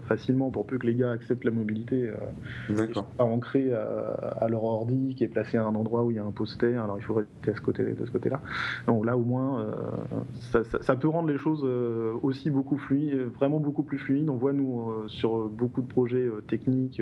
facilement 0.07 0.49
pour 0.49 0.65
peu 0.65 0.79
que 0.79 0.87
les 0.87 0.95
gars 0.95 1.11
acceptent 1.11 1.45
la 1.45 1.51
mobilité 1.51 1.74
euh, 1.91 2.87
pas 3.17 3.23
ancré 3.23 3.73
à, 3.73 4.47
leur 4.47 4.63
ordi, 4.63 5.15
qui 5.15 5.23
est 5.23 5.27
placé 5.27 5.57
à 5.57 5.63
un 5.63 5.75
endroit 5.75 6.03
où 6.03 6.11
il 6.11 6.17
y 6.17 6.19
a 6.19 6.23
un 6.23 6.31
poster. 6.31 6.75
Alors 6.75 6.97
il 6.97 7.03
faudrait 7.03 7.25
être 7.43 7.49
à 7.49 7.55
ce 7.55 7.61
côté, 7.61 7.83
de 7.83 8.05
ce 8.05 8.11
côté-là. 8.11 8.41
Donc 8.87 9.05
là, 9.05 9.17
au 9.17 9.23
moins, 9.23 9.61
euh, 9.61 10.63
ça, 10.81 10.95
peut 10.95 11.07
rendre 11.07 11.29
les 11.29 11.37
choses 11.37 11.63
euh, 11.63 12.13
aussi 12.21 12.49
beaucoup 12.49 12.77
fluides, 12.77 13.29
vraiment 13.37 13.59
beaucoup 13.59 13.83
plus 13.83 13.97
fluides. 13.97 14.29
On 14.29 14.37
voit 14.37 14.53
nous 14.53 14.91
sur 15.07 15.49
beaucoup 15.49 15.81
de 15.81 15.87
projets 15.87 16.29
techniques 16.47 17.01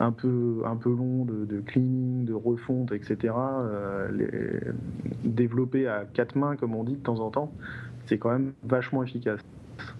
un 0.00 0.10
peu 0.10 0.62
un 0.64 0.76
peu 0.76 0.90
longs 0.90 1.24
de, 1.24 1.60
cleaning, 1.60 2.24
de 2.24 2.34
refonte, 2.34 2.92
etc. 2.92 3.34
les, 4.12 4.28
développer 5.24 5.86
à 5.86 6.04
quatre 6.04 6.36
mains, 6.36 6.56
comme 6.56 6.74
on 6.74 6.84
dit 6.84 6.94
de 6.94 7.02
temps 7.02 7.20
en 7.20 7.30
temps, 7.30 7.52
c'est 8.06 8.18
quand 8.18 8.30
même 8.30 8.52
vachement 8.64 9.02
efficace 9.02 9.40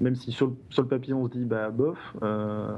même 0.01 0.15
si 0.15 0.33
sur 0.33 0.53
le, 0.77 0.85
papier 0.85 1.15
on 1.15 1.27
se 1.27 1.33
dit 1.33 1.45
bah 1.45 1.71
bof, 1.71 1.99
euh, 2.23 2.77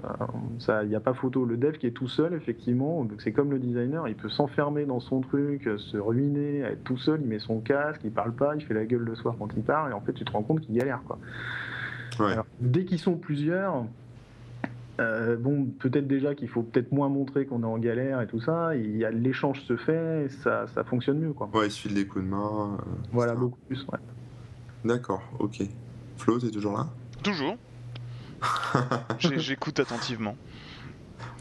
il 0.83 0.89
n'y 0.89 0.95
a 0.95 1.01
pas 1.01 1.15
photo. 1.15 1.45
Le 1.45 1.57
dev 1.57 1.73
qui 1.79 1.87
est 1.87 1.93
tout 1.93 2.09
seul, 2.09 2.35
effectivement, 2.35 3.07
c'est 3.19 3.33
comme 3.33 3.51
le 3.51 3.59
designer, 3.59 4.09
il 4.09 4.15
peut 4.15 4.29
s'enfermer 4.29 4.85
dans 4.85 5.01
son 5.01 5.21
truc, 5.21 5.69
se 5.77 5.97
ruiner, 5.97 6.61
être 6.61 6.85
tout 6.85 6.99
seul, 6.99 7.21
il 7.23 7.29
met 7.29 7.39
son 7.39 7.61
casque, 7.61 8.01
il 8.05 8.13
parle 8.13 8.33
pas, 8.33 8.55
il 8.55 8.63
fait 8.63 8.75
la 8.75 8.85
gueule 8.85 9.03
le 9.03 9.15
soir 9.15 9.35
quand 9.39 9.49
il 9.57 9.63
parle, 9.63 9.91
et 9.91 9.95
en 9.95 10.01
fait 10.01 10.13
tu 10.13 10.25
te 10.25 10.33
rends 10.33 10.43
compte 10.43 10.61
qu'il 10.61 10.75
galère. 10.75 11.01
Quoi. 11.07 11.19
dès 12.61 12.85
qu'ils 12.85 12.99
sont 12.99 13.17
plusieurs, 13.17 13.85
euh, 14.99 15.37
bon, 15.37 15.67
peut-être 15.79 16.07
déjà 16.07 16.35
qu'il 16.35 16.49
faut 16.49 16.63
peut-être 16.63 16.93
moins 16.93 17.09
montrer 17.09 17.47
qu'on 17.47 17.63
est 17.63 17.67
en 17.67 17.79
galère 17.79 18.23
et 18.23 18.27
tout 18.27 18.41
ça. 18.41 18.75
Il 18.77 18.97
y 18.97 19.05
a 19.05 19.11
l'échange 19.11 19.61
se 19.63 19.77
fait, 19.77 20.29
ça, 20.43 20.67
ça 20.69 20.85
fonctionne 20.85 21.19
mieux 21.19 21.33
quoi. 21.33 21.51
Ouais, 21.53 21.67
il 21.67 21.71
suffit 21.71 21.95
des 21.95 22.07
coups 22.07 22.25
de 22.25 22.31
main. 22.31 22.79
Euh, 22.79 22.83
voilà, 23.13 23.35
beaucoup 23.35 23.59
plus. 23.67 23.87
Ouais. 23.93 23.99
D'accord, 24.85 25.23
ok. 25.39 25.63
Flo, 26.17 26.39
t'es 26.39 26.51
toujours 26.51 26.77
là 26.77 26.87
Toujours. 27.23 27.57
J'écoute 29.19 29.81
attentivement. 29.81 30.37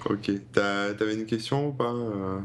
Ok. 0.06 0.32
T'avais 0.54 1.16
une 1.16 1.26
question 1.26 1.68
ou 1.68 1.72
pas 1.72 1.92
euh? 1.92 2.40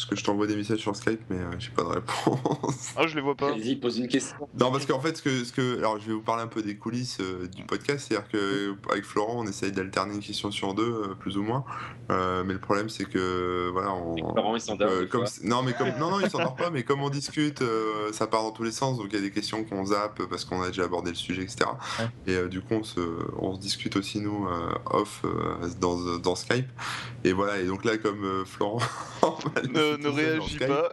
Parce 0.00 0.08
que 0.08 0.16
je 0.16 0.24
t'envoie 0.24 0.46
des 0.46 0.56
messages 0.56 0.78
sur 0.78 0.96
Skype, 0.96 1.20
mais 1.28 1.36
euh, 1.36 1.50
j'ai 1.58 1.68
pas 1.72 1.82
de 1.82 1.88
réponse. 1.88 2.94
Ah, 2.96 3.06
je 3.06 3.14
les 3.16 3.20
vois 3.20 3.34
pas. 3.34 3.50
Vas-y, 3.50 3.76
pose 3.76 3.98
une 3.98 4.08
question. 4.08 4.48
Non, 4.58 4.72
parce 4.72 4.86
qu'en 4.86 4.98
fait, 4.98 5.18
ce 5.18 5.22
que, 5.22 5.44
ce 5.44 5.52
que, 5.52 5.76
alors 5.76 6.00
je 6.00 6.06
vais 6.06 6.14
vous 6.14 6.22
parler 6.22 6.42
un 6.42 6.46
peu 6.46 6.62
des 6.62 6.76
coulisses 6.76 7.18
euh, 7.20 7.46
du 7.48 7.64
podcast, 7.64 8.06
c'est-à-dire 8.08 8.26
qu'avec 8.30 9.04
Florent, 9.04 9.34
on 9.36 9.46
essaye 9.46 9.72
d'alterner 9.72 10.14
une 10.14 10.22
question 10.22 10.50
sur 10.50 10.72
deux, 10.72 10.90
euh, 10.90 11.14
plus 11.18 11.36
ou 11.36 11.42
moins. 11.42 11.66
mais 12.08 12.54
le 12.54 12.58
problème, 12.58 12.88
c'est 12.88 13.04
que 13.04 13.68
voilà, 13.74 13.92
on. 13.92 14.16
Florent, 14.16 14.56
il 14.56 14.62
s'endort. 14.62 14.90
comme, 15.10 15.26
non, 15.44 15.62
mais 15.62 15.74
comme, 15.74 15.90
non, 15.98 16.12
non, 16.12 16.20
il 16.20 16.30
s'endort 16.30 16.56
pas, 16.56 16.70
mais 16.70 16.82
comme 16.82 17.02
on 17.02 17.10
discute, 17.10 17.62
ça 18.12 18.26
part 18.26 18.42
dans 18.42 18.52
tous 18.52 18.64
les 18.64 18.72
sens, 18.72 18.96
donc 18.96 19.08
il 19.10 19.16
y 19.16 19.18
a 19.18 19.22
des 19.22 19.30
questions 19.30 19.64
qu'on 19.64 19.84
zappe 19.84 20.22
parce 20.30 20.46
qu'on 20.46 20.62
a 20.62 20.68
déjà 20.68 20.84
abordé 20.84 21.10
le 21.10 21.16
sujet, 21.16 21.42
etc. 21.42 21.68
Et 22.26 22.48
du 22.48 22.62
coup, 22.62 22.72
on 22.74 22.84
se, 22.84 23.00
on 23.38 23.54
se 23.54 23.60
discute 23.60 23.96
aussi 23.96 24.20
nous 24.20 24.48
off 24.86 25.26
dans, 25.78 26.16
dans 26.16 26.34
Skype. 26.36 26.68
Et 27.24 27.34
voilà, 27.34 27.58
et 27.58 27.66
donc 27.66 27.84
là, 27.84 27.98
comme 27.98 28.46
Florent. 28.46 28.80
ne, 29.96 30.08
réagis 30.08 30.58
pas, 30.58 30.92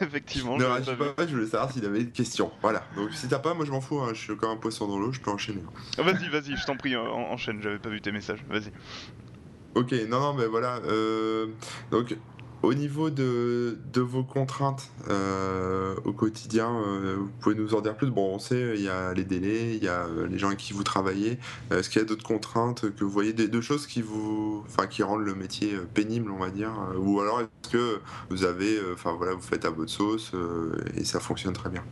effectivement. 0.00 0.56
Ne 0.56 0.64
réagis 0.64 0.90
pas, 0.94 1.26
je 1.26 1.34
voulais 1.34 1.46
savoir 1.46 1.72
s'il 1.72 1.84
avait 1.84 2.00
une 2.00 2.12
question. 2.12 2.50
Voilà, 2.62 2.84
donc 2.96 3.12
si 3.12 3.28
t'as 3.28 3.38
pas, 3.38 3.54
moi 3.54 3.64
je 3.64 3.70
m'en 3.70 3.80
fous, 3.80 4.00
hein. 4.00 4.10
je 4.14 4.20
suis 4.20 4.36
comme 4.36 4.50
un 4.50 4.56
poisson 4.56 4.86
dans 4.86 4.98
l'eau, 4.98 5.12
je 5.12 5.20
peux 5.20 5.30
enchaîner. 5.30 5.62
Ah, 5.98 6.02
vas-y, 6.02 6.28
vas-y, 6.28 6.56
je 6.56 6.66
t'en 6.66 6.76
prie, 6.76 6.96
enchaîne, 6.96 7.62
j'avais 7.62 7.78
pas 7.78 7.88
vu 7.88 8.00
tes 8.00 8.12
messages, 8.12 8.44
vas-y. 8.48 8.72
Ok, 9.74 9.92
non, 10.08 10.20
non, 10.20 10.34
mais 10.34 10.46
voilà. 10.46 10.80
Euh, 10.84 11.46
donc, 11.90 12.14
au 12.62 12.74
niveau 12.74 13.10
de, 13.10 13.78
de 13.92 14.00
vos 14.00 14.22
contraintes 14.22 14.90
euh, 15.08 15.94
au 16.04 16.12
quotidien, 16.12 16.70
euh, 16.70 17.16
vous 17.18 17.30
pouvez 17.40 17.54
nous 17.56 17.74
en 17.74 17.80
dire 17.80 17.96
plus? 17.96 18.08
Bon, 18.08 18.34
on 18.34 18.38
sait, 18.38 18.74
il 18.76 18.82
y 18.82 18.88
a 18.88 19.12
les 19.14 19.24
délais, 19.24 19.76
il 19.76 19.82
y 19.82 19.88
a 19.88 20.06
euh, 20.06 20.28
les 20.28 20.38
gens 20.38 20.46
avec 20.48 20.58
qui 20.58 20.72
vous 20.72 20.84
travaillez. 20.84 21.38
Est-ce 21.70 21.90
qu'il 21.90 22.00
y 22.00 22.04
a 22.04 22.08
d'autres 22.08 22.24
contraintes 22.24 22.90
que 22.94 23.04
vous 23.04 23.10
voyez, 23.10 23.32
des, 23.32 23.48
deux 23.48 23.60
choses 23.60 23.86
qui 23.86 24.00
vous, 24.00 24.62
enfin, 24.66 24.86
qui 24.86 25.02
rendent 25.02 25.24
le 25.24 25.34
métier 25.34 25.72
pénible, 25.92 26.30
on 26.30 26.38
va 26.38 26.50
dire? 26.50 26.72
Ou 26.98 27.20
alors 27.20 27.40
est-ce 27.40 27.70
que 27.70 28.00
vous 28.30 28.44
avez, 28.44 28.78
enfin 28.92 29.12
voilà, 29.12 29.34
vous 29.34 29.42
faites 29.42 29.64
à 29.64 29.70
votre 29.70 29.90
sauce 29.90 30.32
et 30.94 31.04
ça 31.04 31.18
fonctionne 31.20 31.52
très 31.52 31.70
bien? 31.70 31.82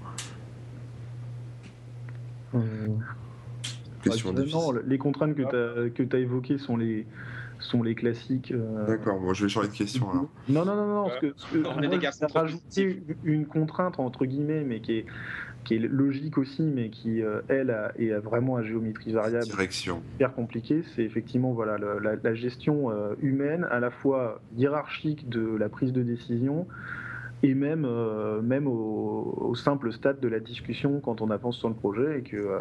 Question 4.03 4.33
bah, 4.33 4.43
non, 4.51 4.73
les 4.73 4.99
contraintes 4.99 5.35
que 5.35 5.43
tu 5.43 6.03
as, 6.03 6.17
as 6.17 6.21
évoquées 6.21 6.59
sont 6.59 6.77
les, 6.77 7.07
sont 7.61 7.83
les 7.83 7.95
classiques. 7.95 8.53
Euh, 8.53 8.87
D'accord, 8.87 9.21
bon, 9.21 9.33
je 9.33 9.45
vais 9.45 9.49
changer 9.49 9.69
de 9.69 9.75
question 9.75 10.11
alors. 10.11 10.29
Non, 10.49 10.65
non, 10.65 10.75
non, 10.75 10.87
non, 10.87 11.05
parce 11.09 11.21
que, 11.21 11.27
parce 11.27 12.29
que 12.29 12.33
rajouter 12.33 13.03
une 13.25 13.47
contrainte 13.47 13.99
entre 13.99 14.27
guillemets, 14.27 14.65
mais 14.65 14.81
qui 14.81 14.99
est, 14.99 15.07
qui 15.65 15.75
est 15.75 15.79
logique 15.79 16.39
aussi, 16.39 16.63
mais 16.63 16.91
qui, 16.91 17.23
euh, 17.23 17.41
elle, 17.49 17.75
est 17.99 18.13
vraiment 18.15 18.57
à 18.57 18.63
géométrie 18.63 19.13
variable. 19.13 19.47
Direction. 19.47 20.03
Hyper 20.17 20.35
compliqué, 20.35 20.83
c'est 20.95 21.03
effectivement 21.03 21.53
voilà, 21.53 21.77
la, 21.79 22.35
gestion 22.35 22.91
euh, 22.91 23.15
humaine, 23.21 23.67
à 23.71 23.81
la 23.81 23.91
fois 23.91 24.41
hiérarchique 24.57 25.29
de 25.29 25.57
la 25.57 25.69
prise 25.69 25.93
de 25.93 26.03
décision, 26.03 26.67
et 27.43 27.55
même, 27.55 27.87
euh, 27.87 28.43
même 28.43 28.67
au, 28.67 29.55
simple 29.55 29.93
stade 29.93 30.21
de 30.21 30.29
la 30.29 30.39
discussion 30.39 31.01
quand 31.01 31.21
on 31.21 31.31
avance 31.31 31.59
sur 31.59 31.69
le 31.69 31.75
projet 31.75 32.21
et 32.21 32.23
que, 32.23 32.37
euh, 32.37 32.59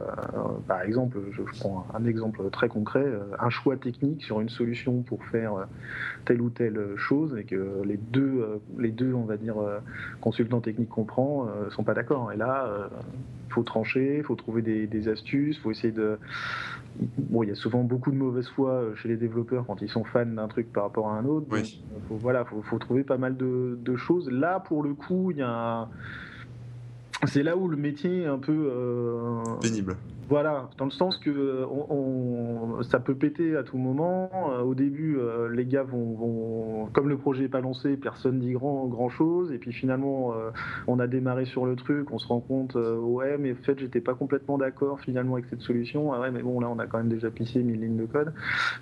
par 0.67 0.81
exemple, 0.81 1.19
je, 1.31 1.41
prends 1.59 1.85
un, 1.93 2.05
exemple 2.05 2.49
très 2.49 2.67
concret, 2.67 3.03
euh, 3.05 3.19
un 3.39 3.49
choix 3.49 3.77
technique 3.77 4.23
sur 4.23 4.41
une 4.41 4.49
solution 4.49 5.01
pour 5.03 5.23
faire 5.25 5.67
telle 6.25 6.41
ou 6.41 6.49
telle 6.49 6.79
chose 6.95 7.37
et 7.37 7.43
que 7.43 7.81
les 7.85 7.97
deux, 7.97 8.59
les 8.77 8.91
deux 8.91 9.13
on 9.13 9.23
va 9.23 9.37
dire, 9.37 9.55
consultants 10.19 10.61
techniques 10.61 10.89
qu'on 10.89 11.05
prend 11.05 11.47
ne 11.65 11.69
sont 11.69 11.83
pas 11.83 11.93
d'accord. 11.93 12.31
Et 12.31 12.37
là, 12.37 12.89
il 13.47 13.53
faut 13.53 13.63
trancher, 13.63 14.17
il 14.17 14.23
faut 14.23 14.35
trouver 14.35 14.61
des, 14.61 14.87
des 14.87 15.07
astuces, 15.09 15.57
il 15.57 15.61
faut 15.61 15.71
essayer 15.71 15.93
de, 15.93 16.17
bon, 17.17 17.43
il 17.43 17.49
y 17.49 17.51
a 17.51 17.55
souvent 17.55 17.83
beaucoup 17.83 18.11
de 18.11 18.15
mauvaise 18.15 18.47
foi 18.49 18.83
chez 18.95 19.07
les 19.07 19.17
développeurs 19.17 19.65
quand 19.65 19.81
ils 19.81 19.89
sont 19.89 20.03
fans 20.03 20.25
d'un 20.25 20.47
truc 20.47 20.71
par 20.71 20.83
rapport 20.83 21.09
à 21.09 21.13
un 21.13 21.25
autre. 21.25 21.47
Donc, 21.47 21.65
faut, 22.07 22.15
voilà, 22.15 22.45
faut, 22.45 22.61
faut, 22.61 22.77
trouver 22.77 23.03
pas 23.03 23.17
mal 23.17 23.37
de, 23.37 23.77
de, 23.81 23.95
choses. 23.95 24.29
Là, 24.29 24.59
pour 24.69 24.83
le 24.83 24.93
coup, 24.93 25.31
il 25.31 25.37
y 25.37 25.41
a 25.41 25.89
c'est 27.25 27.43
là 27.43 27.57
où 27.57 27.67
le 27.67 27.75
métier 27.75 28.21
est 28.21 28.27
un 28.27 28.37
peu 28.37 28.71
euh, 28.71 29.43
pénible. 29.61 29.97
Voilà, 30.29 30.69
dans 30.77 30.85
le 30.85 30.91
sens 30.91 31.17
que 31.17 31.65
on, 31.65 32.83
ça 32.83 32.99
peut 32.99 33.15
péter 33.15 33.55
à 33.55 33.63
tout 33.63 33.79
moment. 33.79 34.29
Euh, 34.51 34.61
au 34.61 34.75
début, 34.75 35.17
euh, 35.17 35.49
les 35.49 35.65
gars 35.65 35.81
vont, 35.81 36.87
comme 36.93 37.09
le 37.09 37.17
projet 37.17 37.43
n'est 37.43 37.49
pas 37.49 37.61
lancé, 37.61 37.97
personne 37.97 38.39
dit 38.39 38.51
grand 38.51 38.85
grand 38.85 39.09
chose. 39.09 39.51
Et 39.51 39.57
puis 39.57 39.73
finalement, 39.73 40.33
euh, 40.33 40.51
on 40.85 40.99
a 40.99 41.07
démarré 41.07 41.45
sur 41.45 41.65
le 41.65 41.75
truc, 41.75 42.11
on 42.11 42.19
se 42.19 42.27
rend 42.27 42.41
compte, 42.41 42.75
ouais, 42.75 43.39
mais 43.39 43.53
en 43.53 43.63
fait, 43.63 43.79
j'étais 43.79 44.01
pas 44.01 44.13
complètement 44.13 44.59
d'accord 44.59 44.99
finalement 44.99 45.33
avec 45.33 45.47
cette 45.49 45.61
solution. 45.61 46.13
Ah 46.13 46.21
ouais, 46.21 46.29
mais 46.29 46.43
bon, 46.43 46.59
là, 46.59 46.69
on 46.69 46.77
a 46.77 46.85
quand 46.85 46.99
même 46.99 47.09
déjà 47.09 47.31
pissé 47.31 47.63
mille 47.63 47.81
lignes 47.81 47.97
de 47.97 48.05
code. 48.05 48.31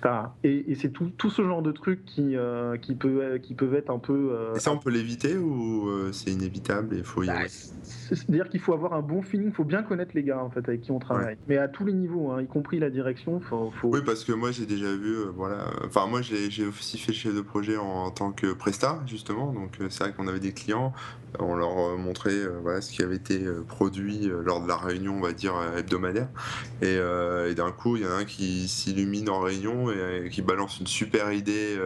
Enfin, 0.00 0.32
et, 0.44 0.74
c'est 0.74 0.90
tout, 0.90 1.10
tout, 1.16 1.30
ce 1.30 1.42
genre 1.42 1.62
de 1.62 1.72
trucs 1.72 2.04
qui 2.04 2.36
qui 2.82 2.94
peut 2.94 3.38
qui 3.42 3.54
peuvent 3.54 3.74
être 3.74 3.90
un 3.90 3.98
peu. 3.98 4.36
et 4.54 4.60
ça, 4.60 4.70
on 4.70 4.78
peut 4.78 4.90
l'éviter 4.90 5.38
ou 5.38 5.88
c'est 6.12 6.30
inévitable 6.30 6.94
et 6.94 7.02
faut 7.02 7.22
y 7.22 7.28
bah, 7.28 7.48
C'est-à-dire 7.48 8.50
qu'il 8.50 8.60
faut 8.60 8.74
avoir 8.74 8.92
un 8.92 9.00
bon 9.00 9.22
feeling, 9.22 9.48
il 9.48 9.54
faut 9.54 9.64
bien 9.64 9.82
connaître 9.82 10.12
les 10.14 10.24
gars 10.24 10.42
en 10.42 10.50
fait 10.50 10.68
avec 10.68 10.82
qui 10.82 10.90
on 10.90 10.98
travaille 10.98 11.37
mais 11.46 11.56
à 11.56 11.68
tous 11.68 11.84
les 11.84 11.92
niveaux, 11.92 12.30
hein, 12.30 12.42
y 12.42 12.46
compris 12.46 12.78
la 12.78 12.90
direction. 12.90 13.40
Faut, 13.40 13.72
Oui, 13.84 14.00
parce 14.04 14.24
que 14.24 14.32
moi 14.32 14.50
j'ai 14.52 14.66
déjà 14.66 14.94
vu, 14.94 15.14
euh, 15.14 15.32
voilà. 15.34 15.70
Enfin, 15.84 16.06
moi 16.06 16.20
j'ai 16.22 16.66
aussi 16.66 16.98
fait 16.98 17.12
chef 17.12 17.34
de 17.34 17.40
projet 17.40 17.76
en, 17.76 18.10
tant 18.10 18.32
que 18.32 18.52
Presta, 18.52 19.00
justement. 19.06 19.52
Donc 19.52 19.80
euh, 19.80 19.86
c'est 19.88 20.04
vrai 20.04 20.12
qu'on 20.12 20.28
avait 20.28 20.40
des 20.40 20.52
clients, 20.52 20.92
on 21.38 21.54
leur 21.54 21.78
euh, 21.78 21.96
montrait 21.96 22.46
voilà, 22.62 22.80
ce 22.80 22.90
qui 22.90 23.02
avait 23.02 23.16
été 23.16 23.40
produit 23.66 24.30
lors 24.44 24.60
de 24.62 24.68
la 24.68 24.76
réunion, 24.76 25.16
on 25.16 25.20
va 25.20 25.32
dire, 25.32 25.54
hebdomadaire. 25.76 26.28
Et, 26.82 26.98
d'un 27.54 27.72
coup, 27.72 27.96
il 27.96 28.02
y 28.02 28.06
en 28.06 28.10
a 28.10 28.14
un 28.14 28.24
qui 28.24 28.68
s'illumine 28.68 29.28
en 29.28 29.40
réunion 29.40 29.90
et, 29.90 30.28
qui 30.30 30.42
balance 30.42 30.78
une 30.80 30.86
super 30.86 31.32
idée 31.32 31.76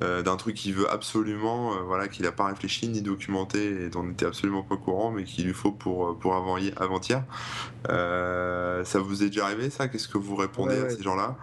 d'un 0.00 0.36
truc 0.36 0.56
qu'il 0.56 0.74
veut 0.74 0.90
absolument, 0.90 1.72
voilà, 1.84 2.08
qu'il 2.08 2.24
n'a 2.24 2.32
pas 2.32 2.46
réfléchi 2.46 2.88
ni 2.88 3.02
documenté 3.02 3.84
et 3.84 3.88
dont 3.88 4.00
on 4.00 4.04
n'était 4.04 4.26
absolument 4.26 4.62
pas 4.62 4.76
courant, 4.76 5.10
mais 5.10 5.24
qu'il 5.24 5.46
lui 5.46 5.54
faut 5.54 5.72
pour, 5.72 6.18
pour 6.18 6.34
avant-hier. 6.34 6.74
Euh, 7.88 8.84
ça 8.84 8.98
vous 8.98 9.22
est 9.22 9.26
déjà 9.26 9.44
arrivé 9.44 9.70
ça? 9.70 9.88
Qu'est-ce 9.88 10.08
que 10.08 10.18
vous 10.18 10.36
répondez 10.36 10.78
à 10.78 10.90
ces 10.90 11.02
gens-là? 11.02 11.36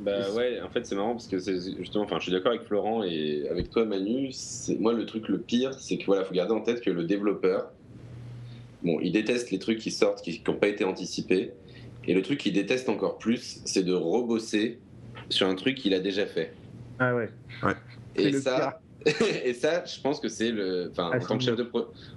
Bah 0.00 0.30
ouais, 0.32 0.60
en 0.60 0.68
fait 0.68 0.86
c'est 0.86 0.94
marrant 0.94 1.12
parce 1.12 1.26
que 1.26 1.38
c'est 1.38 1.58
justement, 1.78 2.04
enfin 2.04 2.16
je 2.18 2.24
suis 2.24 2.32
d'accord 2.32 2.52
avec 2.52 2.66
Florent 2.66 3.02
et 3.02 3.46
avec 3.50 3.70
toi 3.70 3.84
Manu, 3.84 4.30
moi 4.78 4.92
le 4.92 5.06
truc 5.06 5.28
le 5.28 5.38
pire 5.38 5.74
c'est 5.74 5.98
que 5.98 6.06
voilà, 6.06 6.24
faut 6.24 6.34
garder 6.34 6.52
en 6.52 6.60
tête 6.60 6.80
que 6.80 6.90
le 6.90 7.04
développeur, 7.04 7.70
bon 8.82 8.98
il 9.00 9.12
déteste 9.12 9.50
les 9.50 9.58
trucs 9.58 9.78
qui 9.78 9.90
sortent, 9.90 10.22
qui 10.22 10.42
n'ont 10.46 10.54
pas 10.54 10.68
été 10.68 10.84
anticipés, 10.84 11.52
et 12.06 12.14
le 12.14 12.22
truc 12.22 12.38
qu'il 12.38 12.52
déteste 12.52 12.88
encore 12.88 13.18
plus 13.18 13.60
c'est 13.64 13.82
de 13.82 13.92
rebosser 13.92 14.78
sur 15.28 15.46
un 15.46 15.54
truc 15.54 15.76
qu'il 15.76 15.94
a 15.94 16.00
déjà 16.00 16.26
fait. 16.26 16.52
Ah 16.98 17.14
ouais. 17.14 17.30
ouais. 17.62 17.74
Et 18.16 18.32
ça, 18.32 18.80
et 19.44 19.54
ça, 19.54 19.84
je 19.84 20.00
pense 20.00 20.20
que 20.20 20.28
c'est 20.28 20.50
le. 20.50 20.88
Enfin, 20.90 21.10
ah, 21.12 21.16
en, 21.16 21.26
tant 21.26 21.38
que 21.38 21.44
chef 21.44 21.56
de 21.56 21.70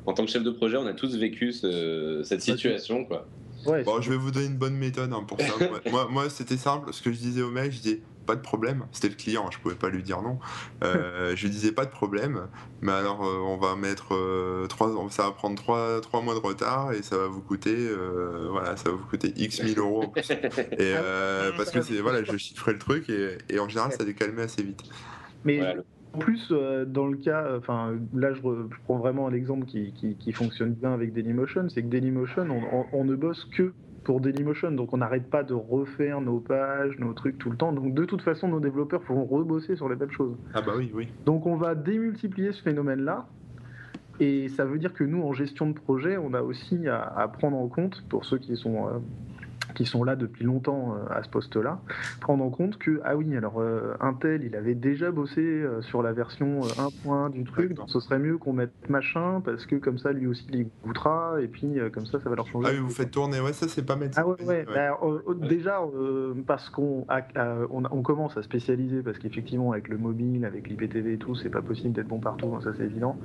en 0.05 0.13
tant 0.13 0.25
que 0.25 0.31
chef 0.31 0.43
de 0.43 0.49
projet, 0.49 0.77
on 0.77 0.85
a 0.85 0.93
tous 0.93 1.15
vécu 1.15 1.51
cette 1.51 2.41
situation, 2.41 3.05
quoi 3.05 3.27
bon, 3.65 4.01
je 4.01 4.09
vais 4.09 4.17
vous 4.17 4.31
donner 4.31 4.47
une 4.47 4.57
bonne 4.57 4.75
méthode 4.75 5.13
hein, 5.13 5.23
pour 5.27 5.39
ça. 5.39 5.53
moi, 5.91 6.07
moi 6.09 6.29
c'était 6.29 6.57
simple. 6.57 6.93
Ce 6.93 7.01
que 7.01 7.11
je 7.11 7.17
disais 7.17 7.41
au 7.41 7.51
mec, 7.51 7.71
je 7.71 7.79
disais 7.79 8.01
pas 8.25 8.35
de 8.35 8.41
problème. 8.41 8.85
C'était 8.91 9.09
le 9.09 9.15
client, 9.15 9.49
je 9.51 9.59
pouvais 9.59 9.75
pas 9.75 9.89
lui 9.89 10.03
dire 10.03 10.21
non. 10.21 10.39
Euh, 10.83 11.33
je 11.35 11.47
disais 11.47 11.71
pas 11.71 11.85
de 11.85 11.91
problème, 11.91 12.47
mais 12.81 12.91
alors 12.91 13.23
euh, 13.23 13.39
on 13.39 13.57
va 13.57 13.75
mettre 13.75 14.13
euh, 14.13 14.67
trois, 14.67 14.91
ça 15.09 15.23
va 15.23 15.31
prendre 15.31 15.55
trois, 15.55 16.01
trois 16.01 16.21
mois 16.21 16.33
de 16.33 16.39
retard 16.39 16.93
et 16.93 17.01
ça 17.01 17.17
va 17.17 17.27
vous 17.27 17.41
coûter, 17.41 17.75
euh, 17.75 18.47
voilà, 18.49 18.77
ça 18.77 18.89
va 18.89 18.95
vous 18.95 19.05
coûter 19.05 19.33
X 19.35 19.61
mille 19.63 19.79
euros 19.79 20.03
en 20.03 20.07
plus. 20.09 20.29
Et 20.79 20.93
ah 20.95 21.51
parce 21.57 21.71
que 21.71 21.81
c'est, 21.81 21.99
voilà, 21.99 22.23
je 22.23 22.37
chiffrais 22.37 22.73
le 22.73 22.79
truc 22.79 23.09
et, 23.09 23.37
et 23.49 23.59
en 23.59 23.67
général 23.67 23.91
ça 23.91 24.03
décalmait 24.03 24.43
assez 24.43 24.63
vite. 24.63 24.83
Mais 25.43 25.59
plus, 26.19 26.49
euh, 26.51 26.85
dans 26.85 27.07
le 27.07 27.17
cas, 27.17 27.43
euh, 27.43 27.57
enfin 27.59 27.95
là 28.13 28.33
je, 28.33 28.41
prends 28.85 28.97
vraiment 28.97 29.27
un 29.27 29.33
exemple 29.33 29.65
qui, 29.65 29.93
qui, 29.93 30.31
fonctionne 30.31 30.73
bien 30.73 30.93
avec 30.93 31.13
Dailymotion, 31.13 31.69
c'est 31.69 31.81
que 31.81 31.87
Dailymotion, 31.87 32.47
on, 32.49 32.85
on, 32.93 33.03
ne 33.03 33.15
bosse 33.15 33.45
que 33.45 33.73
pour 34.03 34.21
Dailymotion, 34.21 34.71
donc 34.71 34.93
on 34.93 34.97
n'arrête 34.97 35.29
pas 35.29 35.43
de 35.43 35.53
refaire 35.53 36.21
nos 36.21 36.39
pages, 36.39 36.97
nos 36.99 37.13
trucs 37.13 37.37
tout 37.37 37.49
le 37.49 37.57
temps. 37.57 37.73
Donc 37.73 37.93
de 37.93 38.05
toute 38.05 38.21
façon, 38.21 38.47
nos 38.47 38.59
développeurs 38.59 39.01
pourront 39.01 39.25
rebosser 39.25 39.75
sur 39.75 39.89
les 39.89 39.95
mêmes 39.95 40.11
choses. 40.11 40.35
Ah 40.53 40.61
bah 40.61 40.73
oui, 40.77 40.91
oui. 40.93 41.07
Donc 41.25 41.45
on 41.45 41.55
va 41.55 41.75
démultiplier 41.75 42.51
ce 42.51 42.61
phénomène-là. 42.61 43.25
Et 44.19 44.47
ça 44.49 44.63
veut 44.65 44.77
dire 44.77 44.93
que 44.93 45.03
nous, 45.03 45.23
en 45.23 45.33
gestion 45.33 45.67
de 45.67 45.73
projet, 45.73 46.17
on 46.17 46.33
a 46.33 46.41
aussi 46.41 46.87
à, 46.87 47.27
prendre 47.27 47.57
en 47.57 47.67
compte, 47.67 48.03
pour 48.09 48.25
ceux 48.25 48.37
qui 48.37 48.55
sont 48.55 48.87
euh, 48.87 48.99
qui 49.75 49.85
sont 49.85 50.03
là 50.03 50.15
depuis 50.15 50.43
longtemps 50.43 50.95
euh, 50.95 51.13
à 51.13 51.23
ce 51.23 51.29
poste-là, 51.29 51.79
prendre 52.19 52.43
en 52.43 52.49
compte 52.49 52.77
que, 52.77 53.01
ah 53.03 53.15
oui, 53.15 53.35
alors 53.35 53.59
euh, 53.59 53.93
Intel, 53.99 54.43
il 54.43 54.55
avait 54.55 54.75
déjà 54.75 55.11
bossé 55.11 55.41
euh, 55.41 55.81
sur 55.81 56.03
la 56.03 56.13
version 56.13 56.61
1.1 56.61 57.31
du 57.31 57.43
truc, 57.43 57.73
donc 57.73 57.89
ce 57.89 57.99
serait 57.99 58.19
mieux 58.19 58.37
qu'on 58.37 58.53
mette 58.53 58.89
machin, 58.89 59.41
parce 59.43 59.65
que 59.65 59.75
comme 59.75 59.97
ça, 59.97 60.11
lui 60.11 60.27
aussi, 60.27 60.45
il 60.51 60.67
goûtera, 60.83 61.41
et 61.41 61.47
puis 61.47 61.77
comme 61.93 62.05
ça, 62.05 62.19
ça 62.19 62.29
va 62.29 62.35
leur 62.35 62.47
changer. 62.47 62.67
Ah 62.69 62.73
oui, 62.73 62.79
vous 62.79 62.89
faites 62.89 63.11
tourner, 63.11 63.39
ouais, 63.39 63.53
ça, 63.53 63.67
c'est 63.67 63.85
pas 63.85 63.95
mettre. 63.95 64.19
Ah 64.19 64.27
ouais, 64.27 64.43
ouais. 64.43 64.65
Bah, 64.65 64.99
déjà, 65.41 65.79
parce 66.45 66.69
qu'on 66.69 67.05
on, 67.69 68.01
commence 68.03 68.37
à 68.37 68.43
spécialiser, 68.43 69.01
parce 69.01 69.17
qu'effectivement, 69.17 69.71
avec 69.71 69.87
le 69.87 69.97
mobile, 69.97 70.45
avec 70.45 70.67
l'IPTV 70.67 71.13
et 71.13 71.17
tout, 71.17 71.35
c'est 71.35 71.49
pas 71.49 71.61
possible 71.61 71.93
d'être 71.93 72.07
bon 72.07 72.19
partout, 72.19 72.53
hein, 72.55 72.59
ça 72.63 72.71
c'est 72.77 72.83
évident. 72.83 73.17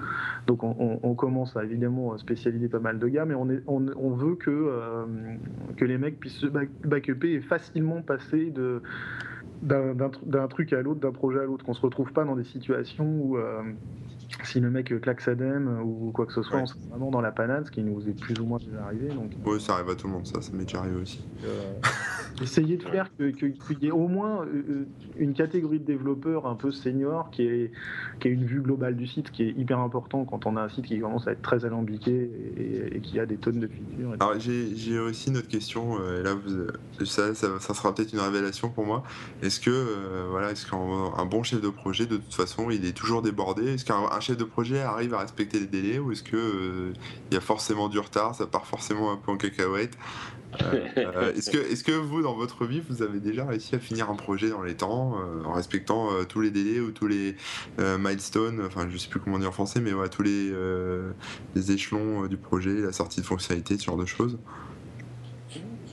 Donc 0.47 0.63
on, 0.63 1.15
commence 1.19 1.57
à 1.57 1.65
évidemment 1.65 2.17
spécialiser 2.17 2.69
pas 2.69 2.79
mal 2.79 3.01
de 3.01 3.09
gars, 3.09 3.25
mais 3.25 3.35
on, 3.35 3.51
est, 3.51 3.61
on, 3.67 4.11
veut 4.11 4.37
que, 4.37 4.71
que 5.77 5.85
les 5.85 5.99
mecs 5.99 6.21
puissent 6.21 6.28
se 6.29 6.47
backuper 6.47 7.33
et 7.33 7.41
facilement 7.41 8.03
passer 8.03 8.53
d'un 9.63 10.49
truc 10.49 10.73
à 10.73 10.83
l'autre, 10.83 11.01
d'un 11.01 11.13
projet 11.13 11.41
à 11.41 11.45
l'autre, 11.45 11.65
qu'on 11.65 11.75
se 11.75 11.83
retrouve 11.83 12.13
pas 12.13 12.25
dans 12.25 12.37
des 12.37 12.45
situations 12.45 13.21
où, 13.21 13.37
euh, 13.39 13.63
si 14.45 14.61
le 14.61 14.71
mec 14.71 14.93
claque 15.01 15.21
sa 15.21 15.35
dème 15.35 15.81
ou 15.83 16.13
quoi 16.13 16.27
que 16.27 16.33
ce 16.33 16.43
soit, 16.43 16.59
on 16.59 16.67
serait 16.67 16.81
vraiment 16.91 17.11
dans 17.11 17.21
la 17.21 17.33
panade, 17.33 17.67
ce 17.67 17.71
qui 17.71 17.83
nous 17.83 18.09
est 18.09 18.19
plus 18.19 18.39
ou 18.41 18.45
moins 18.45 18.59
déjà 18.59 18.83
arrivé. 18.85 19.09
Donc, 19.09 19.33
oui, 19.45 19.61
ça 19.61 19.75
arrive 19.75 19.91
à 19.91 19.95
tout 19.95 20.07
le 20.07 20.13
monde, 20.13 20.27
ça, 20.27 20.41
ça 20.43 20.53
m'est 20.53 20.65
déjà 20.65 20.79
arrivé 20.79 21.01
aussi. 21.01 21.21
Euh, 21.45 21.73
essayer 22.43 22.77
de 22.77 22.83
faire 22.83 23.09
qu'il 23.17 23.35
que, 23.35 23.73
y 23.81 23.87
ait 23.87 23.91
au 23.91 24.07
moins 24.07 24.45
euh, 24.45 24.87
une 25.17 25.35
catégorie 25.35 25.81
de 25.81 25.85
développeurs 25.85 26.47
un 26.47 26.55
peu 26.55 26.71
senior 26.71 27.31
qui 27.31 27.43
ait, 27.43 27.73
qui 28.21 28.29
ait 28.29 28.33
une 28.33 28.45
vue 28.45 28.61
globale 28.61 28.97
du 28.97 29.07
site, 29.07 29.31
qui 29.31 29.45
est 29.45 29.53
hyper 29.57 29.79
important 29.79 30.25
quand 30.25 30.47
on 30.47 30.57
a 30.57 30.63
un 30.63 30.69
site 30.69 30.85
qui 30.85 31.01
commence 31.01 31.27
à 31.27 31.33
être 31.33 31.43
très 31.43 31.65
alambiqué 31.65 32.31
et, 32.93 33.01
qui 33.01 33.19
a 33.19 33.27
des 33.27 33.37
tonnes 33.37 33.61
de 33.61 33.67
features. 33.67 34.15
Alors 34.21 34.39
j'ai 34.39 34.99
aussi 34.99 35.31
une 35.31 35.39
autre 35.39 35.49
question, 35.49 35.99
euh, 36.01 36.21
et 36.21 36.23
là 36.23 36.37
ça, 37.05 37.35
ça, 37.35 37.75
sera 37.75 37.95
peut-être 37.95 38.13
une 38.13 38.21
révélation 38.21 38.69
pour 38.69 38.85
moi. 38.85 39.05
Est-ce 39.43 39.61
que 39.61 40.29
voilà, 40.31 40.51
est-ce 40.51 40.67
qu'un 40.67 41.25
bon 41.27 41.43
chef 41.43 41.61
de 41.61 41.71
projet, 41.71 42.07
de 42.07 42.17
toute 42.17 42.35
façon, 42.35 42.71
il 42.71 42.85
est 42.85 42.97
toujours 42.97 43.23
débordé? 43.23 43.75
Est-ce 43.75 43.85
qu'un 43.85 44.18
chef 44.21 44.37
de 44.37 44.45
projet 44.45 44.81
arrive 44.81 45.15
à 45.15 45.21
respecter 45.21 45.61
les 45.61 45.67
délais 45.67 45.99
ou 45.99 46.13
est-ce 46.13 46.23
que 46.23 46.37
euh, 46.37 46.93
il 47.31 47.35
y 47.35 47.37
a 47.37 47.41
forcément 47.41 47.89
du 47.89 47.99
retard, 47.99 48.35
ça 48.35 48.47
part 48.47 48.67
forcément 48.67 49.13
un 49.13 49.17
peu 49.17 49.31
en 49.31 49.37
cacahuète? 49.37 49.97
Euh, 50.63 50.87
euh, 50.97 51.35
Est-ce 51.35 51.51
que, 51.51 51.59
est 51.59 51.85
que 51.85 51.93
vous, 51.93 52.23
dans 52.23 52.35
votre 52.35 52.65
vie, 52.65 52.81
vous 52.89 53.03
avez 53.03 53.21
déjà 53.21 53.45
réussi 53.45 53.75
à 53.75 53.79
finir 53.79 54.09
un 54.09 54.15
projet 54.15 54.49
dans 54.49 54.63
les 54.63 54.75
temps, 54.75 55.17
en 55.45 55.53
respectant 55.53 56.09
tous 56.27 56.41
les 56.41 56.51
délais 56.51 56.81
ou 56.81 56.91
tous 56.91 57.07
les 57.07 57.37
milestones, 57.79 58.63
enfin 58.65 58.89
je 58.91 58.97
sais 58.97 59.09
plus 59.09 59.21
comment 59.21 59.39
dire 59.39 59.51
en 59.51 59.53
français, 59.53 59.81
mais 59.81 59.93
ouais, 59.93 60.09
tous 60.09 60.23
les, 60.23 60.53
les 61.55 61.73
échelons 61.73 62.27
du 62.27 62.39
projet, 62.39 62.81
la 62.81 62.93
sortie 62.93 63.21
de 63.21 63.27
fonctionnalité, 63.27 63.77
ce 63.77 63.85
genre 63.85 63.99
de 63.99 64.07
choses? 64.07 64.39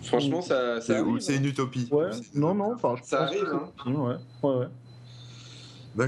Franchement, 0.05 0.41
ça, 0.41 0.79
c'est 0.81 0.99
une 0.99 1.17
hein. 1.17 1.43
utopie. 1.43 1.89
non, 2.33 2.53
non, 2.53 2.77
ça 3.03 3.23
arrive. 3.23 3.51
Hein. 3.51 3.91
Ouais, 3.91 4.15
ouais, 4.43 4.55
ouais. 4.59 4.67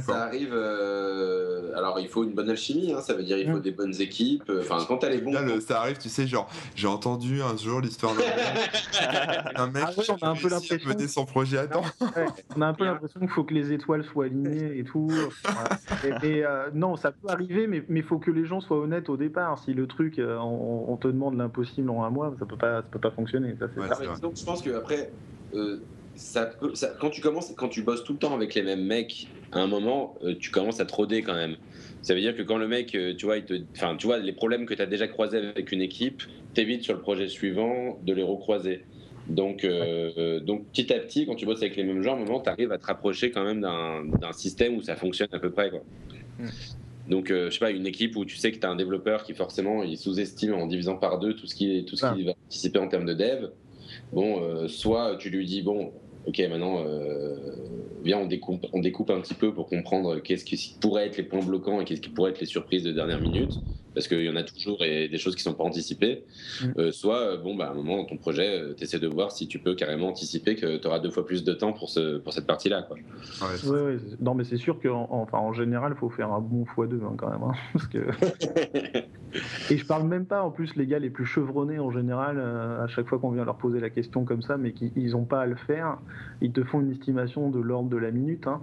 Ça 0.05 0.23
arrive. 0.23 0.51
Euh, 0.53 1.75
alors, 1.75 1.99
il 1.99 2.07
faut 2.07 2.23
une 2.23 2.33
bonne 2.33 2.49
alchimie, 2.49 2.93
hein, 2.93 3.01
ça 3.01 3.13
veut 3.13 3.23
dire 3.23 3.37
il 3.37 3.49
faut 3.49 3.57
mm. 3.57 3.61
des 3.61 3.71
bonnes 3.71 4.01
équipes. 4.01 4.49
Euh, 4.49 4.61
enfin, 4.61 4.83
quand 4.87 4.97
t'as 4.97 5.09
les 5.09 5.19
bons. 5.19 5.33
ça 5.61 5.81
arrive, 5.81 5.97
tu 5.97 6.09
sais, 6.09 6.27
genre, 6.27 6.49
j'ai 6.75 6.87
entendu 6.87 7.41
un 7.41 7.55
jour 7.55 7.81
l'histoire 7.81 8.13
d'un 8.15 9.67
mec 9.67 9.83
ah 9.87 9.91
on 10.09 10.25
a 10.25 10.29
un 10.29 10.35
peu 10.35 10.49
l'impression. 10.49 10.89
mener 10.89 11.07
son 11.07 11.25
projet 11.25 11.57
à 11.57 11.67
temps. 11.67 11.83
on 12.55 12.61
a 12.61 12.67
un 12.67 12.73
peu 12.73 12.85
l'impression 12.85 13.19
qu'il 13.19 13.29
faut 13.29 13.43
que 13.43 13.53
les 13.53 13.71
étoiles 13.71 14.03
soient 14.03 14.25
alignées 14.25 14.77
et 14.77 14.83
tout. 14.83 15.09
et, 16.23 16.45
euh, 16.45 16.69
non, 16.73 16.95
ça 16.95 17.11
peut 17.11 17.29
arriver, 17.29 17.67
mais 17.67 17.83
il 17.89 18.03
faut 18.03 18.19
que 18.19 18.31
les 18.31 18.45
gens 18.45 18.61
soient 18.61 18.79
honnêtes 18.79 19.09
au 19.09 19.17
départ. 19.17 19.59
Si 19.59 19.73
le 19.73 19.87
truc, 19.87 20.19
on, 20.19 20.97
te 20.97 21.07
demande 21.07 21.37
l'impossible 21.37 21.89
en 21.89 22.03
un 22.03 22.09
mois, 22.09 22.33
ça 22.39 22.45
peut 22.45 22.57
pas, 22.57 22.81
ça 22.81 22.87
peut 22.89 22.99
pas 22.99 23.11
fonctionner. 23.11 23.55
Ça, 23.59 23.67
donc, 24.21 24.35
je 24.35 24.43
pense 24.43 24.61
qu'après. 24.61 25.11
Ça 26.17 26.51
quand 26.99 27.09
tu 27.11 27.21
commences, 27.21 27.53
quand 27.55 27.69
tu 27.69 27.83
bosses 27.83 28.03
tout 28.03 28.13
le 28.13 28.19
temps 28.19 28.33
avec 28.33 28.55
les 28.55 28.63
mêmes 28.63 28.83
mecs 28.83 29.27
à 29.51 29.59
un 29.59 29.67
moment, 29.67 30.15
euh, 30.23 30.35
tu 30.37 30.51
commences 30.51 30.79
à 30.79 30.85
te 30.85 30.93
roder 30.93 31.21
quand 31.21 31.35
même. 31.35 31.55
Ça 32.01 32.13
veut 32.13 32.21
dire 32.21 32.35
que 32.35 32.41
quand 32.41 32.57
le 32.57 32.67
mec, 32.67 32.95
euh, 32.95 33.13
tu 33.15 33.25
vois, 33.25 33.37
il 33.37 33.45
te, 33.45 33.53
enfin, 33.75 33.95
tu 33.97 34.07
vois, 34.07 34.17
les 34.17 34.33
problèmes 34.33 34.65
que 34.65 34.73
tu 34.73 34.81
as 34.81 34.87
déjà 34.87 35.07
croisés 35.07 35.37
avec 35.37 35.71
une 35.71 35.81
équipe, 35.81 36.23
t'évites 36.53 36.83
sur 36.83 36.93
le 36.93 37.01
projet 37.01 37.27
suivant 37.27 37.99
de 38.03 38.13
les 38.13 38.23
recroiser. 38.23 38.83
Donc, 39.27 39.63
euh, 39.63 40.39
donc 40.39 40.65
petit 40.67 40.91
à 40.91 40.99
petit, 40.99 41.25
quand 41.25 41.35
tu 41.35 41.45
bosses 41.45 41.61
avec 41.61 41.75
les 41.75 41.83
mêmes 41.83 42.01
gens, 42.01 42.13
à 42.13 42.15
un 42.15 42.25
moment, 42.25 42.39
tu 42.39 42.49
arrives 42.49 42.71
à 42.71 42.77
te 42.77 42.85
rapprocher 42.85 43.29
quand 43.29 43.43
même 43.43 43.61
d'un 43.61 44.31
système 44.31 44.75
où 44.75 44.81
ça 44.81 44.95
fonctionne 44.95 45.27
à 45.33 45.39
peu 45.39 45.51
près. 45.51 45.69
Quoi. 45.69 45.81
Donc, 47.07 47.27
je 47.29 47.49
sais 47.49 47.59
pas, 47.59 47.71
une 47.71 47.85
équipe 47.85 48.15
où 48.15 48.25
tu 48.25 48.37
sais 48.37 48.51
que 48.51 48.57
tu 48.57 48.65
as 48.65 48.69
un 48.69 48.75
développeur 48.75 49.23
qui 49.23 49.33
forcément 49.33 49.83
il 49.83 49.97
sous-estime 49.97 50.53
en 50.53 50.65
divisant 50.65 50.95
par 50.95 51.19
deux 51.19 51.35
tout 51.35 51.45
ce 51.45 51.55
qui, 51.55 51.85
tout 51.85 51.95
ce 51.95 52.13
qui 52.13 52.23
va 52.23 52.33
participer 52.33 52.79
en 52.79 52.87
termes 52.87 53.05
de 53.05 53.13
dev. 53.13 53.49
Bon, 54.13 54.67
soit 54.69 55.17
tu 55.17 55.29
lui 55.29 55.45
dis, 55.45 55.61
bon, 55.61 55.91
ok, 56.27 56.39
maintenant, 56.49 56.83
euh, 56.85 57.37
viens, 58.03 58.19
on 58.19 58.27
découpe, 58.27 58.65
on 58.73 58.79
découpe 58.79 59.09
un 59.09 59.21
petit 59.21 59.33
peu 59.33 59.53
pour 59.53 59.67
comprendre 59.67 60.19
qu'est-ce 60.19 60.45
qui 60.45 60.77
pourrait 60.79 61.07
être 61.07 61.17
les 61.17 61.23
points 61.23 61.43
bloquants 61.43 61.81
et 61.81 61.85
qu'est-ce 61.85 62.01
qui 62.01 62.09
pourrait 62.09 62.31
être 62.31 62.41
les 62.41 62.45
surprises 62.45 62.83
de 62.83 62.91
dernière 62.91 63.21
minute, 63.21 63.61
parce 63.97 64.07
qu'il 64.07 64.21
y 64.21 64.29
en 64.29 64.35
a 64.35 64.43
toujours 64.43 64.83
et 64.83 65.07
des 65.07 65.17
choses 65.17 65.35
qui 65.35 65.41
ne 65.41 65.51
sont 65.51 65.57
pas 65.57 65.63
anticipées. 65.63 66.23
Mm. 66.61 66.65
Euh, 66.77 66.91
soit, 66.91 67.19
euh, 67.19 67.37
bon, 67.37 67.55
bah, 67.55 67.69
à 67.69 67.71
un 67.71 67.73
moment 67.73 67.97
dans 67.97 68.05
ton 68.05 68.17
projet, 68.17 68.75
tu 68.77 68.83
essaies 68.83 68.99
de 68.99 69.07
voir 69.07 69.31
si 69.31 69.47
tu 69.47 69.57
peux 69.57 69.73
carrément 69.73 70.09
anticiper 70.09 70.55
que 70.55 70.77
tu 70.77 70.87
auras 70.87 70.99
deux 70.99 71.09
fois 71.09 71.25
plus 71.25 71.43
de 71.43 71.53
temps 71.53 71.73
pour, 71.73 71.89
ce, 71.89 72.19
pour 72.19 72.31
cette 72.31 72.45
partie-là. 72.45 72.83
Quoi. 72.83 72.97
Ouais, 73.65 73.97
non, 74.19 74.35
mais 74.35 74.43
c'est 74.43 74.57
sûr 74.57 74.79
qu'en 74.79 75.07
enfin, 75.09 75.39
en 75.39 75.53
général, 75.53 75.93
il 75.95 75.99
faut 75.99 76.11
faire 76.11 76.31
un 76.31 76.41
bon 76.41 76.63
x2 76.63 77.03
hein, 77.03 77.15
quand 77.17 77.31
même. 77.31 77.41
Hein, 77.41 77.53
parce 77.73 77.87
que... 77.87 77.97
et 79.73 79.77
je 79.77 79.85
parle 79.85 80.07
même 80.07 80.25
pas, 80.25 80.43
en 80.43 80.51
plus, 80.51 80.75
les 80.75 80.85
gars 80.85 80.99
les 80.99 81.09
plus 81.09 81.25
chevronnés 81.25 81.79
en 81.79 81.89
général, 81.89 82.39
à 82.39 82.87
chaque 82.87 83.07
fois 83.07 83.17
qu'on 83.17 83.31
vient 83.31 83.45
leur 83.45 83.57
poser 83.57 83.79
la 83.79 83.89
question 83.89 84.25
comme 84.25 84.43
ça, 84.43 84.57
mais 84.57 84.73
qu'ils 84.73 85.11
n'ont 85.11 85.25
pas 85.25 85.41
à 85.41 85.45
le 85.47 85.55
faire 85.55 85.97
ils 86.41 86.51
te 86.51 86.63
font 86.63 86.81
une 86.81 86.91
estimation 86.91 87.49
de 87.49 87.59
l'ordre 87.59 87.89
de 87.89 87.97
la 87.97 88.11
minute. 88.11 88.47
Hein. 88.47 88.61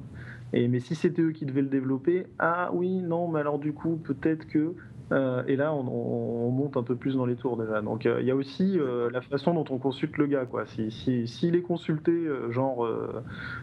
Et, 0.53 0.69
mais 0.69 0.81
si 0.81 0.95
c'était 0.95 1.23
eux 1.23 1.33
qui 1.33 1.47
devaient 1.47 1.63
le 1.63 1.69
développer, 1.69 2.27
ah 2.39 2.71
oui, 2.73 3.01
non, 3.03 3.29
mais 3.29 3.41
alors 3.41 3.59
du 3.59 3.73
coup, 3.73 3.97
peut-être 3.97 4.47
que. 4.47 4.75
Euh, 5.13 5.43
et 5.47 5.57
là, 5.57 5.75
on, 5.75 6.51
monte 6.51 6.77
un 6.77 6.83
peu 6.83 6.97
plus 6.97 7.17
dans 7.17 7.27
les 7.27 7.37
tours 7.37 7.57
déjà. 7.57 7.83
Donc, 7.83 8.07
euh, 8.07 8.21
il 8.21 8.27
y 8.27 8.31
a 8.31 8.35
aussi 8.35 8.79
euh, 8.79 9.11
la 9.11 9.21
façon 9.21 9.53
dont 9.53 9.65
on 9.71 9.79
consulte 9.79 10.17
le 10.17 10.27
gars. 10.27 10.47
Quoi. 10.47 10.67
S'il 10.67 10.91
si, 10.93 11.27
si, 11.27 11.49
est 11.49 11.63
consulté, 11.63 12.13
genre, 12.51 12.89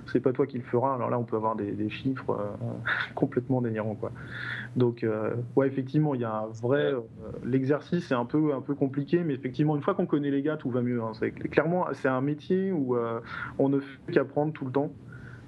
c'est 0.08 0.20
pas 0.20 0.34
toi 0.34 0.46
qui 0.46 0.58
le 0.58 0.64
feras, 0.64 0.96
alors 0.96 1.10
là, 1.10 1.18
on 1.18 1.24
peut 1.24 1.36
avoir 1.36 1.56
des, 1.56 1.72
des 1.72 1.90
chiffres 1.90 2.38
complètement 3.16 3.62
délirants. 3.62 3.96
Quoi. 3.96 4.12
Donc, 4.76 5.06
ouais, 5.56 5.68
effectivement, 5.68 6.14
il 6.16 6.22
y 6.22 6.26
a 6.26 6.34
un 6.34 6.48
vrai. 6.48 6.94
L'exercice 7.44 8.12
est 8.12 8.16
un 8.16 8.26
peu, 8.26 8.54
un 8.54 8.62
peu 8.62 8.76
compliqué, 8.76 9.24
mais 9.24 9.34
effectivement, 9.34 9.76
une 9.76 9.82
fois 9.82 9.96
qu'on 9.96 10.06
connaît 10.06 10.32
les 10.32 10.42
gars, 10.42 10.58
tout 10.58 10.70
va 10.70 10.82
mieux. 10.82 11.02
Hein. 11.02 11.12
Clairement, 11.52 11.88
c'est 11.94 12.10
un 12.10 12.22
métier 12.22 12.72
où 12.72 12.96
on 13.58 13.70
ne 13.70 13.80
fait 13.80 14.12
qu'apprendre 14.12 14.54
tout 14.54 14.66
le 14.66 14.72
temps. 14.72 14.92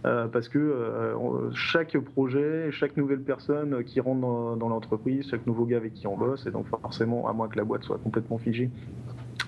Euh, 0.06 0.28
parce 0.28 0.50
que 0.50 0.60
euh, 0.60 1.52
chaque 1.54 1.98
projet, 1.98 2.72
chaque 2.72 2.98
nouvelle 2.98 3.22
personne 3.22 3.84
qui 3.86 4.02
rentre 4.02 4.58
dans, 4.58 4.70
l'entreprise, 4.70 5.30
chaque 5.30 5.48
nouveau 5.48 5.66
gars 5.66 5.78
avec 5.78 5.94
qui 5.94 6.08
on 6.08 6.18
bosse, 6.18 6.46
et 6.46 6.52
donc 6.52 6.68
forcément, 6.68 7.30
à 7.30 7.34
moins 7.34 7.48
que 7.48 7.58
la 7.58 7.64
boîte 7.64 7.84
soit 7.84 8.00
complètement 8.00 8.38
figée, 8.38 8.70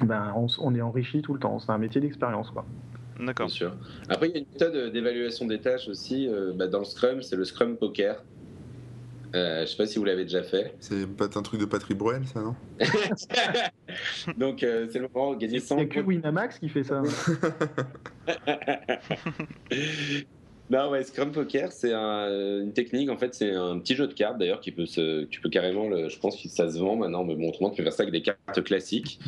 ben, 0.01 0.33
on, 0.35 0.75
est 0.75 0.81
enrichi 0.81 1.21
tout 1.21 1.33
le 1.33 1.39
temps. 1.39 1.59
C'est 1.59 1.71
un 1.71 1.77
métier 1.77 1.99
d'expérience. 1.99 2.51
quoi. 2.51 2.65
D'accord. 3.19 3.49
sûr. 3.49 3.75
Après, 4.09 4.29
il 4.29 4.33
y 4.33 4.35
a 4.35 4.39
une 4.39 4.47
méthode 4.51 4.91
d'évaluation 4.91 5.45
des 5.45 5.59
tâches 5.59 5.87
aussi 5.87 6.27
euh, 6.27 6.51
bah, 6.53 6.67
dans 6.67 6.79
le 6.79 6.85
Scrum, 6.85 7.21
c'est 7.21 7.35
le 7.35 7.45
Scrum 7.45 7.77
Poker. 7.77 8.23
Euh, 9.33 9.65
je 9.65 9.71
sais 9.71 9.77
pas 9.77 9.85
si 9.85 9.99
vous 9.99 10.05
l'avez 10.05 10.23
déjà 10.23 10.43
fait. 10.43 10.75
C'est 10.79 11.07
pas 11.07 11.25
un 11.25 11.41
truc 11.41 11.59
de 11.59 11.65
Patrick 11.65 11.97
Bruel, 11.97 12.25
ça, 12.25 12.41
non? 12.41 12.55
Donc, 14.37 14.59
c'est 14.61 14.99
le 14.99 15.09
moment 15.13 15.33
de 15.33 15.39
gagner 15.39 15.59
100 15.59 15.75
Il 15.75 15.77
n'y 15.77 15.83
a 15.83 15.93
que 15.93 15.99
Winamax 15.99 16.59
qui 16.59 16.69
fait 16.69 16.85
ça. 16.85 17.01
Non, 20.69 20.89
ouais, 20.89 21.03
Scrum 21.03 21.31
Poker, 21.31 21.71
c'est 21.71 21.93
une 21.93 22.73
technique. 22.73 23.09
En 23.09 23.17
fait, 23.17 23.35
c'est 23.35 23.51
un 23.51 23.77
petit 23.79 23.95
jeu 23.95 24.07
de 24.07 24.13
cartes 24.13 24.39
d'ailleurs 24.39 24.61
qui 24.61 24.71
peut 24.71 24.87
se, 24.87 25.25
tu 25.25 25.39
peux 25.39 25.49
carrément, 25.49 25.89
je 26.07 26.19
pense 26.19 26.41
que 26.41 26.49
ça 26.49 26.69
se 26.69 26.79
vend 26.79 26.95
maintenant, 26.95 27.23
mais 27.23 27.35
bon, 27.35 27.49
autrement, 27.49 27.69
tu 27.69 27.77
peux 27.77 27.83
faire 27.83 27.93
ça 27.93 28.03
avec 28.03 28.13
des 28.13 28.21
cartes 28.21 28.63
classiques 28.63 29.19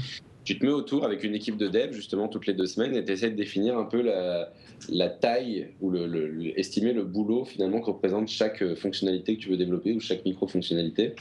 tu 0.47 0.57
te 0.57 0.65
mets 0.65 0.71
autour 0.71 1.03
avec 1.03 1.25
une 1.25 1.35
équipe 1.35 1.57
de 1.57 1.67
dev 1.67 1.91
justement 1.91 2.29
toutes 2.29 2.47
les 2.47 2.53
deux 2.53 2.67
semaines 2.67 2.95
et 2.95 3.03
tu 3.03 3.11
essaies 3.11 3.31
de 3.31 3.35
définir 3.35 3.77
un 3.77 3.83
peu 3.83 4.01
la, 4.01 4.49
la 4.89 5.09
taille 5.09 5.69
ou 5.81 5.89
le, 5.89 6.57
estimer 6.59 6.93
le 6.93 7.03
boulot 7.03 7.45
finalement 7.45 7.81
que 7.81 7.87
représente 7.87 8.27
chaque 8.27 8.61
euh, 8.61 8.75
fonctionnalité 8.75 9.35
que 9.35 9.41
tu 9.41 9.49
veux 9.49 9.57
développer 9.57 9.93
ou 9.93 9.99
chaque 9.99 10.23
micro-fonctionnalité. 10.25 11.15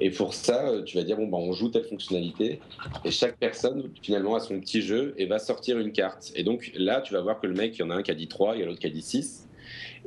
Et 0.00 0.10
pour 0.10 0.34
ça, 0.34 0.68
euh, 0.68 0.82
tu 0.82 0.96
vas 0.96 1.04
dire 1.04 1.16
bon 1.16 1.28
bah 1.28 1.38
on 1.38 1.52
joue 1.52 1.68
telle 1.68 1.84
fonctionnalité 1.84 2.60
et 3.04 3.10
chaque 3.10 3.36
personne 3.36 3.90
finalement 4.02 4.34
a 4.34 4.40
son 4.40 4.58
petit 4.60 4.82
jeu 4.82 5.14
et 5.16 5.26
va 5.26 5.38
sortir 5.38 5.78
une 5.78 5.92
carte. 5.92 6.32
Et 6.34 6.42
donc 6.42 6.72
là, 6.76 7.00
tu 7.00 7.12
vas 7.14 7.20
voir 7.20 7.40
que 7.40 7.46
le 7.46 7.54
mec, 7.54 7.76
il 7.76 7.80
y 7.80 7.82
en 7.82 7.90
a 7.90 7.94
un 7.94 8.02
qui 8.02 8.10
a 8.10 8.14
dit 8.14 8.28
3, 8.28 8.56
il 8.56 8.60
y 8.60 8.62
a 8.62 8.66
l'autre 8.66 8.80
qui 8.80 8.86
a 8.86 8.90
dit 8.90 9.02
6. 9.02 9.47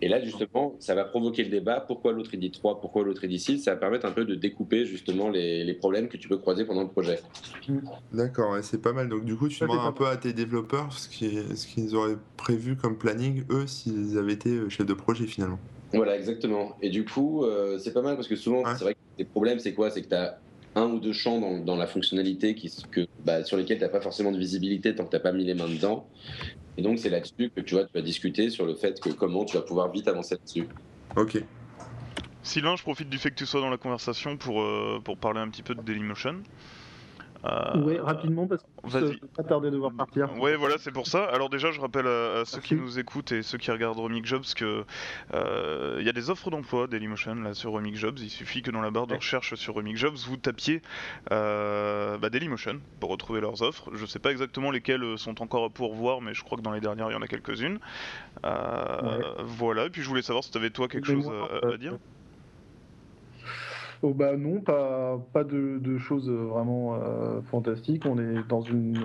Et 0.01 0.07
là, 0.07 0.21
justement, 0.23 0.75
ça 0.79 0.95
va 0.95 1.05
provoquer 1.05 1.43
le 1.43 1.49
débat. 1.49 1.81
Pourquoi 1.81 2.11
l'autre 2.11 2.31
il 2.33 2.39
dit 2.39 2.51
3, 2.51 2.81
pourquoi 2.81 3.03
l'autre 3.03 3.23
il 3.23 3.29
dit 3.29 3.39
6 3.39 3.59
Ça 3.59 3.71
va 3.71 3.77
permettre 3.77 4.05
un 4.05 4.11
peu 4.11 4.25
de 4.25 4.35
découper 4.35 4.85
justement 4.85 5.29
les, 5.29 5.73
problèmes 5.73 6.09
que 6.09 6.17
tu 6.17 6.27
peux 6.27 6.37
croiser 6.37 6.65
pendant 6.65 6.83
le 6.83 6.89
projet. 6.89 7.19
D'accord, 8.11 8.57
c'est 8.61 8.81
pas 8.81 8.93
mal. 8.93 9.09
Donc 9.09 9.25
du 9.25 9.35
coup, 9.35 9.47
tu 9.47 9.59
demandes 9.61 9.85
un 9.85 9.91
peu 9.91 10.07
à 10.07 10.17
tes 10.17 10.33
développeurs 10.33 10.93
ce 10.93 11.07
qu'ils 11.09 11.95
auraient 11.95 12.17
prévu 12.37 12.75
comme 12.75 12.97
planning, 12.97 13.43
eux, 13.49 13.67
s'ils 13.67 14.17
avaient 14.17 14.33
été 14.33 14.49
euh, 14.49 14.69
chefs 14.69 14.85
de 14.85 14.93
projet 14.93 15.25
finalement. 15.25 15.59
Voilà, 15.93 16.17
exactement. 16.17 16.77
Et 16.81 16.89
du 16.89 17.05
coup, 17.05 17.43
euh, 17.43 17.77
c'est 17.77 17.93
pas 17.93 18.01
mal 18.01 18.15
parce 18.15 18.27
que 18.27 18.35
souvent, 18.35 18.63
c'est 18.75 18.83
vrai 18.83 18.93
que 18.93 18.99
les 19.17 19.25
problèmes, 19.25 19.59
c'est 19.59 19.73
quoi? 19.73 19.89
C'est 19.89 20.01
que 20.01 20.09
tu 20.09 20.15
as 20.15 20.39
un 20.75 20.85
ou 20.85 20.99
deux 20.99 21.13
champs 21.13 21.59
dans, 21.59 21.75
la 21.75 21.87
fonctionnalité 21.87 22.55
qui, 22.55 22.71
que, 22.91 23.07
bah, 23.25 23.43
sur 23.43 23.57
lesquels 23.57 23.77
tu 23.77 23.83
n'as 23.83 23.89
pas 23.89 24.01
forcément 24.01 24.31
de 24.31 24.37
visibilité 24.37 24.95
tant 24.95 25.05
que 25.05 25.09
tu 25.09 25.15
n'as 25.15 25.21
pas 25.21 25.33
mis 25.33 25.43
les 25.43 25.53
mains 25.53 25.67
dedans. 25.67 26.07
Et 26.77 26.81
donc, 26.81 26.99
c'est 26.99 27.09
là-dessus 27.09 27.51
que 27.55 27.61
tu, 27.61 27.75
vois, 27.75 27.85
tu 27.85 27.91
vas 27.93 28.01
discuter 28.01 28.49
sur 28.49 28.65
le 28.65 28.75
fait 28.75 28.99
que 28.99 29.09
comment 29.09 29.45
tu 29.45 29.57
vas 29.57 29.63
pouvoir 29.63 29.91
vite 29.91 30.07
avancer 30.07 30.35
là-dessus. 30.35 30.67
Ok. 31.15 31.43
Sylvain, 32.43 32.75
je 32.75 32.81
profite 32.81 33.09
du 33.09 33.17
fait 33.17 33.29
que 33.29 33.35
tu 33.35 33.45
sois 33.45 33.61
dans 33.61 33.69
la 33.69 33.77
conversation 33.77 34.37
pour, 34.37 34.61
euh, 34.61 34.99
pour 35.03 35.17
parler 35.17 35.39
un 35.39 35.49
petit 35.49 35.63
peu 35.63 35.75
de 35.75 35.81
Dailymotion. 35.81 36.41
Euh, 37.45 37.81
oui, 37.83 37.97
rapidement, 37.97 38.47
parce 38.47 38.63
que 38.63 39.25
pas 39.35 39.43
tarder 39.43 39.71
de 39.71 39.77
voir 39.77 39.91
partir. 39.93 40.29
Oui, 40.39 40.51
voilà, 40.55 40.75
c'est 40.77 40.91
pour 40.91 41.07
ça. 41.07 41.25
Alors 41.25 41.49
déjà, 41.49 41.71
je 41.71 41.81
rappelle 41.81 42.07
à, 42.07 42.43
ceux 42.45 42.61
qui 42.61 42.75
nous 42.75 42.99
écoutent 42.99 43.31
et 43.31 43.41
ceux 43.41 43.57
qui 43.57 43.71
regardent 43.71 43.99
Remix 43.99 44.27
Jobs 44.27 44.45
que 44.55 44.85
euh, 45.33 45.97
il 45.99 46.05
y 46.05 46.09
a 46.09 46.13
des 46.13 46.29
offres 46.29 46.51
d'emploi 46.51 46.87
Dailymotion 46.87 47.35
là 47.35 47.53
sur 47.53 47.71
Remix 47.71 47.97
Jobs. 47.97 48.19
Il 48.19 48.29
suffit 48.29 48.61
que 48.61 48.69
dans 48.69 48.81
la 48.81 48.91
barre 48.91 49.07
de 49.07 49.15
recherche 49.15 49.55
sur 49.55 49.73
Remix 49.73 49.99
Jobs, 49.99 50.17
vous 50.27 50.37
tapiez 50.37 50.81
euh, 51.31 52.17
bah, 52.17 52.29
Dailymotion 52.29 52.79
pour 52.99 53.09
retrouver 53.09 53.41
leurs 53.41 53.63
offres. 53.63 53.89
Je 53.93 54.05
sais 54.05 54.19
pas 54.19 54.31
exactement 54.31 54.69
lesquelles 54.69 55.17
sont 55.17 55.41
encore 55.41 55.65
à 55.65 55.69
pourvoir, 55.69 56.21
mais 56.21 56.33
je 56.33 56.43
crois 56.43 56.57
que 56.57 56.63
dans 56.63 56.71
les 56.71 56.81
dernières, 56.81 57.09
il 57.09 57.13
y 57.13 57.17
en 57.17 57.21
a 57.21 57.27
quelques-unes. 57.27 57.79
Voilà. 58.43 59.85
Et 59.85 59.89
puis 59.89 60.03
je 60.03 60.07
voulais 60.07 60.21
savoir 60.21 60.43
si 60.43 60.51
tu 60.51 60.57
avais 60.57 60.69
toi 60.69 60.87
quelque 60.87 61.07
chose 61.07 61.31
à 61.63 61.77
dire. 61.77 61.97
Oh 64.03 64.13
bah 64.13 64.35
non, 64.35 64.61
pas, 64.61 65.19
pas 65.31 65.43
de, 65.43 65.97
choses 65.99 66.29
vraiment 66.29 66.99
fantastiques. 67.51 68.05
On 68.05 68.17
est 68.17 68.47
dans 68.49 68.61
une. 68.61 68.99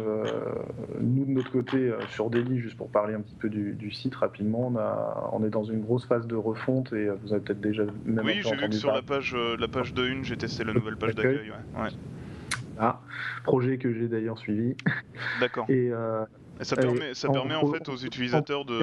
nous, 1.01 1.25
de 1.27 1.31
notre 1.31 1.53
côté, 1.53 1.93
sur 2.09 2.31
Delhi, 2.31 2.59
juste 2.59 2.77
pour 2.77 2.89
parler 2.89 3.15
un 3.15 3.21
petit 3.21 3.35
peu 3.35 3.51
du, 3.51 3.91
site 3.93 4.15
rapidement, 4.15 4.69
on, 4.73 4.77
a, 4.77 5.31
on 5.33 5.45
est 5.45 5.51
dans 5.51 5.65
une 5.65 5.81
grosse 5.81 6.07
phase 6.07 6.27
de 6.27 6.35
refonte 6.35 6.93
et 6.93 7.09
vous 7.11 7.33
avez 7.33 7.43
peut-être 7.43 7.61
déjà 7.61 7.85
même 8.07 8.25
Oui, 8.25 8.41
j'ai 8.43 8.57
vu 8.57 8.69
que 8.69 8.75
sur 8.75 8.93
la 8.93 9.03
page, 9.03 9.37
la 9.37 9.69
page 9.69 9.93
de 9.93 10.07
une, 10.07 10.25
j'ai 10.25 10.37
testé 10.37 10.65
la 10.65 10.73
nouvelle 10.73 10.97
page 10.97 11.15
d'accueil. 11.15 11.51
Ouais. 11.51 11.91
Ah, 12.79 13.01
projet 13.45 13.79
que 13.79 13.93
j'ai 13.93 14.09
d'ailleurs 14.09 14.39
suivi. 14.39 14.77
D'accord. 15.41 15.67
Et, 15.69 15.91
ça 16.63 16.75
permet, 16.77 17.15
ça 17.15 17.29
permet 17.29 17.55
en, 17.55 17.67
fait 17.67 17.89
aux 17.89 17.97
utilisateurs 17.97 18.65
de, 18.65 18.81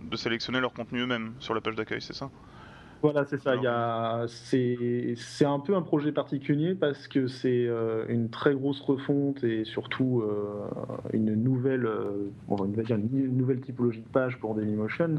de 0.00 0.16
sélectionner 0.16 0.60
leur 0.60 0.72
contenu 0.72 1.00
eux-mêmes 1.00 1.32
sur 1.40 1.54
la 1.54 1.60
page 1.60 1.74
d'accueil, 1.74 2.00
c'est 2.00 2.14
ça? 2.14 2.30
Voilà, 3.02 3.24
c'est 3.24 3.42
ça. 3.42 3.56
Il 3.56 5.16
c'est 5.16 5.44
un 5.44 5.58
peu 5.58 5.74
un 5.74 5.82
projet 5.82 6.12
particulier 6.12 6.76
parce 6.76 7.08
que 7.08 7.26
c'est 7.26 7.66
euh, 7.66 8.04
une 8.08 8.30
très 8.30 8.54
grosse 8.54 8.80
refonte 8.80 9.42
et 9.42 9.64
surtout 9.64 10.22
euh, 10.22 10.68
une 11.12 11.34
nouvelle, 11.34 11.84
euh, 11.84 12.30
on 12.48 12.54
va 12.54 12.82
dire 12.82 12.96
une 12.96 13.36
nouvelle 13.36 13.60
typologie 13.60 14.02
de 14.02 14.08
page 14.08 14.38
pour 14.38 14.54
Dailymotion, 14.54 15.16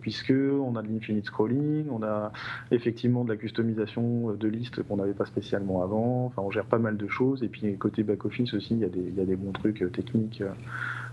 puisque 0.00 0.32
on 0.32 0.76
a 0.76 0.82
de 0.82 0.88
l'infinite 0.88 1.26
scrolling, 1.26 1.86
on 1.90 2.04
a 2.04 2.30
effectivement 2.70 3.24
de 3.24 3.30
la 3.30 3.36
customisation 3.36 4.32
de 4.32 4.48
listes 4.48 4.84
qu'on 4.84 4.96
n'avait 4.96 5.14
pas 5.14 5.26
spécialement 5.26 5.82
avant. 5.82 6.26
Enfin, 6.26 6.42
on 6.42 6.50
gère 6.52 6.66
pas 6.66 6.78
mal 6.78 6.96
de 6.96 7.08
choses 7.08 7.42
et 7.42 7.48
puis 7.48 7.76
côté 7.76 8.04
back 8.04 8.24
office 8.24 8.54
aussi, 8.54 8.74
il 8.74 8.80
y 8.80 8.84
a 8.84 8.88
des, 8.88 9.00
il 9.00 9.14
y 9.14 9.20
a 9.20 9.24
des 9.24 9.36
bons 9.36 9.52
trucs 9.52 9.90
techniques 9.92 10.44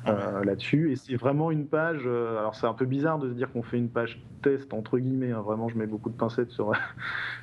euh, 0.08 0.44
là-dessus. 0.44 0.92
Et 0.92 0.96
c'est 0.96 1.16
vraiment 1.16 1.52
une 1.52 1.66
page. 1.66 2.04
Euh, 2.06 2.40
alors 2.40 2.56
c'est 2.56 2.68
un 2.68 2.74
peu 2.74 2.86
bizarre 2.86 3.20
de 3.20 3.30
se 3.30 3.34
dire 3.34 3.52
qu'on 3.52 3.64
fait 3.64 3.78
une 3.78 3.90
page 3.90 4.22
test 4.42 4.74
entre 4.74 4.98
guillemets. 4.98 5.32
Hein, 5.32 5.42
vraiment, 5.42 5.68
je 5.68 5.78
mets 5.78 5.88
beaucoup 5.88 6.10
de 6.10 6.16
pincettes 6.16 6.52
sur. 6.52 6.72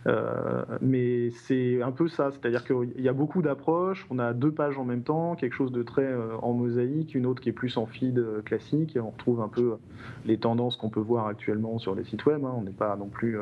Euh, 0.07 0.63
mais 0.81 1.31
c'est 1.31 1.83
un 1.83 1.91
peu 1.91 2.07
ça. 2.07 2.31
C'est-à-dire 2.31 2.65
qu'il 2.65 3.01
y 3.01 3.09
a 3.09 3.13
beaucoup 3.13 3.43
d'approches. 3.43 4.07
On 4.09 4.21
a 4.21 4.35
deux 4.35 4.53
pages 4.53 4.79
en 4.79 4.85
même 4.85 5.03
temps, 5.03 5.35
quelque 5.35 5.55
chose 5.55 5.73
de 5.73 5.83
très 5.83 6.15
en 6.43 6.53
mosaïque, 6.53 7.17
une 7.17 7.27
autre 7.27 7.43
qui 7.43 7.49
est 7.49 7.53
plus 7.53 7.77
en 7.77 7.87
feed 7.87 8.25
classique. 8.45 8.95
Et 8.95 9.01
on 9.01 9.11
retrouve 9.11 9.41
un 9.41 9.49
peu 9.49 9.79
les 10.25 10.39
tendances 10.39 10.77
qu'on 10.77 10.91
peut 10.91 11.01
voir 11.01 11.27
actuellement 11.27 11.81
sur 11.81 11.97
les 11.97 12.05
sites 12.05 12.25
web. 12.25 12.45
Hein. 12.45 12.55
On 12.57 12.63
n'est 12.63 12.71
pas 12.71 12.95
non 12.95 13.09
plus 13.09 13.37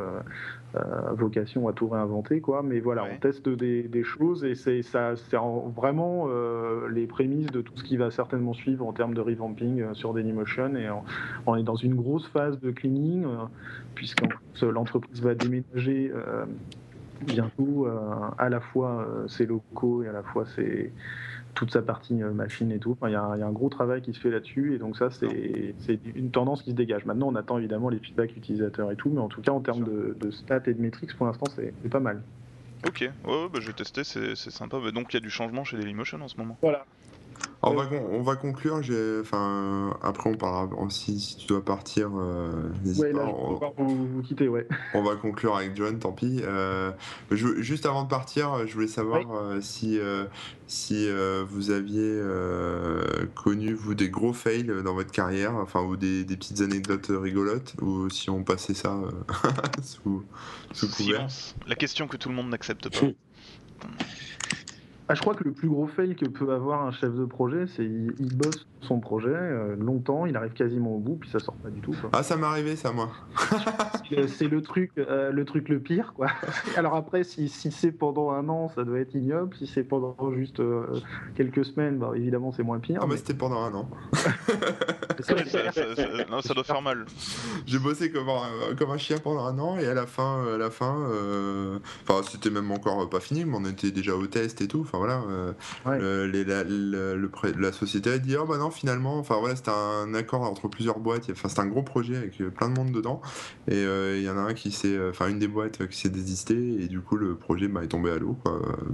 vocation 1.12 1.68
à 1.68 1.72
tout 1.72 1.88
réinventer, 1.88 2.40
quoi. 2.40 2.62
Mais 2.62 2.80
voilà, 2.80 3.04
on 3.04 3.18
teste 3.18 3.48
des, 3.48 4.04
choses 4.04 4.44
et 4.44 4.54
c'est 4.54 4.82
ça, 4.82 5.16
c'est 5.16 5.36
vraiment 5.74 6.28
les 6.90 7.06
prémices 7.06 7.46
de 7.46 7.60
tout 7.60 7.72
ce 7.76 7.84
qui 7.84 7.96
va 7.96 8.10
certainement 8.10 8.54
suivre 8.54 8.86
en 8.86 8.92
termes 8.92 9.14
de 9.14 9.20
revamping 9.20 9.80
euh, 9.80 9.94
sur 9.94 10.14
Dailymotion 10.14 10.76
et 10.76 10.88
on, 11.46 11.56
est 11.56 11.62
dans 11.62 11.76
une 11.76 11.94
grosse 11.94 12.26
phase 12.28 12.60
de 12.60 12.70
cleaning 12.70 13.24
euh, 13.24 13.44
puisque 13.94 14.22
l'entreprise 14.62 15.20
va 15.22 15.34
déménager 15.34 16.10
euh, 16.14 16.44
bientôt 17.22 17.86
à 18.38 18.48
la 18.48 18.60
fois 18.60 19.06
ses 19.28 19.46
locaux 19.46 20.02
et 20.02 20.08
à 20.08 20.12
la 20.12 20.22
fois 20.22 20.44
ses 20.46 20.92
toute 21.54 21.72
sa 21.72 21.82
partie 21.82 22.14
machine 22.14 22.70
et 22.72 22.78
tout. 22.78 22.96
Il 23.04 23.10
y, 23.10 23.14
a 23.14 23.22
un 23.22 23.52
gros 23.52 23.68
travail 23.68 24.02
qui 24.02 24.12
se 24.12 24.20
fait 24.20 24.30
là-dessus 24.30 24.74
et 24.74 24.78
donc 24.78 24.96
ça, 24.96 25.10
c'est 25.10 25.74
une 26.14 26.30
tendance 26.30 26.62
qui 26.62 26.70
se 26.70 26.76
dégage. 26.76 27.04
Maintenant, 27.04 27.28
on 27.28 27.34
attend 27.34 27.58
évidemment 27.58 27.88
les 27.88 27.98
feedbacks 27.98 28.36
utilisateurs 28.36 28.90
et 28.90 28.96
tout, 28.96 29.10
mais 29.10 29.20
en 29.20 29.28
tout 29.28 29.40
cas, 29.40 29.52
en 29.52 29.60
termes 29.60 29.84
de, 29.84 30.30
stats 30.30 30.62
et 30.66 30.74
de 30.74 30.80
métriques, 30.80 31.16
pour 31.16 31.26
l'instant, 31.26 31.46
c'est 31.54 31.72
pas 31.90 32.00
mal. 32.00 32.22
Ok, 32.86 33.00
ouais, 33.00 33.48
bah, 33.50 33.60
je 33.60 33.66
vais 33.68 33.72
tester, 33.72 34.04
c'est 34.04 34.36
sympa. 34.36 34.78
Bah, 34.78 34.90
donc 34.90 35.12
il 35.12 35.16
y 35.16 35.18
a 35.18 35.20
du 35.20 35.30
changement 35.30 35.64
chez 35.64 35.78
Dailymotion 35.78 36.20
en 36.20 36.28
ce 36.28 36.36
moment. 36.36 36.58
Voilà, 36.60 36.84
on, 37.66 37.74
va, 37.74 37.88
on 38.10 38.22
va 38.22 38.36
conclure. 38.36 38.80
Enfin, 39.20 39.96
après, 40.02 40.30
on 40.30 40.34
parlera 40.34 40.68
aussi 40.76 41.18
si 41.18 41.36
tu 41.36 41.46
dois 41.46 41.64
partir. 41.64 42.10
Euh, 42.16 42.70
ouais, 42.98 43.12
là, 43.12 43.26
on, 43.26 43.54
va 43.54 43.72
vous, 43.76 44.22
quitter, 44.22 44.48
ouais. 44.48 44.66
On 44.94 45.02
va 45.02 45.16
conclure 45.16 45.56
avec 45.56 45.76
John, 45.76 45.98
tant 45.98 46.12
pis. 46.12 46.40
Euh, 46.42 46.92
juste 47.30 47.86
avant 47.86 48.04
de 48.04 48.08
partir, 48.08 48.66
je 48.66 48.74
voulais 48.74 48.86
savoir 48.86 49.22
euh, 49.32 49.60
si, 49.60 49.98
si 50.66 51.08
vous 51.48 51.70
aviez 51.70 52.20
connu, 53.34 53.74
vous, 53.74 53.94
des 53.94 54.08
gros 54.08 54.32
fails 54.32 54.72
dans 54.84 54.94
votre 54.94 55.12
carrière, 55.12 55.54
enfin, 55.56 55.82
ou 55.82 55.96
des, 55.96 56.24
petites 56.24 56.60
anecdotes 56.60 57.10
rigolotes, 57.10 57.74
ou 57.80 58.10
si 58.10 58.30
on 58.30 58.42
passait 58.42 58.74
ça 58.74 58.98
sous, 59.82 60.24
sous 60.72 60.90
couvert. 60.90 61.28
La 61.66 61.74
question 61.74 62.08
que 62.08 62.16
tout 62.16 62.28
le 62.28 62.34
monde 62.34 62.50
n'accepte 62.50 62.88
pas. 62.88 63.06
Ah, 65.08 65.14
je 65.14 65.20
crois 65.20 65.34
que 65.34 65.44
le 65.44 65.52
plus 65.52 65.68
gros 65.68 65.86
fail 65.86 66.16
que 66.16 66.24
peut 66.24 66.52
avoir 66.52 66.86
un 66.86 66.90
chef 66.90 67.14
de 67.14 67.26
projet, 67.26 67.66
c'est 67.66 67.84
il, 67.84 68.36
bosse 68.36 68.66
son 68.84 69.00
projet 69.00 69.28
euh, 69.28 69.76
longtemps, 69.76 70.26
il 70.26 70.36
arrive 70.36 70.52
quasiment 70.52 70.94
au 70.94 70.98
bout, 70.98 71.16
puis 71.16 71.30
ça 71.30 71.38
sort 71.38 71.54
pas 71.56 71.70
du 71.70 71.80
tout. 71.80 71.94
Ah, 72.12 72.22
ça 72.22 72.36
m'est 72.36 72.46
arrivé, 72.46 72.76
ça, 72.76 72.92
moi. 72.92 73.10
c'est 74.28 74.48
le 74.48 74.62
truc, 74.62 74.92
euh, 74.98 75.30
le 75.32 75.44
truc 75.44 75.68
le 75.68 75.80
pire, 75.80 76.12
quoi. 76.14 76.28
Alors 76.76 76.94
après, 76.94 77.24
si, 77.24 77.48
si 77.48 77.70
c'est 77.70 77.92
pendant 77.92 78.30
un 78.30 78.48
an, 78.48 78.70
ça 78.74 78.84
doit 78.84 79.00
être 79.00 79.14
ignoble. 79.14 79.54
Si 79.56 79.66
c'est 79.66 79.84
pendant 79.84 80.16
juste 80.34 80.60
euh, 80.60 80.86
quelques 81.34 81.64
semaines, 81.64 81.98
bah, 81.98 82.12
évidemment, 82.14 82.52
c'est 82.52 82.62
moins 82.62 82.78
pire. 82.78 83.00
Ah, 83.02 83.06
mais, 83.08 83.16
c'était 83.16 83.34
pendant 83.34 83.62
un 83.62 83.74
an. 83.74 83.88
ça, 85.20 85.34
non, 86.30 86.40
ça 86.40 86.54
doit 86.54 86.64
faire 86.64 86.82
mal. 86.82 87.04
J'ai 87.66 87.78
bossé 87.78 88.10
comme 88.10 88.28
un, 88.28 88.74
comme 88.76 88.90
un 88.90 88.98
chien 88.98 89.18
pendant 89.18 89.44
un 89.44 89.58
an, 89.58 89.78
et 89.78 89.86
à 89.86 89.94
la 89.94 90.06
fin, 90.06 90.44
à 90.54 90.58
la 90.58 90.70
fin, 90.70 91.08
enfin, 92.08 92.22
c'était 92.30 92.50
même 92.50 92.70
encore 92.70 93.08
pas 93.08 93.20
fini, 93.20 93.44
mais 93.44 93.56
on 93.56 93.64
était 93.64 93.90
déjà 93.90 94.14
au 94.14 94.26
test 94.26 94.60
et 94.60 94.68
tout 94.68 94.84
voilà, 94.96 95.22
euh, 95.86 96.26
la, 97.58 97.72
société 97.72 98.12
a 98.12 98.18
dit 98.18 98.36
oh 98.36 98.46
bah 98.46 98.58
non 98.58 98.70
finalement, 98.74 99.18
enfin 99.18 99.36
voilà, 99.38 99.56
c'était 99.56 99.70
un 99.70 100.12
accord 100.14 100.42
entre 100.42 100.68
plusieurs 100.68 100.98
boîtes. 100.98 101.30
Enfin 101.30 101.48
c'était 101.48 101.60
un 101.60 101.66
gros 101.66 101.82
projet 101.82 102.16
avec 102.16 102.40
euh, 102.40 102.50
plein 102.50 102.68
de 102.68 102.74
monde 102.74 102.92
dedans. 102.92 103.22
Et 103.68 103.74
euh, 103.74 104.18
il 104.18 104.24
y 104.24 104.30
en 104.30 104.36
a 104.36 104.40
un 104.40 104.54
qui 104.54 104.72
s'est, 104.72 104.98
enfin 105.08 105.28
une 105.28 105.38
des 105.38 105.48
boîtes 105.48 105.86
qui 105.88 105.98
s'est 105.98 106.08
désistée 106.08 106.82
et 106.82 106.88
du 106.88 107.00
coup 107.00 107.16
le 107.16 107.36
projet 107.36 107.68
bah, 107.68 107.84
est 107.84 107.88
tombé 107.88 108.10
à 108.10 108.18
l'eau 108.18 108.36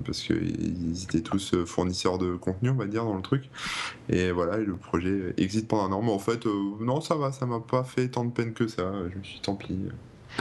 parce 0.04 0.20
qu'ils 0.20 1.02
étaient 1.02 1.22
tous 1.22 1.54
fournisseurs 1.64 2.18
de 2.18 2.36
contenu 2.36 2.70
on 2.70 2.76
va 2.76 2.86
dire 2.86 3.04
dans 3.04 3.16
le 3.16 3.22
truc. 3.22 3.50
Et 4.08 4.30
voilà, 4.30 4.58
le 4.58 4.76
projet 4.76 5.34
existe 5.36 5.68
pendant 5.68 5.84
un 5.84 5.92
an. 5.98 6.02
Mais 6.02 6.12
en 6.12 6.18
fait 6.18 6.46
non 6.80 7.00
ça 7.00 7.14
va, 7.16 7.32
ça 7.32 7.46
m'a 7.46 7.60
pas 7.60 7.84
fait 7.84 8.08
tant 8.08 8.24
de 8.24 8.30
peine 8.30 8.52
que 8.52 8.68
ça. 8.68 8.92
Je 9.12 9.18
me 9.18 9.22
suis 9.22 9.40
tant 9.40 9.54
pis 9.54 9.78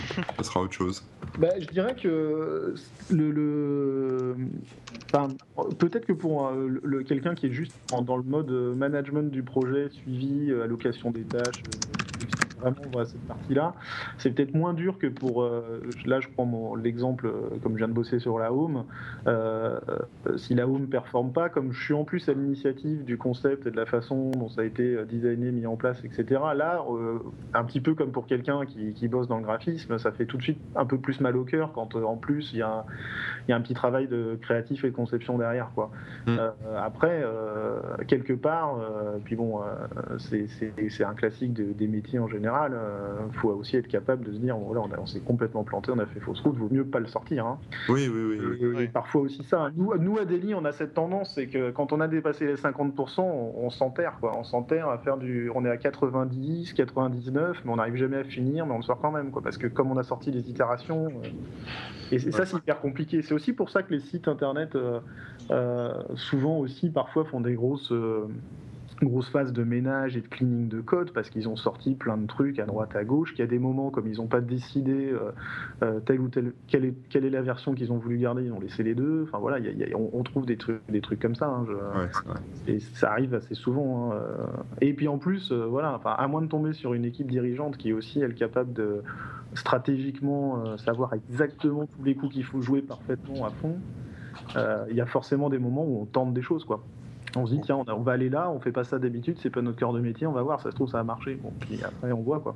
ça 0.38 0.44
sera 0.44 0.62
autre 0.62 0.74
chose. 0.74 1.04
Bah, 1.38 1.50
je 1.60 1.68
dirais 1.68 1.96
que 1.96 2.76
le, 3.10 4.36
peut-être 5.78 6.06
que 6.06 6.14
pour 6.14 6.48
euh, 6.48 7.04
quelqu'un 7.08 7.36
qui 7.36 7.48
est 7.48 7.52
juste 7.52 7.74
dans 8.06 8.18
le 8.18 8.24
mode 8.24 8.50
management 8.50 9.32
du 9.32 9.44
projet, 9.44 9.90
suivi, 9.90 10.52
euh, 10.52 10.64
allocation 10.64 11.12
des 11.12 11.24
tâches, 11.24 11.64
vraiment 12.60 13.06
cette 13.06 13.28
partie-là. 13.28 13.74
C'est 14.18 14.32
peut-être 14.32 14.54
moins 14.54 14.74
dur 14.74 14.98
que 14.98 15.08
pour. 15.08 15.44
Euh, 15.44 15.82
là, 16.06 16.20
je 16.20 16.28
prends 16.30 16.76
l'exemple, 16.76 17.28
euh, 17.28 17.58
comme 17.62 17.74
je 17.74 17.78
viens 17.78 17.88
de 17.88 17.94
bosser 17.94 18.20
sur 18.20 18.40
la 18.40 18.54
home. 18.54 18.86
Euh, 19.28 19.80
si 20.38 20.56
la 20.56 20.68
home 20.68 20.88
performe 20.88 21.32
pas, 21.32 21.50
comme 21.50 21.72
je 21.72 21.84
suis 21.84 21.94
en 21.94 22.04
plus 22.04 22.28
à 22.30 22.34
l'initiative 22.34 23.04
du 23.04 23.18
concept 23.18 23.68
et 23.68 23.72
de 23.72 23.76
la 23.76 23.86
façon 23.86 24.32
dont 24.32 24.50
ça 24.50 24.62
a 24.62 24.64
été 24.64 25.04
designé, 25.06 25.52
mis 25.52 25.66
en 25.66 25.76
place, 25.76 26.04
etc. 26.04 26.42
Là, 26.56 26.84
un 27.54 27.64
petit 27.64 27.82
peu 27.82 27.96
comme 27.96 28.12
pour 28.12 28.28
quelqu'un 28.28 28.66
qui, 28.66 29.08
bosse 29.10 29.28
dans 29.28 29.38
le 29.38 29.44
graphisme, 29.44 29.98
ça 29.98 30.12
fait 30.12 30.26
tout 30.26 30.38
de 30.38 30.44
suite 30.44 30.60
un 30.76 30.86
peu 30.86 31.00
plus 31.00 31.20
mal 31.20 31.36
au 31.36 31.44
cœur 31.44 31.72
quand 31.74 31.96
en 31.96 32.16
plus 32.16 32.52
il 32.54 32.60
y, 32.60 32.62
a 32.62 32.86
un, 33.50 33.62
petit 33.62 33.74
travail 33.74 34.08
de 34.08 34.38
créatif 34.40 34.84
et 34.84 34.92
de 34.92 34.96
conception 34.96 35.38
derrière. 35.38 35.72
Quoi. 35.74 35.90
Mm. 36.28 36.38
après, 36.78 37.24
quelque 38.08 38.34
part, 38.34 38.80
puis 39.24 39.36
bon, 39.36 39.62
c'est 40.18 41.04
un 41.04 41.14
classique 41.14 41.54
des 41.54 41.88
métiers 41.88 42.20
en 42.20 42.28
général 42.28 42.49
il 42.68 42.74
euh, 42.74 43.30
faut 43.34 43.50
aussi 43.50 43.78
être 43.78 43.88
capable 43.88 44.26
de 44.26 44.34
se 44.34 44.38
dire 44.38 44.58
voilà, 44.58 44.82
on, 44.98 45.06
s'est 45.06 45.20
complètement 45.20 45.64
planté, 45.64 45.92
on 45.92 46.00
a 46.00 46.06
fait 46.06 46.20
fausse 46.20 46.42
route, 46.42 46.56
vaut 46.56 46.70
mieux 46.72 46.86
pas 46.86 47.00
le 47.00 47.08
sortir. 47.08 47.46
Hein. 47.46 47.60
Oui, 47.88 48.10
oui, 48.12 48.38
oui. 48.62 48.84
Et, 48.84 48.88
parfois 48.88 49.22
aussi 49.22 49.44
ça. 49.44 49.70
Nous, 49.76 49.96
nous, 49.98 50.18
à 50.18 50.26
Delhi, 50.26 50.54
on 50.56 50.66
a 50.66 50.72
cette 50.72 50.94
tendance, 50.94 51.34
c'est 51.36 51.48
que 51.48 51.72
quand 51.72 51.94
on 51.94 52.02
a 52.02 52.08
dépassé 52.08 52.46
les 52.46 52.56
50%, 52.56 53.22
on, 53.22 53.70
s'enterre, 53.70 54.18
quoi. 54.20 54.38
On 54.38 54.44
s'enterre 54.44 54.90
à 54.90 54.98
faire 54.98 55.18
du. 55.18 55.52
On 55.54 55.66
est 55.66 55.70
à 55.70 55.78
90, 55.78 56.74
99, 56.74 57.62
mais 57.64 57.72
on 57.72 57.76
n'arrive 57.76 57.96
jamais 57.96 58.18
à 58.18 58.24
finir, 58.24 58.66
mais 58.66 58.74
on 58.74 58.78
le 58.78 58.84
sort 58.84 59.00
quand 59.00 59.12
même, 59.12 59.32
quoi. 59.32 59.42
Parce 59.42 59.58
que 59.58 59.68
comme 59.68 59.92
on 59.92 59.98
a 59.98 60.04
sorti 60.04 60.32
des 60.32 60.50
itérations. 60.50 61.08
Euh, 61.08 61.28
et, 62.12 62.20
ça, 62.20 62.46
c'est 62.46 62.58
hyper 62.58 62.82
compliqué. 62.82 63.22
C'est 63.22 63.34
aussi 63.34 63.54
pour 63.54 63.70
ça 63.70 63.84
que 63.84 63.94
les 63.94 64.00
sites 64.00 64.28
internet, 64.28 64.76
euh, 64.76 65.92
souvent 66.16 66.58
aussi, 66.58 66.90
parfois, 66.90 67.26
font 67.26 67.42
des 67.42 67.54
grosses 67.54 67.94
grosse 69.08 69.30
phase 69.30 69.54
de 69.54 69.64
ménage 69.64 70.18
et 70.18 70.22
de 70.22 70.28
cleaning 70.28 70.68
de 70.68 70.82
code 70.82 71.12
parce 71.12 71.30
qu'ils 71.30 71.48
ont 71.48 71.56
sorti 71.56 71.96
plein 71.96 72.18
de 72.18 72.28
trucs 72.28 72.60
à 72.60 72.66
droite 72.66 72.96
à 72.96 73.04
gauche. 73.04 73.32
Qu'il 73.32 73.40
y 73.40 73.48
a 73.48 73.50
des 73.50 73.60
moments 73.60 73.90
comme 73.90 74.08
ils 74.08 74.18
n'ont 74.18 74.28
pas 74.28 74.42
décidé 74.42 75.12
euh, 75.12 75.32
euh, 75.84 76.00
telle 76.02 76.20
ou 76.20 76.28
telle 76.28 76.54
quelle 76.68 76.86
est, 76.86 76.96
quelle 77.10 77.26
est 77.26 77.30
la 77.30 77.42
version 77.42 77.74
qu'ils 77.74 77.92
ont 77.92 77.98
voulu 77.98 78.18
garder 78.18 78.44
ils 78.44 78.54
ont 78.54 78.60
laissé 78.60 78.84
les 78.84 78.96
deux. 78.96 79.24
Enfin 79.28 79.40
voilà 79.40 79.58
on, 79.96 80.24
trouve 80.24 80.46
des 80.46 80.58
trucs 80.58 80.82
des 80.90 81.02
trucs 81.02 81.20
comme 81.20 81.36
ça 81.36 81.48
hein, 81.48 81.66
et 82.68 82.80
ça 82.80 83.12
arrive 83.12 83.34
assez 83.34 83.56
souvent 83.56 84.12
hein, 84.12 84.16
euh. 84.16 84.48
et 84.82 84.94
puis 84.94 85.08
en 85.08 85.18
plus 85.18 85.52
voilà 85.52 85.96
enfin 85.96 86.12
à 86.12 86.28
moins 86.28 86.42
de 86.42 86.48
tomber 86.48 86.74
sur 86.74 86.94
une 86.94 87.06
équipe 87.06 87.32
dirigeante 87.32 87.78
qui 87.78 87.90
est 87.90 87.94
aussi 87.94 88.20
elle 88.20 88.36
capable 88.36 88.74
de 88.74 89.02
stratégiquement 89.54 90.78
savoir 90.78 91.14
exactement 91.14 91.86
tous 91.88 92.04
les 92.04 92.16
coups 92.16 92.34
qu'il 92.34 92.44
faut 92.44 92.62
jouer 92.62 92.82
parfaitement 92.82 93.46
à 93.46 93.50
fond 93.50 93.78
il 94.90 94.96
y 94.96 95.02
a 95.02 95.06
forcément 95.06 95.50
des 95.50 95.58
moments 95.58 95.86
où 95.86 96.02
on 96.02 96.06
tente 96.06 96.34
des 96.34 96.42
choses 96.42 96.66
quoi 96.66 96.84
on 97.36 97.46
se 97.46 97.54
dit, 97.54 97.62
tiens, 97.62 97.84
on, 97.88 98.02
va 98.02 98.12
aller 98.14 98.30
là, 98.30 98.50
on 98.50 98.60
fait 98.60 98.72
pas 98.72 98.84
ça 98.84 99.00
d'habitude, 99.00 99.38
c'est 99.42 99.50
pas 99.50 99.62
notre 99.62 99.78
cœur 99.78 99.94
de 99.94 100.00
métier, 100.00 100.28
on 100.28 100.32
va 100.32 100.42
voir, 100.42 100.62
ça 100.62 100.72
se 100.72 100.76
trouve, 100.76 100.90
ça 100.90 101.00
a 101.00 101.04
marché. 101.04 101.36
Bon, 101.36 101.52
puis 101.60 101.80
après, 101.84 102.12
on 102.12 102.22
voit 102.22 102.40
quoi. 102.40 102.56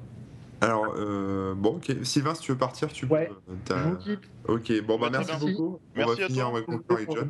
Alors, 0.62 0.96
euh, 0.98 1.54
bon, 1.56 1.76
ok. 1.76 1.94
Sylvain, 2.04 2.34
si 2.36 2.44
tu 2.44 2.52
veux 2.54 2.58
partir, 2.58 2.88
tu 2.88 3.06
peux. 3.06 3.16
Ouais, 3.16 3.30
je 3.68 3.74
vous 3.74 3.98
quitte. 3.98 4.22
Ok, 4.48 4.72
bon, 4.86 4.98
bah 4.98 5.10
merci, 5.12 5.34
beaucoup. 5.38 5.80
Merci 5.94 6.12
on 6.12 6.16
va 6.16 6.28
finir, 6.28 6.50
on 6.50 6.54
va 6.54 6.62
conclure 6.62 6.98
avec 6.98 7.12
John. 7.12 7.30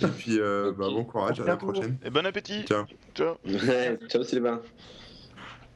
Et 0.00 0.06
puis, 0.06 0.38
euh, 0.38 0.72
bah, 0.76 0.88
bon 0.90 1.04
courage, 1.04 1.40
à 1.40 1.44
la 1.44 1.56
prochaine. 1.56 1.96
Et 2.04 2.10
bon 2.10 2.26
appétit. 2.26 2.64
Ciao. 2.64 2.84
Ciao. 3.14 3.36
Ciao, 4.08 4.22
Sylvain. 4.22 4.60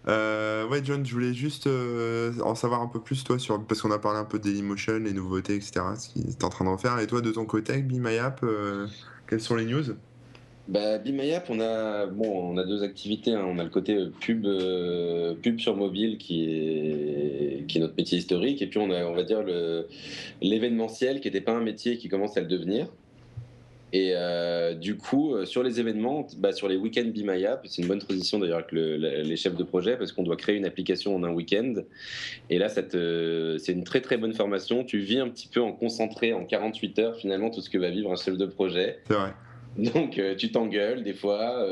Euh, 0.07 0.67
ouais, 0.69 0.81
John, 0.83 1.05
je 1.05 1.13
voulais 1.13 1.35
juste 1.35 1.67
euh, 1.67 2.33
en 2.43 2.55
savoir 2.55 2.81
un 2.81 2.87
peu 2.87 3.01
plus, 3.01 3.25
toi, 3.25 3.39
sur, 3.39 3.63
parce 3.65 3.83
qu'on 3.83 3.91
a 3.91 3.99
parlé 3.99 4.19
un 4.19 4.25
peu 4.25 4.39
de 4.39 4.45
Dailymotion, 4.45 4.99
les 4.99 5.13
nouveautés, 5.13 5.55
etc., 5.55 5.81
ce 5.99 6.09
qu'ils 6.09 6.29
est 6.31 6.45
en 6.45 6.49
train 6.49 6.65
d'en 6.65 6.79
faire. 6.79 6.99
Et 6.99 7.07
toi, 7.07 7.21
de 7.21 7.31
ton 7.31 7.45
côté, 7.45 7.73
avec 7.75 7.89
Be 7.89 7.99
My 7.99 8.17
App, 8.19 8.41
euh, 8.43 8.87
quelles 9.27 9.41
sont 9.41 9.57
les 9.57 9.67
news? 9.67 9.85
Bah, 10.69 10.95
App, 10.95 11.51
on 11.51 11.61
a, 11.61 12.07
bon, 12.07 12.53
on 12.53 12.57
a 12.59 12.65
deux 12.65 12.83
activités. 12.83 13.33
Hein. 13.33 13.45
On 13.47 13.59
a 13.59 13.65
le 13.65 13.71
côté 13.71 13.99
pub, 14.21 14.47
pub 15.43 15.61
sur 15.61 15.77
mobile 15.77 16.19
qui 16.19 16.45
est, 16.45 17.67
qui 17.67 17.79
est 17.79 17.81
notre 17.81 17.97
métier 17.97 18.19
historique. 18.19 18.63
Et 18.63 18.67
puis, 18.67 18.79
on 18.79 18.91
a, 18.91 19.05
on 19.05 19.15
va 19.15 19.25
dire, 19.25 19.43
l'événementiel 20.41 21.21
qui 21.21 21.29
n'était 21.29 21.41
pas 21.41 21.53
un 21.53 21.63
métier 21.63 21.99
qui 21.99 22.09
commence 22.09 22.37
à 22.37 22.41
le 22.41 22.47
devenir. 22.47 22.89
Et 23.93 24.13
euh, 24.15 24.75
du 24.75 24.97
coup, 24.97 25.35
euh, 25.35 25.47
sur 25.47 25.63
les 25.63 25.81
événements, 25.81 26.27
bah, 26.37 26.53
sur 26.53 26.69
les 26.69 26.77
week-ends 26.77 27.11
App, 27.47 27.67
c'est 27.67 27.81
une 27.81 27.89
bonne 27.89 28.01
transition 28.01 28.39
d'ailleurs 28.39 28.59
avec 28.59 28.73
les 28.73 29.37
chefs 29.37 29.57
de 29.57 29.65
projet 29.65 29.97
parce 29.97 30.13
qu'on 30.13 30.25
doit 30.25 30.37
créer 30.37 30.57
une 30.57 30.67
application 30.67 31.17
en 31.17 31.25
un 31.25 31.33
week-end. 31.33 31.75
Et 32.51 32.59
là, 32.59 32.69
c'est 32.69 33.73
une 33.73 33.85
très 33.85 34.01
très 34.01 34.19
bonne 34.19 34.35
formation. 34.35 34.85
Tu 34.85 34.99
vis 34.99 35.21
un 35.21 35.29
petit 35.29 35.49
peu 35.49 35.63
en 35.63 35.73
concentré 35.73 36.33
en 36.33 36.45
48 36.45 36.99
heures 36.99 37.17
finalement 37.17 37.51
tout 37.51 37.61
ce 37.61 37.71
que 37.71 37.79
va 37.79 37.89
vivre 37.91 38.13
un 38.13 38.17
chef 38.17 38.37
de 38.37 38.47
projet. 38.47 38.99
C'est 39.07 39.15
vrai. 39.15 39.33
Donc 39.95 40.19
euh, 40.19 40.35
tu 40.35 40.51
t'engueules 40.51 41.05
des 41.05 41.15
fois, 41.15 41.67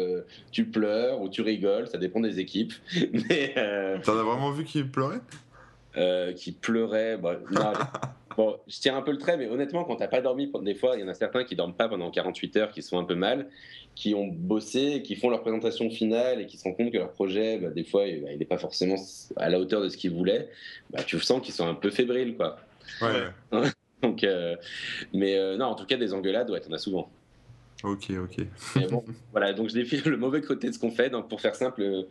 tu 0.53 0.67
pleures 0.67 1.21
ou 1.21 1.29
tu 1.29 1.43
rigoles, 1.43 1.89
ça 1.89 1.99
dépend 1.99 2.21
des 2.21 2.39
équipes. 2.39 2.73
Mais 3.13 3.55
t'en 4.05 4.19
as 4.19 4.23
vraiment 4.23 4.51
vu 4.51 4.65
qui 4.65 4.85
pleurait? 4.85 5.21
Qui 6.37 6.53
pleurait, 6.53 7.17
bah, 7.17 7.39
non, 7.51 7.73
Bon, 8.37 8.59
je 8.69 8.79
tire 8.79 8.95
un 8.95 9.03
peu 9.03 9.13
le 9.13 9.19
trait, 9.19 9.39
mais 9.39 9.49
honnêtement, 9.49 9.85
quand 9.85 9.97
t'as 9.97 10.09
pas 10.09 10.21
dormi, 10.21 10.53
des 10.61 10.75
fois, 10.75 10.97
il 10.97 11.01
y 11.01 11.05
en 11.05 11.09
a 11.09 11.15
certains 11.15 11.45
qui 11.45 11.57
dorment 11.57 11.75
pas 11.75 11.89
pendant 11.89 12.11
48 12.11 12.57
heures, 12.59 12.71
qui 12.71 12.83
sont 12.83 12.99
un 12.99 13.05
peu 13.05 13.15
mal, 13.15 13.49
qui 13.95 14.15
ont 14.15 14.27
bossé, 14.27 15.03
qui 15.03 15.17
font 15.17 15.31
leur 15.31 15.41
présentation 15.41 15.89
finale 15.89 16.43
et 16.43 16.47
qui 16.47 16.59
se 16.59 16.65
rendent 16.65 16.77
compte 16.77 16.93
que 16.93 16.99
leur 16.99 17.13
projet, 17.13 17.59
bah, 17.59 17.71
des 17.71 17.85
fois, 17.85 18.07
il 18.07 18.25
n'est 18.25 18.45
pas 18.45 18.59
forcément 18.59 18.97
à 19.37 19.49
la 19.49 19.59
hauteur 19.59 19.81
de 19.81 19.89
ce 19.89 19.97
qu'ils 19.97 20.13
voulaient. 20.13 20.51
Bah, 20.91 21.03
tu 21.03 21.19
sens 21.19 21.41
qu'ils 21.41 21.55
sont 21.55 21.67
un 21.67 21.75
peu 21.75 21.91
fébriles, 21.91 22.37
quoi. 22.37 22.59
Ouais. 23.01 23.71
Donc, 24.03 24.23
euh, 24.23 24.57
mais 25.15 25.39
euh, 25.39 25.57
non, 25.57 25.67
en 25.67 25.75
tout 25.75 25.87
cas, 25.87 25.97
des 25.97 26.13
engueulades, 26.13 26.51
ouais, 26.51 26.61
t'en 26.61 26.73
as 26.73 26.79
souvent. 26.79 27.11
Ok, 27.85 28.11
ok. 28.11 28.89
bon, 28.91 29.05
voilà, 29.33 29.53
donc 29.53 29.69
je 29.69 29.75
défile 29.75 30.03
le 30.07 30.17
mauvais 30.17 30.41
côté 30.41 30.69
de 30.69 30.73
ce 30.73 30.79
qu'on 30.79 30.91
fait. 30.91 31.11
Donc, 31.11 31.29
pour 31.29 31.41
faire 31.41 31.55
simple, 31.55 32.07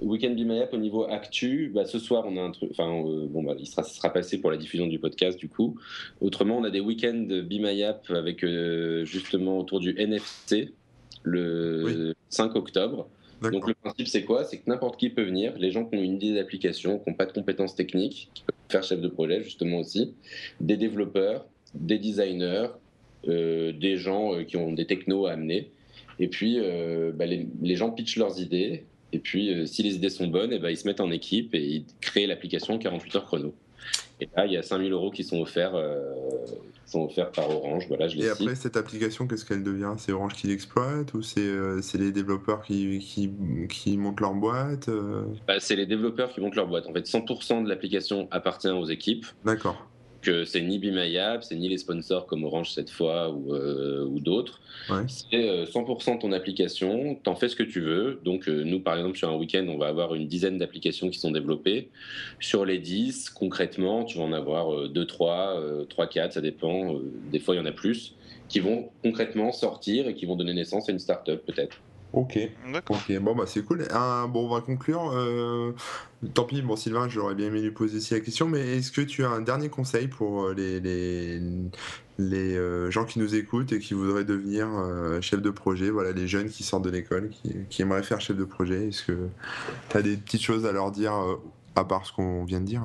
Weekend 0.00 0.36
Be 0.36 0.46
My 0.46 0.60
App 0.60 0.74
au 0.74 0.78
niveau 0.78 1.04
actu, 1.04 1.70
bah, 1.74 1.84
ce 1.84 1.98
soir 1.98 2.24
on 2.26 2.36
a 2.36 2.40
un 2.40 2.50
truc, 2.50 2.70
enfin 2.72 2.90
euh, 2.90 3.26
bon 3.28 3.42
bah, 3.42 3.54
il 3.58 3.66
sera, 3.66 3.82
sera 3.82 4.12
passé 4.12 4.38
pour 4.40 4.50
la 4.50 4.56
diffusion 4.56 4.86
du 4.86 4.98
podcast 4.98 5.38
du 5.38 5.48
coup. 5.48 5.76
Autrement 6.20 6.58
on 6.58 6.64
a 6.64 6.70
des 6.70 6.80
week-ends 6.80 7.26
Be 7.28 7.54
My 7.60 7.82
App 7.82 8.10
avec 8.10 8.44
euh, 8.44 9.04
justement 9.04 9.58
autour 9.58 9.80
du 9.80 9.94
NFC 9.98 10.72
le 11.22 12.14
5 12.28 12.54
octobre. 12.56 13.08
Donc 13.42 13.68
le 13.68 13.74
principe 13.74 14.08
c'est 14.08 14.24
quoi? 14.24 14.44
C'est 14.44 14.58
que 14.58 14.68
n'importe 14.68 14.98
qui 14.98 15.10
peut 15.10 15.24
venir, 15.24 15.54
les 15.58 15.70
gens 15.70 15.84
qui 15.84 15.96
ont 15.96 16.02
une 16.02 16.14
idée 16.14 16.34
d'application, 16.34 16.98
qui 16.98 17.10
n'ont 17.10 17.16
pas 17.16 17.26
de 17.26 17.32
compétences 17.32 17.74
techniques, 17.74 18.30
qui 18.34 18.44
peuvent 18.44 18.56
faire 18.68 18.82
chef 18.82 19.00
de 19.00 19.08
projet 19.08 19.42
justement 19.42 19.78
aussi, 19.78 20.14
des 20.60 20.76
développeurs, 20.76 21.46
des 21.74 21.98
designers, 21.98 22.68
euh, 22.68 22.68
des 23.26 23.96
gens 23.96 24.44
qui 24.44 24.56
ont 24.56 24.72
des 24.72 24.86
technos 24.86 25.26
à 25.26 25.32
amener. 25.32 25.70
Et 26.18 26.28
puis, 26.28 26.58
bah, 27.14 27.26
les, 27.26 27.46
les, 27.62 27.76
gens 27.76 27.90
pitchent 27.90 28.16
leurs 28.16 28.40
idées 28.40 28.84
et 29.12 29.18
puis, 29.18 29.54
euh, 29.54 29.66
si 29.66 29.82
les 29.82 29.94
idées 29.94 30.10
sont 30.10 30.26
bonnes, 30.26 30.52
et 30.52 30.56
eh 30.56 30.58
ben, 30.58 30.68
ils 30.70 30.76
se 30.76 30.86
mettent 30.86 31.00
en 31.00 31.10
équipe 31.10 31.54
et 31.54 31.62
ils 31.62 31.86
créent 32.00 32.26
l'application 32.26 32.78
48 32.78 33.16
heures 33.16 33.24
chrono. 33.24 33.54
Et 34.20 34.28
là, 34.36 34.46
il 34.46 34.52
y 34.52 34.56
a 34.56 34.62
5000 34.62 34.92
euros 34.92 35.10
qui 35.10 35.22
sont 35.22 35.40
offerts, 35.40 35.74
euh, 35.74 36.12
sont 36.86 37.04
offerts 37.04 37.30
par 37.30 37.48
Orange. 37.48 37.86
Voilà, 37.88 38.08
je 38.08 38.18
et 38.18 38.28
après, 38.28 38.54
cette 38.54 38.76
application, 38.76 39.26
qu'est-ce 39.26 39.44
qu'elle 39.44 39.62
devient? 39.62 39.94
C'est 39.98 40.12
Orange 40.12 40.34
qui 40.34 40.48
l'exploite 40.48 41.14
ou 41.14 41.22
c'est 41.22 41.40
euh, 41.40 41.80
les 41.94 42.12
développeurs 42.12 42.62
qui, 42.62 42.98
qui, 42.98 43.30
qui, 43.68 43.96
montent 43.96 44.20
leur 44.20 44.34
boîte 44.34 44.90
bah, 45.46 45.60
C'est 45.60 45.76
les 45.76 45.86
développeurs 45.86 46.30
qui 46.30 46.40
montent 46.40 46.56
leur 46.56 46.66
boîte. 46.66 46.86
En 46.86 46.92
fait, 46.92 47.06
100% 47.06 47.64
de 47.64 47.68
l'application 47.68 48.26
appartient 48.30 48.68
aux 48.68 48.86
équipes. 48.86 49.26
D'accord 49.44 49.86
c'est 50.44 50.62
ni 50.62 50.78
Bimayap, 50.78 51.44
c'est 51.44 51.56
ni 51.56 51.68
les 51.68 51.78
sponsors 51.78 52.26
comme 52.26 52.44
Orange 52.44 52.72
cette 52.72 52.90
fois 52.90 53.30
ou, 53.30 53.54
euh, 53.54 54.08
d'autres. 54.20 54.60
C'est 55.08 55.64
100% 55.64 56.14
euh, 56.14 56.18
ton 56.18 56.32
application, 56.32 57.14
t'en 57.22 57.34
fais 57.34 57.48
ce 57.48 57.56
que 57.56 57.62
tu 57.62 57.80
veux. 57.80 58.20
Donc 58.24 58.48
euh, 58.48 58.62
nous, 58.64 58.80
par 58.80 58.96
exemple, 58.96 59.16
sur 59.16 59.28
un 59.28 59.36
week-end, 59.36 59.66
on 59.68 59.78
va 59.78 59.88
avoir 59.88 60.14
une 60.14 60.26
dizaine 60.26 60.58
d'applications 60.58 61.08
qui 61.10 61.18
sont 61.18 61.30
développées. 61.30 61.90
Sur 62.40 62.64
les 62.64 62.78
10, 62.78 63.30
concrètement, 63.30 64.04
tu 64.04 64.18
vas 64.18 64.24
en 64.24 64.32
avoir 64.32 64.88
2, 64.88 65.04
3, 65.06 65.86
3, 65.88 66.06
4, 66.06 66.32
ça 66.34 66.40
dépend. 66.40 66.98
des 67.30 67.38
fois, 67.38 67.54
il 67.54 67.58
y 67.58 67.60
en 67.60 67.66
a 67.66 67.72
plus, 67.72 68.14
qui 68.48 68.60
vont 68.60 68.90
concrètement 69.02 69.52
sortir 69.52 70.08
et 70.08 70.14
qui 70.14 70.26
vont 70.26 70.36
donner 70.36 70.54
naissance 70.54 70.88
à 70.88 70.92
une 70.92 70.98
start-up 70.98 71.42
peut-être. 71.46 71.80
Ok. 72.16 72.38
Ok, 72.88 73.18
bon, 73.20 73.34
bah 73.34 73.44
c'est 73.46 73.62
cool. 73.62 73.86
bon, 74.30 74.46
on 74.46 74.48
va 74.48 74.62
conclure. 74.62 75.12
Euh, 75.12 75.72
tant 76.32 76.44
pis, 76.44 76.62
bon, 76.62 76.74
Sylvain, 76.74 77.10
j'aurais 77.10 77.34
bien 77.34 77.48
aimé 77.48 77.60
lui 77.60 77.72
poser 77.72 77.98
aussi 77.98 78.14
la 78.14 78.20
question, 78.20 78.48
mais 78.48 78.78
est-ce 78.78 78.90
que 78.90 79.02
tu 79.02 79.22
as 79.22 79.28
un 79.28 79.42
dernier 79.42 79.68
conseil 79.68 80.08
pour 80.08 80.44
euh, 80.44 80.54
les, 80.54 80.80
les, 80.80 81.38
les 82.18 82.56
euh, 82.56 82.90
gens 82.90 83.04
qui 83.04 83.18
nous 83.18 83.34
écoutent 83.34 83.70
et 83.72 83.80
qui 83.80 83.92
voudraient 83.92 84.24
devenir 84.24 84.66
chef 85.20 85.42
de 85.42 85.50
projet, 85.50 85.90
voilà, 85.90 86.12
les 86.12 86.26
jeunes 86.26 86.48
qui 86.48 86.62
sortent 86.62 86.86
de 86.86 86.90
l'école, 86.90 87.28
qui, 87.28 87.54
qui, 87.68 87.82
aimeraient 87.82 88.02
faire 88.02 88.22
chef 88.22 88.38
de 88.38 88.44
projet 88.44 88.88
Est-ce 88.88 89.02
que 89.02 89.28
tu 89.90 89.96
as 89.98 90.00
des 90.00 90.16
petites 90.16 90.42
choses 90.42 90.64
à 90.64 90.72
leur 90.72 90.92
dire 90.92 91.12
à 91.74 91.84
part 91.84 92.06
ce 92.06 92.14
qu'on 92.14 92.44
vient 92.46 92.60
de 92.60 92.66
dire? 92.66 92.82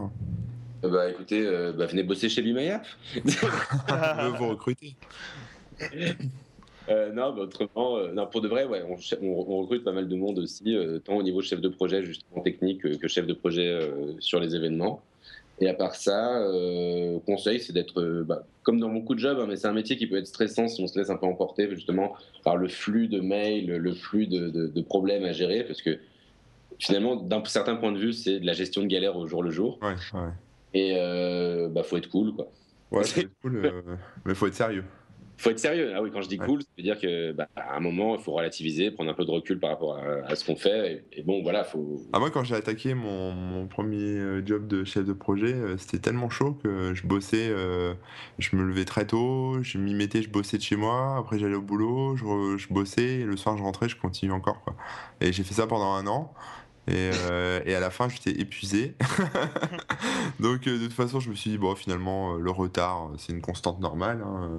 Bah 0.84 1.10
écoutez, 1.10 1.42
bah, 1.78 1.86
venez 1.86 2.04
bosser 2.04 2.28
chez 2.28 2.42
Bimayap. 2.42 2.86
vous 4.38 4.50
recruter. 4.50 4.98
Euh, 6.90 7.12
non, 7.12 7.36
autrement, 7.38 7.98
euh, 7.98 8.12
non, 8.12 8.28
pour 8.28 8.42
de 8.42 8.48
vrai, 8.48 8.66
ouais, 8.66 8.84
on, 9.22 9.62
recrute 9.62 9.84
pas 9.84 9.92
mal 9.92 10.08
de 10.08 10.16
monde 10.16 10.40
aussi, 10.40 10.76
euh, 10.76 11.00
tant 11.00 11.16
au 11.16 11.24
niveau 11.24 11.42
chef 11.42 11.62
de 11.62 11.70
projet, 11.70 12.04
justement 12.04 12.42
technique, 12.42 12.82
que 13.00 13.08
chef 13.08 13.28
de 13.28 13.34
projet 13.34 13.92
sur 14.20 14.40
les 14.40 14.56
événements. 14.56 15.02
Et 15.60 15.70
à 15.70 15.76
part 15.76 15.94
ça, 15.94 16.44
conseil, 17.28 17.60
c'est 17.60 17.74
d'être, 17.74 18.24
bah, 18.24 18.44
comme 18.64 18.80
dans 18.80 18.90
beaucoup 18.90 19.14
de 19.14 19.20
jobs, 19.20 19.38
hein, 19.40 19.46
mais 19.48 19.58
c'est 19.58 19.68
un 19.68 19.74
métier 19.74 19.96
qui 19.96 20.08
peut 20.08 20.18
être 20.18 20.26
stressant 20.26 20.68
si 20.68 20.82
on 20.82 20.88
se 20.88 20.98
laisse 20.98 21.12
un 21.12 21.18
peu 21.18 21.28
emporter 21.28 21.70
justement 21.70 22.16
par 22.44 22.58
le 22.58 22.68
flux 22.68 23.08
de 23.08 23.20
mails, 23.20 23.68
le 23.68 23.94
flux 23.94 24.26
de, 24.26 24.82
problèmes 24.82 25.24
à 25.24 25.34
gérer, 25.34 25.64
parce 25.64 25.84
que 25.84 26.00
finalement, 26.80 27.16
d'un 27.16 27.46
certain 27.46 27.76
point 27.76 27.92
de 27.92 28.00
vue, 28.00 28.14
c'est 28.14 28.40
de 28.40 28.46
la 28.46 28.54
gestion 28.54 28.82
de 28.82 28.88
galère 28.88 29.16
au 29.18 29.28
jour 29.28 29.44
le 29.44 29.52
jour. 29.52 29.78
Ouais, 29.84 29.94
ouais. 30.20 30.30
Et 30.74 31.68
bah, 31.70 31.84
faut 31.84 31.98
être 31.98 32.10
cool, 32.10 32.34
quoi. 32.34 32.50
Ouais, 32.90 33.04
faut 33.04 33.20
être 33.22 33.32
cool, 33.44 33.72
mais 34.26 34.34
faut 34.34 34.48
être 34.48 34.56
sérieux 34.56 34.84
faut 35.42 35.50
être 35.50 35.60
sérieux. 35.60 35.94
Ah 35.96 36.02
oui, 36.02 36.12
quand 36.14 36.22
je 36.22 36.30
dis 36.30 36.38
cool, 36.38 36.62
ça 36.62 36.68
veut 36.78 36.84
dire 36.84 37.00
que 37.00 37.32
bah, 37.32 37.48
à 37.56 37.76
un 37.76 37.80
moment, 37.80 38.16
il 38.16 38.22
faut 38.22 38.32
relativiser, 38.32 38.92
prendre 38.92 39.10
un 39.10 39.14
peu 39.14 39.26
de 39.26 39.32
recul 39.32 39.60
par 39.60 39.72
rapport 39.72 39.98
à, 39.98 40.36
ce 40.36 40.46
qu'on 40.46 40.56
fait. 40.56 41.04
Et, 41.12 41.24
bon, 41.24 41.42
voilà, 41.42 41.64
faut. 41.64 42.02
Ah, 42.14 42.20
moi, 42.20 42.30
quand 42.30 42.44
j'ai 42.44 42.56
attaqué 42.56 42.94
mon, 42.94 43.68
premier 43.68 44.18
euh, 44.18 44.46
job 44.46 44.68
de 44.68 44.84
chef 44.84 45.06
de 45.06 45.14
projet, 45.14 45.54
euh, 45.54 45.78
c'était 45.78 46.00
tellement 46.00 46.30
chaud 46.30 46.58
que 46.64 46.94
je 46.94 47.06
bossais, 47.08 47.48
euh, 47.50 47.94
je 48.40 48.56
me 48.56 48.64
levais 48.64 48.86
très 48.86 49.06
tôt, 49.06 49.62
je 49.62 49.78
m'y 49.78 49.94
mettais, 49.94 50.22
je 50.22 50.30
bossais 50.30 50.58
de 50.58 50.64
chez 50.64 50.76
moi. 50.76 51.18
Après, 51.18 51.40
j'allais 51.40 51.56
au 51.56 51.62
boulot, 51.62 52.16
je, 52.16 52.58
je, 52.58 52.68
bossais, 52.74 53.20
et 53.20 53.24
le 53.24 53.38
soir, 53.38 53.58
je 53.58 53.64
rentrais, 53.64 53.90
je 53.90 53.96
continuais 53.96 54.36
encore. 54.36 54.62
Quoi. 54.64 54.76
Et 55.22 55.32
j'ai 55.32 55.44
fait 55.44 55.54
ça 55.54 55.68
pendant 55.68 55.94
un 55.94 56.08
an. 56.08 56.34
Euh, 56.90 57.62
et, 57.66 57.76
à 57.76 57.80
la 57.80 57.90
fin, 57.90 58.10
j'étais 58.10 58.40
épuisé. 58.42 58.96
Donc, 60.40 60.68
euh, 60.68 60.80
de 60.80 60.86
toute 60.86 60.94
façon, 60.94 61.20
je 61.20 61.30
me 61.30 61.36
suis 61.36 61.52
dit, 61.52 61.58
bon, 61.58 61.76
finalement, 61.76 62.36
euh, 62.36 62.40
le 62.40 62.52
retard, 62.52 63.12
c'est 63.18 63.34
une 63.34 63.42
constante 63.42 63.80
normale. 63.80 64.22
Hein, 64.26 64.50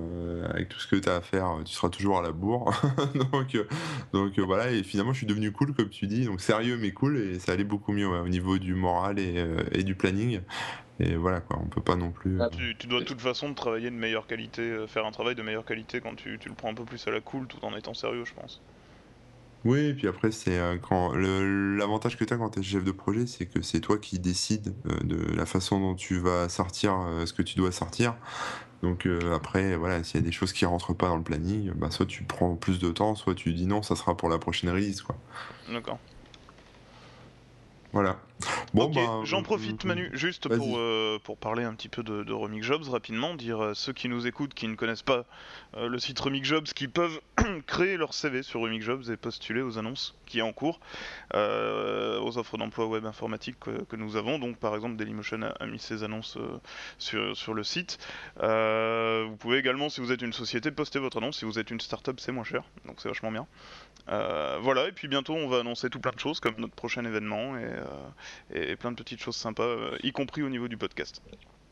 avec 0.48 0.68
tout 0.68 0.78
ce 0.78 0.86
que 0.86 0.96
tu 0.96 1.08
as 1.08 1.16
à 1.16 1.20
faire, 1.20 1.58
tu 1.64 1.72
seras 1.72 1.88
toujours 1.88 2.18
à 2.18 2.22
la 2.22 2.32
bourre. 2.32 2.72
donc, 3.32 3.56
donc 4.12 4.38
voilà, 4.38 4.70
et 4.70 4.82
finalement, 4.82 5.12
je 5.12 5.18
suis 5.18 5.26
devenu 5.26 5.52
cool, 5.52 5.74
comme 5.74 5.88
tu 5.88 6.06
dis. 6.06 6.24
Donc, 6.26 6.40
sérieux, 6.40 6.78
mais 6.80 6.92
cool. 6.92 7.18
Et 7.18 7.38
ça 7.38 7.52
allait 7.52 7.64
beaucoup 7.64 7.92
mieux 7.92 8.08
au 8.08 8.28
niveau 8.28 8.58
du 8.58 8.74
moral 8.74 9.18
et, 9.18 9.82
du 9.82 9.94
planning. 9.94 10.40
Et 11.00 11.16
voilà, 11.16 11.40
quoi, 11.40 11.58
on 11.60 11.66
peut 11.66 11.80
pas 11.80 11.96
non 11.96 12.12
plus. 12.12 12.40
Ah, 12.40 12.48
tu, 12.78 12.86
dois 12.86 13.00
de 13.00 13.04
toute 13.04 13.20
façon 13.20 13.52
travailler 13.54 13.90
de 13.90 13.96
meilleure 13.96 14.26
qualité, 14.28 14.84
faire 14.86 15.04
un 15.06 15.10
travail 15.10 15.34
de 15.34 15.42
meilleure 15.42 15.64
qualité 15.64 16.00
quand 16.00 16.14
tu, 16.14 16.38
tu 16.38 16.48
le 16.48 16.54
prends 16.54 16.70
un 16.70 16.74
peu 16.74 16.84
plus 16.84 17.04
à 17.08 17.10
la 17.10 17.20
cool 17.20 17.48
tout 17.48 17.64
en 17.64 17.76
étant 17.76 17.94
sérieux, 17.94 18.24
je 18.24 18.34
pense. 18.34 18.62
Oui, 19.64 19.78
et 19.78 19.94
puis 19.94 20.08
après, 20.08 20.32
c'est 20.32 20.58
euh, 20.58 20.76
quand 20.76 21.14
l'avantage 21.14 22.16
que 22.16 22.24
tu 22.24 22.34
as 22.34 22.36
quand 22.36 22.50
tu 22.50 22.60
es 22.60 22.62
chef 22.62 22.82
de 22.82 22.90
projet, 22.90 23.26
c'est 23.26 23.46
que 23.46 23.62
c'est 23.62 23.80
toi 23.80 23.96
qui 23.96 24.18
décides 24.18 24.74
euh, 24.86 24.98
de 25.04 25.36
la 25.36 25.46
façon 25.46 25.78
dont 25.78 25.94
tu 25.94 26.18
vas 26.18 26.48
sortir 26.48 26.98
euh, 26.98 27.26
ce 27.26 27.32
que 27.32 27.42
tu 27.42 27.56
dois 27.56 27.70
sortir. 27.70 28.16
Donc 28.82 29.06
après, 29.32 29.76
voilà, 29.76 30.02
s'il 30.02 30.16
y 30.20 30.24
a 30.24 30.26
des 30.26 30.32
choses 30.32 30.52
qui 30.52 30.66
rentrent 30.66 30.92
pas 30.92 31.06
dans 31.06 31.16
le 31.16 31.22
planning, 31.22 31.70
bah, 31.76 31.92
soit 31.92 32.04
tu 32.04 32.24
prends 32.24 32.56
plus 32.56 32.80
de 32.80 32.90
temps, 32.90 33.14
soit 33.14 33.36
tu 33.36 33.52
dis 33.52 33.66
non, 33.66 33.80
ça 33.80 33.94
sera 33.94 34.16
pour 34.16 34.28
la 34.28 34.38
prochaine 34.38 34.70
release, 34.70 35.02
quoi. 35.02 35.14
D'accord. 35.72 36.00
Voilà. 37.92 38.18
Bon, 38.74 38.84
ok, 38.84 38.94
ben, 38.94 39.24
j'en 39.24 39.42
profite 39.42 39.84
Manu, 39.84 40.10
juste 40.14 40.48
pour, 40.48 40.80
pour 41.24 41.36
parler 41.36 41.64
un 41.64 41.74
petit 41.74 41.88
peu 41.88 42.02
de, 42.02 42.22
de 42.22 42.32
Remix 42.32 42.66
Jobs 42.66 42.88
rapidement, 42.88 43.34
dire 43.34 43.72
ceux 43.74 43.92
qui 43.92 44.08
nous 44.08 44.26
écoutent, 44.26 44.54
qui 44.54 44.68
ne 44.68 44.74
connaissent 44.74 45.02
pas 45.02 45.24
le 45.76 45.98
site 45.98 46.18
Remix 46.20 46.46
Jobs, 46.46 46.64
qui 46.64 46.88
peuvent 46.88 47.20
créer 47.66 47.96
leur 47.96 48.14
CV 48.14 48.42
sur 48.42 48.60
Remix 48.60 48.84
Jobs 48.84 49.10
et 49.10 49.16
postuler 49.16 49.62
aux 49.62 49.78
annonces 49.78 50.14
qui 50.26 50.38
est 50.38 50.42
en 50.42 50.52
cours, 50.52 50.80
aux 51.34 52.38
offres 52.38 52.56
d'emploi 52.56 52.86
web 52.86 53.04
informatique 53.04 53.56
que, 53.60 53.96
nous 53.96 54.16
avons. 54.16 54.38
Donc 54.38 54.56
par 54.56 54.74
exemple 54.74 54.96
Dailymotion 54.96 55.42
a, 55.42 55.48
a 55.48 55.66
mis 55.66 55.78
ses 55.78 56.02
annonces 56.02 56.38
sur, 56.98 57.36
sur 57.36 57.54
le 57.54 57.64
site. 57.64 57.98
vous 58.38 59.36
pouvez 59.36 59.58
également, 59.58 59.88
si 59.88 60.00
vous 60.00 60.12
êtes 60.12 60.22
une 60.22 60.32
société, 60.32 60.70
poster 60.70 60.98
votre 60.98 61.18
annonce. 61.18 61.38
Si 61.38 61.44
vous 61.44 61.58
êtes 61.58 61.70
une 61.70 61.80
startup, 61.80 62.18
c'est 62.20 62.32
moins 62.32 62.44
cher, 62.44 62.62
donc 62.86 63.00
c'est 63.00 63.08
vachement 63.08 63.30
bien. 63.30 63.46
Euh, 64.08 64.58
voilà, 64.60 64.88
et 64.88 64.92
puis 64.92 65.06
bientôt 65.06 65.34
on 65.34 65.48
va 65.48 65.60
annoncer 65.60 65.88
tout 65.88 66.00
plein 66.00 66.10
de 66.10 66.18
choses 66.18 66.40
comme 66.40 66.54
notre 66.58 66.74
prochain 66.74 67.04
événement 67.04 67.56
et, 67.56 67.70
euh, 68.54 68.76
plein 68.76 68.90
de 68.90 68.96
petites 68.96 69.20
choses 69.20 69.36
sympas, 69.36 69.62
euh, 69.62 69.96
y 70.02 70.12
compris 70.12 70.42
au 70.42 70.48
niveau 70.48 70.68
du 70.68 70.76
podcast. 70.76 71.22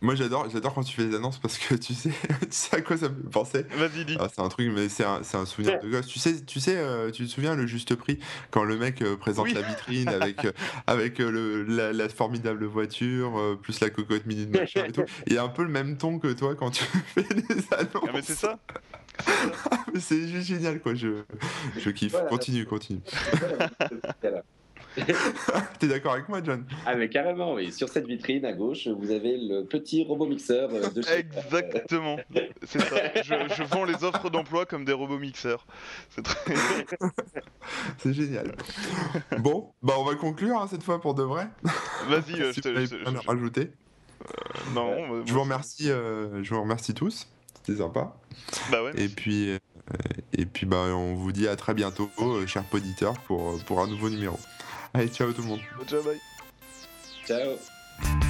Moi 0.02 0.14
j'adore, 0.14 0.48
j'adore 0.48 0.72
quand 0.72 0.82
tu 0.82 0.94
fais 0.94 1.04
les 1.04 1.14
annonces 1.14 1.38
parce 1.38 1.58
que 1.58 1.74
tu 1.74 1.92
sais, 1.92 2.08
tu 2.40 2.46
sais 2.48 2.76
à 2.76 2.80
quoi 2.80 2.96
ça 2.96 3.11
me 3.11 3.16
fait 3.16 3.30
penser. 3.30 3.66
Vas-y 3.76 4.06
dis. 4.06 4.16
Ah, 4.18 4.28
c'est 4.34 4.40
un 4.40 4.48
truc, 4.48 4.70
mais 4.74 4.88
c'est 4.88 5.04
un, 5.04 5.20
un, 5.20 5.44
souvenir 5.44 5.78
de 5.78 5.90
gosse. 5.90 6.06
Tu 6.06 6.18
sais, 6.18 6.42
tu 6.42 6.58
sais, 6.58 6.82
tu 7.12 7.26
te 7.26 7.30
souviens 7.30 7.54
le 7.54 7.66
juste 7.66 7.94
prix 7.96 8.18
quand 8.50 8.64
le 8.64 8.78
mec 8.78 9.04
présente 9.18 9.52
la 9.52 9.61
vitrine 9.61 10.08
avec 10.08 10.46
avec 10.86 11.18
le, 11.18 11.64
la, 11.64 12.08
formidable 12.08 12.64
voiture 12.64 13.58
plus 13.61 13.80
la 13.80 13.90
cocotte 13.90 14.24
mini 14.24 14.46
de 14.46 14.58
machin 14.58 14.86
et 14.86 14.92
tout. 14.92 15.04
Il 15.26 15.34
y 15.34 15.38
a 15.38 15.42
un 15.42 15.48
peu 15.48 15.64
le 15.64 15.68
même 15.68 15.98
ton 15.98 16.18
que 16.18 16.32
toi 16.32 16.54
quand 16.54 16.70
tu 16.70 16.84
fais 17.14 17.20
annonces. 17.20 18.04
Ah 18.08 18.11
mais 18.14 18.22
c'est 18.22 18.36
ça. 18.36 18.58
c'est 19.98 20.28
juste 20.28 20.46
génial, 20.46 20.80
quoi. 20.80 20.94
Je, 20.94 21.24
je 21.76 21.90
kiffe. 21.90 22.16
continue, 22.28 22.64
continue. 22.64 23.00
T'es 25.78 25.86
d'accord 25.86 26.12
avec 26.12 26.28
moi, 26.28 26.41
John? 26.45 26.64
Ah, 26.86 26.95
mais 26.95 27.09
carrément, 27.09 27.55
oui. 27.55 27.72
Sur 27.72 27.88
cette 27.88 28.07
vitrine 28.07 28.45
à 28.45 28.53
gauche, 28.53 28.88
vous 28.88 29.11
avez 29.11 29.36
le 29.36 29.64
petit 29.64 30.05
robot 30.05 30.26
mixeur 30.26 30.68
de 30.68 31.03
chez... 31.03 31.18
Exactement, 31.18 32.18
c'est 32.64 32.80
ça. 32.80 32.97
Je, 33.22 33.62
vends 33.64 33.84
les 33.84 34.03
offres 34.05 34.30
d'emploi 34.30 34.66
comme 34.66 34.84
des 34.84 34.93
robots 34.93 35.18
mixeurs. 35.18 35.66
C'est 36.11 36.22
très... 36.22 36.55
c'est 37.99 38.12
génial. 38.12 38.55
Bon, 39.38 39.72
bah 39.82 39.95
on 39.99 40.05
va 40.05 40.14
conclure 40.14 40.61
hein, 40.61 40.66
cette 40.68 40.82
fois 40.82 41.01
pour 41.01 41.14
de 41.14 41.22
vrai. 41.22 41.49
Vas-y, 42.09 42.41
euh, 42.41 42.53
je 42.55 42.61
te. 42.61 43.26
rajouter. 43.26 43.70
Euh, 44.22 44.74
non, 44.74 45.24
je 45.24 45.32
vous 45.32 45.41
remercie, 45.41 45.91
euh, 45.91 46.43
je 46.43 46.55
vous 46.55 46.61
remercie 46.61 46.95
tous. 46.95 47.28
C'était 47.62 47.78
sympa. 47.78 48.16
Bah 48.70 48.82
ouais. 48.82 48.93
Et 48.97 49.09
puis, 49.09 49.51
euh, 49.51 49.59
et 50.32 50.47
puis 50.47 50.66
bah, 50.66 50.84
on 50.95 51.14
vous 51.14 51.32
dit 51.32 51.49
à 51.49 51.57
très 51.57 51.74
bientôt, 51.74 52.11
euh, 52.20 52.47
chers 52.47 52.64
auditeurs, 52.72 53.14
pour, 53.20 53.59
pour 53.64 53.80
un 53.80 53.86
nouveau 53.86 54.09
numéro. 54.09 54.38
Allez, 54.95 55.09
ciao 55.09 55.32
tout 55.32 55.43
le 55.43 55.49
monde. 55.49 55.61
Ciao, 55.86 56.03
bye. 56.03 56.20
Ciao. 57.26 58.26